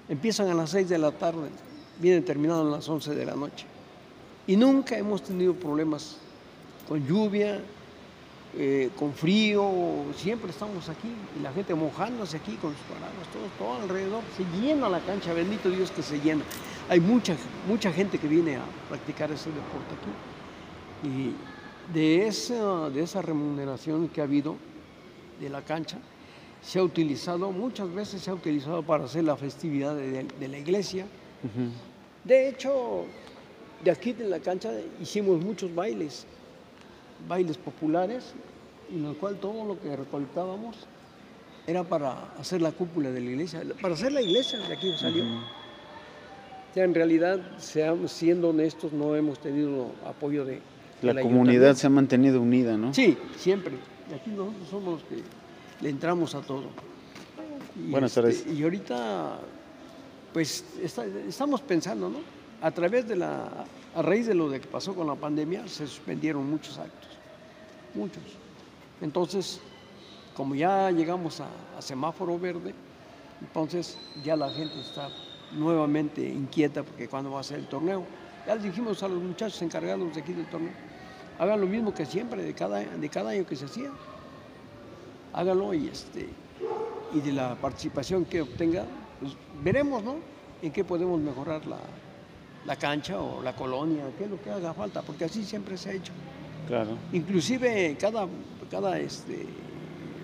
Empiezan 0.10 0.50
a 0.50 0.54
las 0.54 0.72
6 0.72 0.90
de 0.90 0.98
la 0.98 1.12
tarde, 1.12 1.50
vienen 2.00 2.24
terminados 2.24 2.68
a 2.68 2.78
las 2.78 2.88
11 2.88 3.16
de 3.16 3.26
la 3.26 3.36
noche. 3.36 3.66
Y 4.48 4.56
nunca 4.56 4.98
hemos 4.98 5.24
tenido 5.24 5.54
problemas 5.54 6.18
con 6.88 7.06
lluvia, 7.08 7.60
eh, 8.58 8.90
con 8.98 9.14
frío, 9.14 9.70
siempre 10.16 10.52
estamos 10.52 10.88
aquí 10.88 11.10
y 11.38 11.42
la 11.42 11.52
gente 11.52 11.74
mojándose 11.74 12.38
aquí 12.38 12.54
con 12.56 12.72
sus 12.72 12.82
paraguas, 12.84 13.28
todo, 13.34 13.44
todo 13.58 13.82
alrededor. 13.82 14.22
Se 14.38 14.46
llena 14.60 14.88
la 14.88 15.00
cancha, 15.00 15.34
bendito 15.34 15.70
Dios 15.70 15.92
que 15.92 16.04
se 16.04 16.20
llena. 16.20 16.44
Hay 16.88 17.00
mucha, 17.00 17.36
mucha 17.68 17.92
gente 17.92 18.20
que 18.20 18.28
viene 18.28 18.58
a 18.58 18.62
practicar 18.88 19.32
ese 19.32 19.50
deporte 19.50 19.96
aquí. 20.00 21.10
Y 21.10 21.36
de 21.94 22.28
esa, 22.28 22.90
de 22.90 23.04
esa 23.04 23.22
remuneración 23.22 24.08
que 24.10 24.22
ha 24.22 24.24
habido 24.24 24.56
de 25.40 25.50
la 25.50 25.62
cancha, 25.62 25.98
se 26.62 26.80
ha 26.80 26.84
utilizado, 26.84 27.52
muchas 27.52 27.94
veces 27.94 28.22
se 28.22 28.32
ha 28.32 28.34
utilizado 28.34 28.82
para 28.84 29.06
hacer 29.06 29.24
la 29.24 29.36
festividad 29.36 29.96
de, 29.96 30.48
la 30.48 30.58
iglesia. 30.58 31.06
De 32.24 32.50
hecho, 32.50 33.06
de 33.84 33.92
aquí 33.92 34.14
de 34.14 34.28
la 34.28 34.40
cancha 34.40 34.72
hicimos 35.00 35.44
muchos 35.44 35.74
bailes, 35.74 36.26
bailes 37.28 37.58
populares, 37.58 38.34
en 38.92 39.04
los 39.04 39.16
cual 39.18 39.38
todo 39.38 39.66
lo 39.66 39.80
que 39.80 39.96
recolectábamos 39.96 40.88
era 41.68 41.84
para 41.84 42.32
hacer 42.40 42.62
la 42.62 42.72
cúpula 42.72 43.12
de 43.12 43.22
la 43.22 43.30
iglesia, 43.30 43.62
para 43.82 43.94
hacer 43.94 44.12
la 44.12 44.22
iglesia, 44.22 44.60
de 44.60 44.74
aquí 44.74 44.92
salió. 44.98 45.24
en 46.76 46.94
realidad, 46.96 47.40
seamos, 47.60 48.12
siendo 48.12 48.50
honestos, 48.50 48.92
no 48.92 49.16
hemos 49.16 49.40
tenido 49.40 49.92
apoyo 50.06 50.46
de, 50.46 50.62
la 51.14 51.22
comunidad 51.22 51.76
se 51.76 51.88
ha 51.88 51.90
mantenido 51.90 52.42
unida, 52.42 52.78
¿no? 52.78 52.94
Sí, 52.94 53.18
siempre. 53.38 53.76
Y 54.10 54.14
aquí 54.14 54.30
nosotros 54.30 54.68
somos 54.70 54.94
los 54.94 55.04
que 55.04 55.24
le 55.82 55.90
entramos 55.90 56.36
a 56.36 56.42
todo. 56.42 56.64
Y 57.76 57.92
Buenas 57.92 58.14
tardes. 58.14 58.38
Este, 58.40 58.54
y 58.54 58.64
ahorita, 58.64 59.40
pues 60.34 60.66
estamos 61.28 61.62
pensando, 61.62 62.10
¿no? 62.10 62.20
A 62.62 62.72
través 62.72 63.08
de 63.08 63.16
la, 63.16 63.66
a 63.96 64.02
raíz 64.02 64.28
de 64.28 64.34
lo 64.34 64.50
que 64.50 64.60
pasó 64.60 64.96
con 64.96 65.08
la 65.08 65.16
pandemia, 65.16 65.68
se 65.68 65.88
suspendieron 65.88 66.50
muchos 66.50 66.78
actos, 66.78 67.10
muchos. 67.94 68.24
Entonces, 69.02 69.60
como 70.36 70.56
ya 70.56 70.90
llegamos 70.92 71.42
a, 71.42 71.48
a 71.78 71.82
semáforo 71.82 72.40
verde, 72.40 72.74
entonces 73.42 73.98
ya 74.24 74.36
la 74.36 74.50
gente 74.50 74.80
está 74.80 75.10
nuevamente 75.52 76.28
inquieta 76.28 76.84
porque 76.84 77.08
cuándo 77.08 77.32
va 77.32 77.42
a 77.42 77.44
ser 77.44 77.60
el 77.60 77.68
torneo. 77.68 78.04
Ya 78.48 78.56
les 78.56 78.64
dijimos 78.64 79.02
a 79.04 79.08
los 79.08 79.22
muchachos 79.22 79.62
encargados 79.62 80.14
de 80.14 80.22
aquí 80.22 80.34
del 80.34 80.46
torneo, 80.46 80.72
hagan 81.40 81.62
lo 81.62 81.68
mismo 81.68 81.94
que 81.94 82.06
siempre, 82.06 82.44
de 82.44 82.54
cada, 82.54 82.80
de 82.80 83.10
cada 83.10 83.32
año 83.32 83.46
que 83.46 83.56
se 83.56 83.66
hacía. 83.66 83.90
Háganlo 85.34 85.74
y, 85.74 85.88
este, 85.88 86.30
y 87.14 87.20
de 87.20 87.34
la 87.34 87.56
participación 87.56 88.26
que 88.26 88.42
obtenga, 88.42 88.86
pues, 89.20 89.34
veremos, 89.64 90.04
¿no? 90.04 90.16
En 90.62 90.72
qué 90.72 90.84
podemos 90.84 91.20
mejorar 91.20 91.62
la, 91.66 92.76
cancha 92.78 93.20
o 93.20 93.42
la 93.42 93.56
colonia, 93.56 94.04
qué 94.18 94.26
es 94.26 94.30
lo 94.30 94.42
que 94.42 94.50
haga 94.50 94.74
falta, 94.74 95.02
porque 95.02 95.26
así 95.26 95.44
siempre 95.44 95.78
se 95.78 95.90
ha 95.90 95.94
hecho. 95.94 96.14
Claro. 96.68 96.98
Inclusive 97.14 97.96
cada, 98.00 98.28
cada 98.72 98.98
este, 98.98 99.46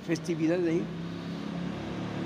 festividad 0.08 0.58
de 0.58 0.72
ahí 0.72 0.84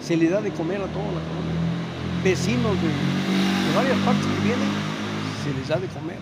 se 0.01 0.15
le 0.15 0.29
da 0.29 0.39
de 0.41 0.51
comer 0.51 0.77
a 0.81 0.87
todos 0.87 1.05
los 1.05 2.23
vecinos 2.23 2.71
de, 2.81 2.87
de 2.87 3.75
varias 3.75 3.97
partes 4.05 4.25
que 4.25 4.47
vienen 4.47 4.95
se 5.45 5.53
les 5.53 5.67
da 5.67 5.77
de 5.77 5.87
comer. 5.87 6.17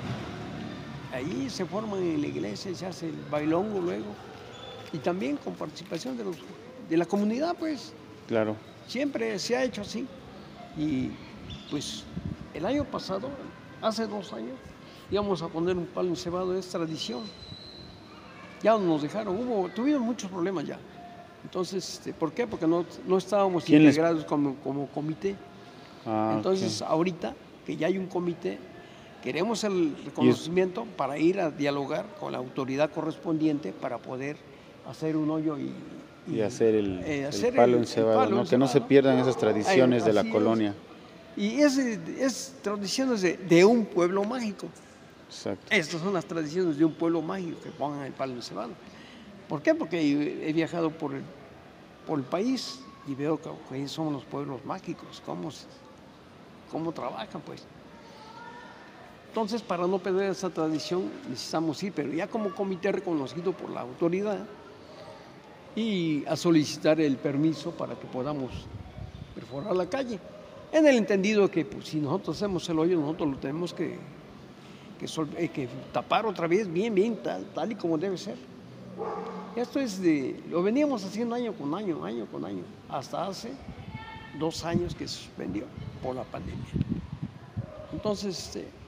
Ahí 1.14 1.48
se 1.50 1.64
forman 1.66 2.02
en 2.02 2.22
la 2.22 2.28
iglesia, 2.28 2.74
se 2.74 2.86
hace 2.88 3.10
el 3.10 3.16
bailongo 3.30 3.80
luego. 3.80 4.08
Y 4.92 4.98
también 4.98 5.38
con 5.38 5.54
participación 5.54 6.18
de, 6.18 6.24
los, 6.24 6.38
de 6.90 6.98
la 6.98 7.06
comunidad, 7.06 7.56
pues. 7.58 7.94
Claro. 8.28 8.56
Siempre 8.88 9.38
se 9.38 9.56
ha 9.56 9.64
hecho 9.64 9.82
así. 9.82 10.08
Y 10.76 11.12
pues 11.70 12.04
el 12.54 12.66
año 12.66 12.84
pasado, 12.84 13.30
hace 13.82 14.08
dos 14.08 14.34
años, 14.34 14.56
íbamos 15.12 15.42
a 15.44 15.48
poner 15.48 15.78
un 15.78 15.86
palo 15.86 16.10
encebado, 16.10 16.58
es 16.58 16.68
tradición. 16.68 17.22
Ya 18.64 18.76
nos 18.78 19.04
dejaron, 19.04 19.38
hubo, 19.38 19.70
tuvimos 19.70 20.02
muchos 20.02 20.32
problemas 20.32 20.66
ya. 20.66 20.80
Entonces, 21.44 21.96
este, 21.96 22.14
¿por 22.14 22.32
qué? 22.32 22.48
Porque 22.48 22.66
no, 22.66 22.86
no 23.06 23.18
estábamos 23.18 23.70
integrados 23.70 24.26
como, 24.26 24.56
como, 24.56 24.88
comité. 24.88 25.36
Ah, 26.06 26.34
Entonces, 26.36 26.82
ahorita 26.82 27.36
que 27.66 27.76
ya 27.76 27.88
hay 27.88 27.98
un 27.98 28.08
comité, 28.08 28.58
queremos 29.24 29.64
el 29.64 29.96
reconocimiento 30.04 30.86
para 30.98 31.18
ir 31.18 31.40
a 31.40 31.50
dialogar 31.50 32.06
con 32.20 32.34
la 32.34 32.40
autoridad 32.40 32.92
correspondiente 32.92 33.72
para 33.72 33.98
poder 33.98 34.36
hacer 34.86 35.16
un 35.16 35.30
hoyo 35.30 35.58
y, 35.58 35.72
y, 36.28 36.42
hacer 36.42 36.76
el, 36.76 37.02
eh, 37.06 37.30
palo 37.56 37.78
encebado, 37.78 38.44
que 38.44 38.58
no 38.58 38.68
se 38.68 38.82
pierdan 38.82 39.18
esas 39.20 39.38
tradiciones 39.38 40.04
de 40.04 40.12
la 40.12 40.30
colonia. 40.30 40.76
Y 41.38 41.62
es, 41.62 41.78
es 41.78 42.56
tradiciones 42.62 43.22
de, 43.22 43.66
un 43.66 43.86
pueblo 43.86 44.26
mágico. 44.26 44.68
Exacto. 45.30 45.66
Estas 45.70 46.02
son 46.02 46.14
las 46.14 46.26
tradiciones 46.26 46.78
de 46.78 46.84
un 46.84 46.94
pueblo 46.94 47.22
mágico 47.22 47.60
que 47.64 47.72
pongan 47.72 48.04
el 48.06 48.12
palo 48.12 48.34
encebado. 48.34 48.72
¿Por 49.48 49.62
qué? 49.62 49.74
Porque 49.74 50.48
he 50.48 50.52
viajado 50.52 50.92
por 50.92 51.16
el, 51.16 51.24
por 52.06 52.20
el 52.20 52.26
país 52.26 52.82
y 53.08 53.16
veo 53.16 53.40
que 53.70 53.88
son 53.88 54.12
los 54.12 54.26
pueblos 54.26 54.64
mágicos, 54.66 55.24
cómo, 55.26 55.50
cómo 56.70 56.92
trabajan, 56.92 57.42
pues. 57.42 57.66
Entonces, 59.34 59.64
para 59.64 59.88
no 59.88 59.98
perder 59.98 60.30
esa 60.30 60.52
tradición, 60.52 61.10
necesitamos 61.28 61.82
ir, 61.82 61.92
pero 61.92 62.14
ya 62.14 62.28
como 62.28 62.54
comité 62.54 62.92
reconocido 62.92 63.52
por 63.52 63.72
la 63.72 63.82
autoridad, 63.82 64.46
y 65.76 66.24
a 66.28 66.36
solicitar 66.36 67.02
el 67.02 67.18
permiso 67.18 67.72
para 67.72 67.96
que 67.96 68.06
podamos 68.06 68.52
perforar 69.34 69.76
la 69.76 69.90
calle. 69.90 70.20
En 70.72 70.86
el 70.86 70.98
entendido 70.98 71.50
que 71.50 71.66
pues, 71.66 71.88
si 71.88 71.98
nosotros 71.98 72.38
hacemos 72.38 72.70
el 72.70 72.78
hoyo, 72.78 73.00
nosotros 73.00 73.32
lo 73.32 73.38
tenemos 73.38 73.74
que, 73.74 73.98
que, 75.00 75.08
eh, 75.38 75.70
tapar 75.92 76.28
otra 76.28 76.46
vez 76.46 76.72
bien, 76.72 76.94
bien, 76.94 77.18
tal, 77.18 77.44
tal 77.56 77.72
y 77.72 77.76
como 77.76 77.98
debe 77.98 78.20
ser. 78.20 78.36
Esto 79.56 79.80
es 79.80 80.00
de, 80.00 80.44
lo 80.48 80.62
veníamos 80.62 81.04
haciendo 81.06 81.34
año 81.34 81.54
con 81.54 81.74
año, 81.74 82.06
año 82.06 82.28
con 82.28 82.46
año, 82.46 82.62
hasta 82.88 83.26
hace 83.26 83.52
dos 84.38 84.64
años 84.64 84.94
que 84.94 85.08
se 85.08 85.16
suspendió 85.16 85.66
por 86.04 86.16
la 86.16 86.24
pandemia. 86.24 86.66
Entonces, 87.92 88.38
este, 88.38 88.83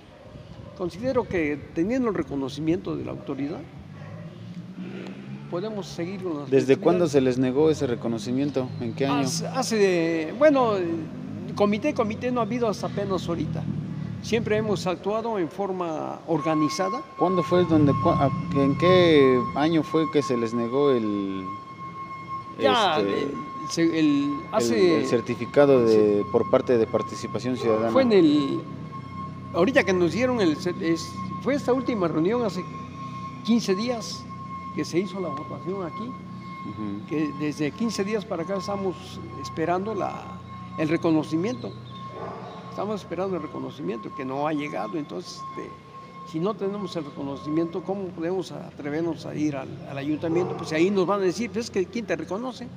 considero 0.78 1.28
que 1.28 1.58
teniendo 1.74 2.10
el 2.10 2.16
reconocimiento 2.16 2.96
de 2.96 3.06
la 3.06 3.12
autoridad, 3.12 3.60
podemos 5.50 5.88
seguir 5.88 6.22
con 6.22 6.40
las 6.40 6.50
¿Desde 6.50 6.78
cuándo 6.78 7.08
se 7.08 7.22
les 7.22 7.38
negó 7.38 7.70
ese 7.70 7.88
reconocimiento? 7.88 8.68
¿En 8.82 8.94
qué 8.94 9.06
año? 9.06 9.28
Hace, 9.56 10.34
bueno, 10.38 10.74
comité, 11.56 11.94
comité 11.94 12.32
no 12.32 12.42
ha 12.42 12.44
habido 12.44 12.68
hasta 12.68 12.88
apenas 12.88 13.28
ahorita. 13.28 13.64
Siempre 14.22 14.58
hemos 14.58 14.88
actuado 14.88 15.38
en 15.38 15.50
forma 15.50 16.20
organizada. 16.28 17.04
¿Cuándo 17.18 17.44
fue 17.44 17.64
donde, 17.66 17.94
en 18.56 18.78
qué 18.80 19.40
año 19.56 19.84
fue 19.84 20.10
que 20.12 20.24
se 20.24 20.36
les 20.36 20.54
negó 20.54 20.90
el, 20.90 21.46
ya, 22.60 23.00
este, 23.70 24.00
el, 24.00 24.34
hace, 24.52 25.02
el, 25.02 25.06
certificado 25.06 25.86
de, 25.86 26.26
por 26.32 26.50
parte 26.50 26.78
de 26.78 26.88
participación 26.88 27.56
ciudadana? 27.56 27.92
Fue 27.92 28.02
en 28.02 28.14
el, 28.14 28.62
ahorita 29.56 29.84
que 29.84 29.94
nos 29.94 30.12
dieron 30.12 30.42
el, 30.42 30.58
es, 30.82 31.12
fue 31.42 31.56
esta 31.56 31.74
última 31.74 32.08
reunión 32.08 32.44
hace 32.44 32.64
15 33.46 33.76
días 33.76 34.24
que 34.76 34.84
se 34.84 35.00
hizo 35.00 35.20
la 35.20 35.30
votación 35.30 35.86
aquí, 35.86 36.12
que 37.08 37.32
desde 37.40 37.72
15 37.72 38.04
días 38.04 38.26
para 38.26 38.44
acá 38.44 38.58
estamos 38.58 38.96
esperando 39.42 39.96
la, 39.96 40.40
el 40.78 40.90
reconocimiento. 40.90 41.72
Estamos 42.70 43.02
esperando 43.02 43.38
el 43.38 43.42
reconocimiento 43.42 44.14
que 44.16 44.26
no 44.26 44.48
ha 44.48 44.54
llegado, 44.54 44.98
entonces 44.98 45.42
este, 45.52 45.70
si 46.30 46.40
no 46.40 46.56
tenemos 46.56 46.96
el 46.96 47.06
reconocimiento, 47.06 47.84
¿cómo 47.84 48.08
podemos 48.08 48.52
atrevernos 48.52 49.26
a 49.26 49.36
ir 49.36 49.56
al, 49.56 49.98
ayuntamiento? 49.98 50.58
Pues 50.58 50.74
ahí 50.74 50.90
nos 50.90 51.06
van 51.06 51.22
a 51.22 51.24
decir, 51.24 51.52
pues 51.52 51.70
que 51.70 51.86
¿quién 51.86 52.06
te 52.06 52.16
reconoce? 52.16 52.68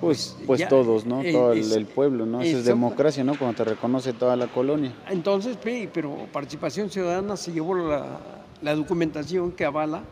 Pues, 0.00 0.36
pues 0.46 0.68
todos, 0.68 1.06
¿no? 1.06 1.22
Eh, 1.22 1.32
Todo 1.32 1.52
el, 1.52 1.86
pueblo, 1.86 2.26
¿no? 2.26 2.40
Eso 2.42 2.58
es 2.58 2.64
democracia, 2.64 3.22
¿no? 3.22 3.38
Cuando 3.38 3.56
te 3.56 3.70
reconoce 3.70 4.12
toda 4.12 4.36
la 4.36 4.48
colonia. 4.48 4.92
Entonces, 5.08 5.56
pero 5.92 6.26
Participación 6.32 6.90
Ciudadana 6.90 7.36
se 7.36 7.52
llevó 7.52 7.74
la, 7.74 8.20
la 8.62 8.74
documentación 8.74 9.52
que 9.52 9.64
avala 9.64 10.02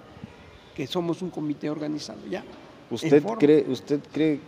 que 0.75 0.87
somos 0.87 1.23
un 1.23 1.31
comité 1.31 1.71
organizado, 1.71 2.21
¿ya? 2.31 2.45
¿Usted 2.91 3.25
cree, 3.39 3.67
¿Usted 3.69 4.01
cree 4.13 4.41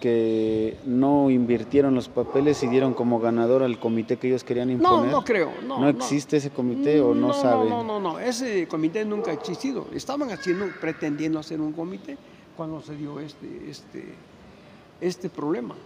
que 0.00 0.76
no 0.86 1.28
invirtieron 1.28 1.94
los 1.94 2.08
papeles 2.08 2.62
y 2.62 2.68
dieron 2.68 2.94
como 2.94 3.18
ganador 3.18 3.62
al 3.64 3.80
comité 3.80 4.16
que 4.16 4.28
ellos 4.28 4.44
querían 4.44 4.70
imponer? 4.70 5.10
No, 5.10 5.18
no 5.18 5.24
creo. 5.24 5.50
¿No, 5.66 5.80
¿No 5.80 5.88
existe 5.88 6.36
ese 6.36 6.50
comité 6.50 7.00
o 7.00 7.14
no, 7.14 7.34
sabe? 7.34 7.68
No, 7.68 7.82
no, 7.82 8.00
no, 8.00 8.18
ese 8.18 8.66
comité 8.68 9.04
nunca 9.04 9.32
ha 9.32 9.34
existido. 9.34 9.88
Estaban 9.92 10.30
haciendo, 10.30 10.66
pretendiendo 10.80 11.38
hacer 11.38 11.60
un 11.60 11.72
comité 11.72 12.16
cuando 12.58 12.82
se 12.82 12.96
dio 12.96 13.20
este, 13.20 13.70
este, 13.70 14.04
este 15.00 15.30
problema. 15.30 15.76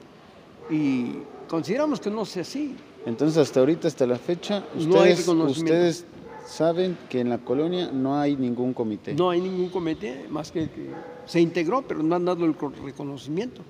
Y 0.70 1.18
consideramos 1.46 2.00
que 2.00 2.10
no 2.10 2.24
sea 2.24 2.40
así. 2.40 2.74
Entonces, 3.04 3.36
hasta 3.36 3.60
ahorita, 3.60 3.88
hasta 3.88 4.06
la 4.06 4.16
fecha, 4.16 4.64
ustedes, 4.74 5.28
ustedes 5.28 6.06
saben 6.46 6.96
que 7.10 7.20
en 7.20 7.28
la 7.28 7.36
colonia 7.36 7.90
no 7.92 8.18
hay 8.18 8.36
ningún 8.36 8.72
comité. 8.72 9.12
No 9.12 9.28
hay 9.28 9.42
ningún 9.42 9.68
comité, 9.68 10.26
más 10.30 10.50
que, 10.50 10.70
que 10.70 10.88
se 11.26 11.42
integró, 11.42 11.82
pero 11.82 12.02
no 12.02 12.14
han 12.16 12.24
dado 12.24 12.46
el 12.46 12.54
reconocimiento. 12.82 13.60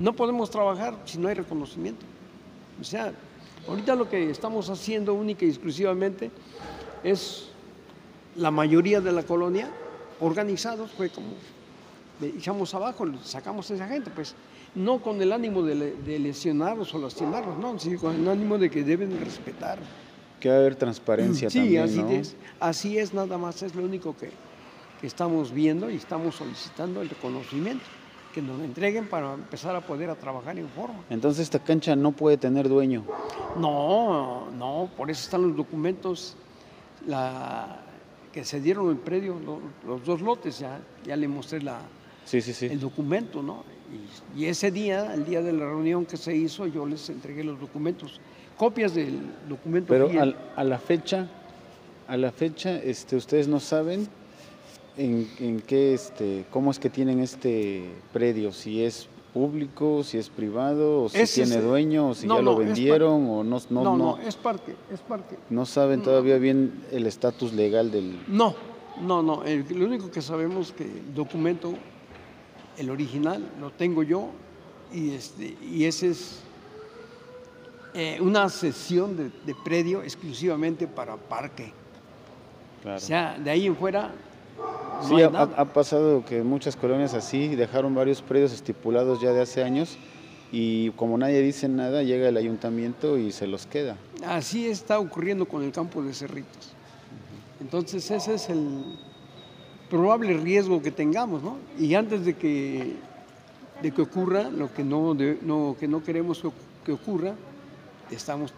No 0.00 0.14
podemos 0.14 0.48
trabajar 0.48 0.96
si 1.04 1.18
no 1.18 1.28
hay 1.28 1.34
reconocimiento. 1.34 2.06
O 2.80 2.84
sea, 2.84 3.12
ahorita 3.68 3.94
lo 3.96 4.08
que 4.08 4.30
estamos 4.30 4.70
haciendo 4.70 5.12
única 5.12 5.44
y 5.44 5.50
exclusivamente 5.50 6.30
es 7.02 7.50
la 8.34 8.50
mayoría 8.50 9.02
de 9.02 9.12
la 9.12 9.24
colonia 9.24 9.68
organizados, 10.20 10.90
fue 10.92 11.10
como 11.10 11.26
echamos 12.20 12.74
abajo, 12.74 13.06
sacamos 13.22 13.70
a 13.70 13.74
esa 13.74 13.88
gente, 13.88 14.10
pues 14.10 14.34
no 14.74 15.00
con 15.00 15.20
el 15.20 15.32
ánimo 15.32 15.62
de, 15.62 15.94
de 15.94 16.18
lesionarlos 16.18 16.94
o 16.94 16.98
lastimarlos, 16.98 17.58
no, 17.58 17.78
sino 17.78 18.00
con 18.00 18.14
el 18.14 18.28
ánimo 18.28 18.58
de 18.58 18.70
que 18.70 18.82
deben 18.82 19.18
respetar 19.20 19.78
que 20.44 20.50
haber 20.50 20.74
transparencia 20.74 21.48
sí, 21.48 21.58
también, 21.58 21.82
así 21.84 22.00
es. 22.10 22.36
Así 22.60 22.98
es, 22.98 23.14
nada 23.14 23.38
más, 23.38 23.62
es 23.62 23.74
lo 23.74 23.82
único 23.82 24.14
que, 24.14 24.30
estamos 25.00 25.52
viendo 25.52 25.88
y 25.90 25.96
estamos 25.96 26.34
solicitando 26.34 27.00
el 27.00 27.08
reconocimiento, 27.08 27.84
que 28.34 28.42
nos 28.42 28.58
lo 28.58 28.64
entreguen 28.64 29.06
para 29.08 29.32
empezar 29.32 29.74
a 29.74 29.80
poder 29.80 30.10
a 30.10 30.16
trabajar 30.16 30.58
en 30.58 30.68
forma. 30.68 31.02
Entonces 31.08 31.44
esta 31.44 31.60
cancha 31.60 31.96
no 31.96 32.12
puede 32.12 32.36
tener 32.36 32.68
dueño. 32.68 33.04
No, 33.58 34.50
no, 34.50 34.90
por 34.98 35.10
eso 35.10 35.22
están 35.22 35.42
los 35.42 35.56
documentos 35.56 36.36
la, 37.06 37.80
que 38.30 38.44
se 38.44 38.60
dieron 38.60 38.90
el 38.90 38.98
predio, 38.98 39.36
los, 39.86 40.04
dos 40.04 40.20
lotes, 40.20 40.58
ya, 40.58 40.78
ya 41.06 41.16
le 41.16 41.26
mostré 41.26 41.62
la, 41.62 41.80
sí, 42.24 42.40
sí, 42.40 42.52
sí. 42.52 42.66
el 42.66 42.80
documento, 42.80 43.42
¿no? 43.42 43.64
Y, 44.36 44.42
y, 44.42 44.46
ese 44.46 44.70
día, 44.70 45.14
el 45.14 45.24
día 45.24 45.42
de 45.42 45.52
la 45.52 45.66
reunión 45.66 46.06
que 46.06 46.16
se 46.16 46.34
hizo, 46.34 46.66
yo 46.66 46.86
les 46.86 47.08
entregué 47.10 47.44
los 47.44 47.60
documentos 47.60 48.20
copias 48.56 48.94
del 48.94 49.20
documento. 49.48 49.88
Pero 49.88 50.10
a 50.56 50.64
la 50.64 50.78
fecha, 50.78 51.28
a 52.08 52.16
la 52.16 52.32
fecha, 52.32 52.76
este, 52.76 53.16
ustedes 53.16 53.48
no 53.48 53.60
saben 53.60 54.08
en, 54.96 55.60
qué, 55.66 55.94
este, 55.94 56.44
cómo 56.50 56.70
es 56.70 56.78
que 56.78 56.90
tienen 56.90 57.20
este 57.20 57.90
predio, 58.12 58.52
si 58.52 58.82
es 58.82 59.08
público, 59.32 60.04
si 60.04 60.18
es 60.18 60.28
privado, 60.28 61.04
o 61.04 61.08
si 61.08 61.24
tiene 61.26 61.60
dueño, 61.60 62.10
o 62.10 62.14
si 62.14 62.28
ya 62.28 62.40
lo 62.40 62.56
vendieron, 62.56 63.28
o 63.28 63.42
no, 63.42 63.60
no, 63.70 63.82
no, 63.82 63.96
no. 63.96 64.18
es 64.18 64.36
parque, 64.36 64.76
es 64.92 65.00
parque. 65.00 65.36
No 65.50 65.66
saben 65.66 66.02
todavía 66.02 66.38
bien 66.38 66.84
el 66.92 67.06
estatus 67.06 67.52
legal 67.52 67.90
del. 67.90 68.20
No, 68.28 68.54
no, 69.00 69.22
no. 69.22 69.42
lo 69.70 69.86
único 69.86 70.10
que 70.10 70.22
sabemos 70.22 70.68
es 70.68 70.72
que 70.74 70.84
el 70.84 71.14
documento, 71.14 71.74
el 72.78 72.90
original, 72.90 73.42
lo 73.60 73.70
tengo 73.70 74.02
yo 74.02 74.30
y 74.92 75.12
este, 75.12 75.56
y 75.62 75.84
ese 75.84 76.10
es 76.10 76.40
eh, 77.94 78.18
una 78.20 78.48
sesión 78.48 79.16
de, 79.16 79.54
predio 79.64 80.02
exclusivamente 80.02 80.86
para 80.86 81.16
parque. 81.16 81.72
O 82.84 82.98
sea, 82.98 83.38
de 83.38 83.50
ahí 83.50 83.66
en 83.66 83.76
fuera. 83.76 84.10
sí, 85.08 85.22
ha, 85.22 85.64
pasado 85.72 86.24
que 86.24 86.42
muchas 86.42 86.76
colonias 86.76 87.14
así 87.14 87.54
dejaron 87.56 87.94
varios 87.94 88.20
predios 88.20 88.52
estipulados 88.52 89.20
ya 89.20 89.32
de 89.32 89.40
hace 89.40 89.62
años 89.62 89.96
y 90.52 90.90
como 90.90 91.16
nadie 91.16 91.40
dice 91.40 91.68
nada, 91.68 92.02
llega 92.02 92.28
el 92.28 92.36
ayuntamiento 92.36 93.16
y 93.16 93.32
se 93.32 93.46
los 93.46 93.66
queda. 93.66 93.96
Así 94.26 94.66
está 94.66 94.98
ocurriendo 94.98 95.46
con 95.46 95.62
el 95.62 95.72
campo 95.72 96.02
de 96.02 96.12
Cerritos. 96.12 96.72
Entonces 97.60 98.10
ese 98.10 98.34
es 98.34 98.48
el 98.50 98.98
probable 99.94 100.36
riesgo 100.38 100.82
que 100.82 100.90
tengamos, 100.90 101.40
¿no? 101.40 101.56
Y 101.78 101.94
antes 101.94 102.24
de 102.24 102.34
que, 102.34 102.96
de 103.80 103.90
que 103.92 104.02
ocurra 104.02 104.50
lo 104.50 104.72
que 104.74 104.82
no, 104.82 105.14
no, 105.42 105.76
que 105.78 105.86
no 105.86 106.02
queremos 106.02 106.42
que 106.84 106.92
ocurra, 106.92 107.34
estamos 108.10 108.52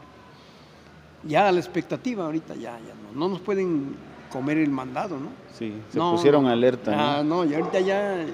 ya 1.24 1.46
a 1.48 1.52
la 1.52 1.60
expectativa 1.60 2.24
ahorita, 2.24 2.54
ya, 2.54 2.78
ya 2.78 2.94
no, 3.02 3.20
no 3.20 3.28
nos 3.28 3.40
pueden 3.40 3.96
comer 4.32 4.56
el 4.56 4.70
mandado, 4.70 5.18
¿no? 5.18 5.28
Sí, 5.52 5.74
se 5.92 5.98
pusieron 5.98 6.46
alerta. 6.46 6.90
¿no? 6.92 7.02
Ah, 7.02 7.22
no, 7.22 7.44
y 7.44 7.54
ahorita 7.54 7.80
ya, 7.80 8.24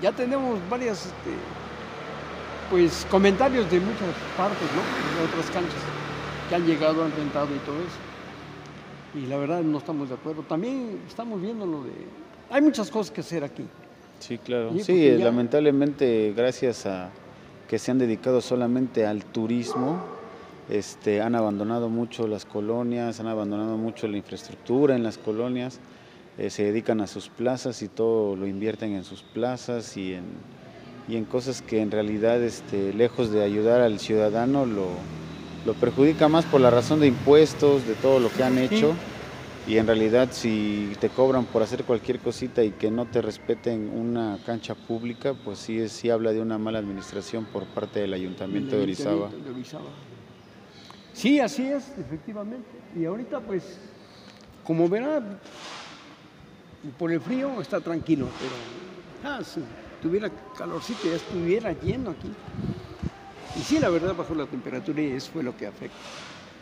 ya 0.00 0.12
tenemos 0.12 0.60
varias, 0.70 1.06
este, 1.06 1.32
pues, 2.70 3.04
comentarios 3.10 3.68
de 3.72 3.80
muchas 3.80 4.14
partes, 4.36 4.68
¿no? 4.76 4.82
De 5.18 5.26
otras 5.26 5.50
canchas 5.50 5.82
que 6.48 6.54
han 6.54 6.64
llegado, 6.64 7.04
han 7.04 7.10
rentado 7.10 7.48
y 7.56 7.58
todo 7.66 7.76
eso. 7.80 7.98
y 9.14 9.26
la 9.26 9.36
verdad 9.36 9.62
no 9.62 9.78
estamos 9.78 10.08
de 10.08 10.14
acuerdo. 10.14 10.42
También 10.42 11.00
estamos 11.08 11.40
viendo 11.42 11.66
lo 11.66 11.82
de... 11.82 12.19
Hay 12.50 12.62
muchas 12.62 12.90
cosas 12.90 13.12
que 13.12 13.20
hacer 13.20 13.44
aquí. 13.44 13.64
Sí, 14.18 14.38
claro. 14.38 14.72
Sí, 14.82 15.10
lamentablemente 15.18 16.34
gracias 16.36 16.84
a 16.86 17.10
que 17.68 17.78
se 17.78 17.90
han 17.90 17.98
dedicado 17.98 18.40
solamente 18.40 19.06
al 19.06 19.24
turismo, 19.24 20.02
este, 20.68 21.22
han 21.22 21.36
abandonado 21.36 21.88
mucho 21.88 22.26
las 22.26 22.44
colonias, 22.44 23.20
han 23.20 23.28
abandonado 23.28 23.76
mucho 23.76 24.08
la 24.08 24.16
infraestructura 24.16 24.96
en 24.96 25.04
las 25.04 25.18
colonias, 25.18 25.78
eh, 26.36 26.50
se 26.50 26.64
dedican 26.64 27.00
a 27.00 27.06
sus 27.06 27.28
plazas 27.28 27.82
y 27.82 27.88
todo 27.88 28.34
lo 28.34 28.46
invierten 28.46 28.94
en 28.94 29.04
sus 29.04 29.22
plazas 29.22 29.96
y 29.96 30.14
en, 30.14 30.24
y 31.08 31.16
en 31.16 31.24
cosas 31.24 31.62
que 31.62 31.80
en 31.80 31.90
realidad, 31.90 32.42
este, 32.42 32.92
lejos 32.92 33.30
de 33.30 33.44
ayudar 33.44 33.80
al 33.80 34.00
ciudadano, 34.00 34.66
lo, 34.66 34.88
lo 35.64 35.74
perjudica 35.74 36.28
más 36.28 36.44
por 36.44 36.60
la 36.60 36.70
razón 36.70 37.00
de 37.00 37.06
impuestos, 37.06 37.86
de 37.86 37.94
todo 37.94 38.18
lo 38.18 38.30
que 38.30 38.42
han 38.42 38.58
hecho. 38.58 38.94
Y 39.66 39.76
en 39.76 39.86
realidad 39.86 40.30
si 40.32 40.92
te 41.00 41.10
cobran 41.10 41.44
por 41.44 41.62
hacer 41.62 41.84
cualquier 41.84 42.18
cosita 42.20 42.64
y 42.64 42.70
que 42.72 42.90
no 42.90 43.06
te 43.06 43.20
respeten 43.20 43.90
una 43.90 44.38
cancha 44.44 44.74
pública, 44.74 45.34
pues 45.34 45.58
sí, 45.58 45.88
sí 45.88 46.10
habla 46.10 46.32
de 46.32 46.40
una 46.40 46.58
mala 46.58 46.78
administración 46.78 47.44
por 47.44 47.66
parte 47.66 48.00
del 48.00 48.14
Ayuntamiento, 48.14 48.76
de, 48.76 48.82
Orizaba. 48.82 49.30
Sí, 51.12 51.38
así 51.40 51.66
es, 51.66 51.92
efectivamente. 51.98 52.68
Y 52.96 53.04
ahorita 53.04 53.40
pues, 53.40 53.78
como 54.64 54.88
verá, 54.88 55.22
por 56.98 57.12
el 57.12 57.20
frío 57.20 57.60
está 57.60 57.80
tranquilo, 57.80 58.28
pero 58.40 58.56
ah, 59.24 59.42
si 59.44 59.60
tuviera 60.00 60.30
calorcito 60.56 61.08
ya 61.08 61.16
estuviera 61.16 61.72
lleno 61.72 62.10
aquí. 62.10 62.32
Y 63.56 63.62
sí, 63.62 63.78
la 63.78 63.90
verdad 63.90 64.14
bajó 64.14 64.34
la 64.34 64.46
temperatura 64.46 65.02
y 65.02 65.10
eso 65.10 65.30
fue 65.32 65.42
lo 65.42 65.56
que 65.56 65.66
afecta. 65.66 65.96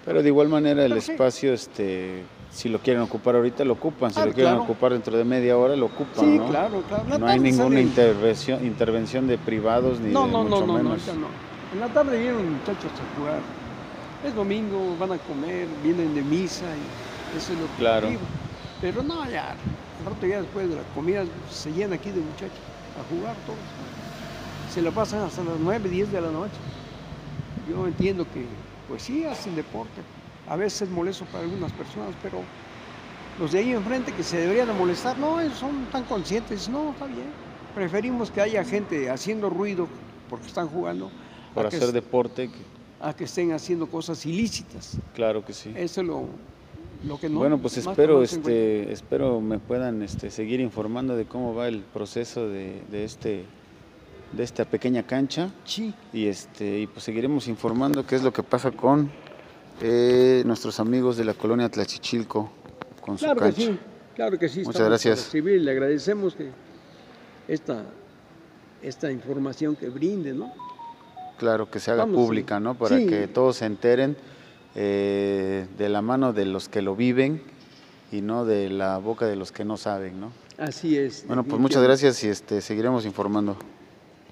Pero 0.09 0.23
de 0.23 0.29
igual 0.31 0.49
manera 0.49 0.87
el 0.87 0.93
espacio, 0.93 1.53
este, 1.53 2.23
si 2.51 2.71
lo 2.71 2.79
quieren 2.79 3.03
ocupar 3.03 3.37
ahorita, 3.37 3.63
lo 3.63 3.75
ocupan. 3.75 4.11
Si 4.11 4.19
ah, 4.19 4.25
lo 4.25 4.33
quieren 4.33 4.55
ocupar 4.55 4.95
dentro 4.95 5.15
de 5.15 5.23
media 5.23 5.59
hora, 5.59 5.77
lo 5.77 5.85
ocupan. 5.85 6.25
Sí, 6.25 6.41
claro, 6.49 6.83
claro. 6.89 7.19
no 7.19 7.27
hay 7.27 7.39
ninguna 7.39 7.79
intervención, 7.79 8.65
intervención 8.65 9.27
de 9.27 9.37
privados 9.37 10.01
ni 10.01 10.11
no, 10.11 10.25
de 10.25 10.33
no, 10.33 10.45
mucho 10.45 10.67
no, 10.67 10.73
menos. 10.73 11.07
No, 11.09 11.13
no, 11.13 11.27
En 11.75 11.81
la 11.81 11.89
tarde 11.89 12.19
vienen 12.19 12.55
muchachos 12.55 12.91
a 12.91 13.21
jugar. 13.21 13.41
Es 14.25 14.35
domingo, 14.35 14.97
van 14.99 15.13
a 15.13 15.19
comer, 15.19 15.69
vienen 15.85 16.15
de 16.15 16.23
misa 16.23 16.65
y 16.65 17.37
eso 17.37 17.53
es 17.53 17.59
lo 17.59 17.67
que 17.67 17.73
claro. 17.77 18.09
Pero 18.81 19.03
no, 19.03 19.29
ya, 19.29 19.57
un 20.01 20.15
rato 20.15 20.27
ya 20.27 20.41
después 20.41 20.71
de 20.71 20.77
la 20.77 20.83
comida 20.95 21.25
se 21.51 21.71
llena 21.71 21.97
aquí 21.97 22.09
de 22.09 22.23
muchachos 22.23 22.57
a 22.99 23.15
jugar 23.15 23.37
todos. 23.45 23.59
Se 24.73 24.81
la 24.81 24.91
pasan 24.91 25.21
hasta 25.21 25.45
las 25.45 25.59
9, 25.61 25.87
10 25.87 26.13
de 26.13 26.21
la 26.23 26.31
noche. 26.31 26.57
Yo 27.69 27.87
entiendo 27.87 28.25
que 28.33 28.47
pues 28.89 29.03
sí 29.03 29.25
hacen 29.25 29.55
deporte. 29.55 30.01
A 30.49 30.57
veces 30.57 30.83
es 30.83 30.91
molesto 30.91 31.25
para 31.27 31.45
algunas 31.45 31.71
personas, 31.73 32.15
pero 32.23 32.41
los 33.39 33.53
de 33.53 33.59
ahí 33.59 33.73
enfrente 33.73 34.13
que 34.13 34.23
se 34.23 34.39
deberían 34.39 34.67
de 34.67 34.75
molestar, 34.75 35.19
no, 35.19 35.39
son 35.55 35.87
tan 35.93 36.05
conscientes, 36.05 36.69
no, 36.69 36.91
está 36.93 37.07
bien. 37.07 37.27
Preferimos 37.75 38.31
que 38.31 38.41
haya 38.41 38.65
gente 38.65 39.11
haciendo 39.11 39.51
ruido 39.51 39.87
porque 40.29 40.47
están 40.47 40.69
jugando. 40.69 41.11
Por 41.55 41.67
hacer 41.67 41.93
deporte. 41.93 42.51
A 43.01 43.15
que 43.15 43.25
estén 43.25 43.53
haciendo 43.53 43.87
cosas 43.87 44.27
ilícitas. 44.27 44.99
Claro 45.15 45.45
que 45.45 45.53
sí. 45.53 45.73
Eso 45.77 46.01
es 46.01 46.07
lo, 46.07 46.27
lo 47.05 47.21
que 47.21 47.29
no. 47.29 47.39
Bueno, 47.39 47.59
pues 47.59 47.77
espero, 47.77 48.23
este, 48.25 48.91
espero 48.91 49.41
me 49.41 49.61
puedan 49.61 50.03
este, 50.03 50.31
seguir 50.31 50.59
informando 50.61 51.15
de 51.15 51.27
cómo 51.27 51.55
va 51.55 51.69
el 51.69 51.83
proceso 51.83 52.49
de, 52.49 52.83
de 52.91 53.05
este 53.05 53.45
de 54.33 54.43
esta 54.43 54.65
pequeña 54.65 55.03
cancha. 55.05 55.51
Sí. 55.65 55.95
Y, 56.13 56.27
este, 56.27 56.81
y 56.81 56.87
pues 56.87 57.05
seguiremos 57.05 57.49
informando 57.49 58.07
qué 58.07 58.17
es 58.17 58.23
lo 58.23 58.33
que 58.33 58.43
pasa 58.43 58.71
con 58.71 59.11
eh, 59.81 60.43
nuestros 60.45 60.81
amigos 60.81 61.17
de 61.17 61.25
la 61.25 61.35
colonia 61.35 61.69
Tlachichilco 61.69 62.51
con 63.01 63.17
claro 63.17 63.35
su 63.35 63.41
cancha. 63.41 63.57
Que 63.57 63.63
sí, 63.63 63.79
claro 64.15 64.39
que 64.39 64.49
sí. 64.49 64.63
Muchas 64.65 64.89
gracias. 64.89 65.31
Civil, 65.31 65.65
le 65.65 65.71
agradecemos 65.71 66.35
que 66.35 66.51
esta, 67.47 67.85
esta 68.83 69.11
información 69.11 69.77
que 69.77 69.89
brinde, 69.89 70.35
¿no? 70.35 70.53
Claro, 71.39 71.71
que 71.71 71.79
se 71.79 71.93
haga 71.93 72.05
pública, 72.05 72.59
¿no? 72.59 72.77
Para 72.77 72.99
que 72.99 73.29
todos 73.29 73.57
se 73.57 73.67
enteren 73.67 74.17
eh, 74.75 75.67
de 75.79 75.89
la 75.89 76.03
mano 76.03 76.33
de 76.33 76.45
los 76.45 76.69
que 76.69 76.83
lo 76.83 76.97
viven 76.97 77.43
y 78.11 78.23
no 78.23 78.45
de 78.45 78.69
la 78.71 78.99
boca 78.99 79.27
de 79.27 79.37
los 79.37 79.53
que 79.53 79.65
no 79.65 79.77
saben, 79.77 80.21
¿no? 80.21 80.33
Así 80.59 80.99
es. 80.99 81.25
Bueno, 81.29 81.45
pues 81.45 81.61
muchas 81.61 81.83
gracias 81.83 82.23
y 82.25 82.29
este, 82.29 82.61
seguiremos 82.61 83.07
informando. 83.07 83.57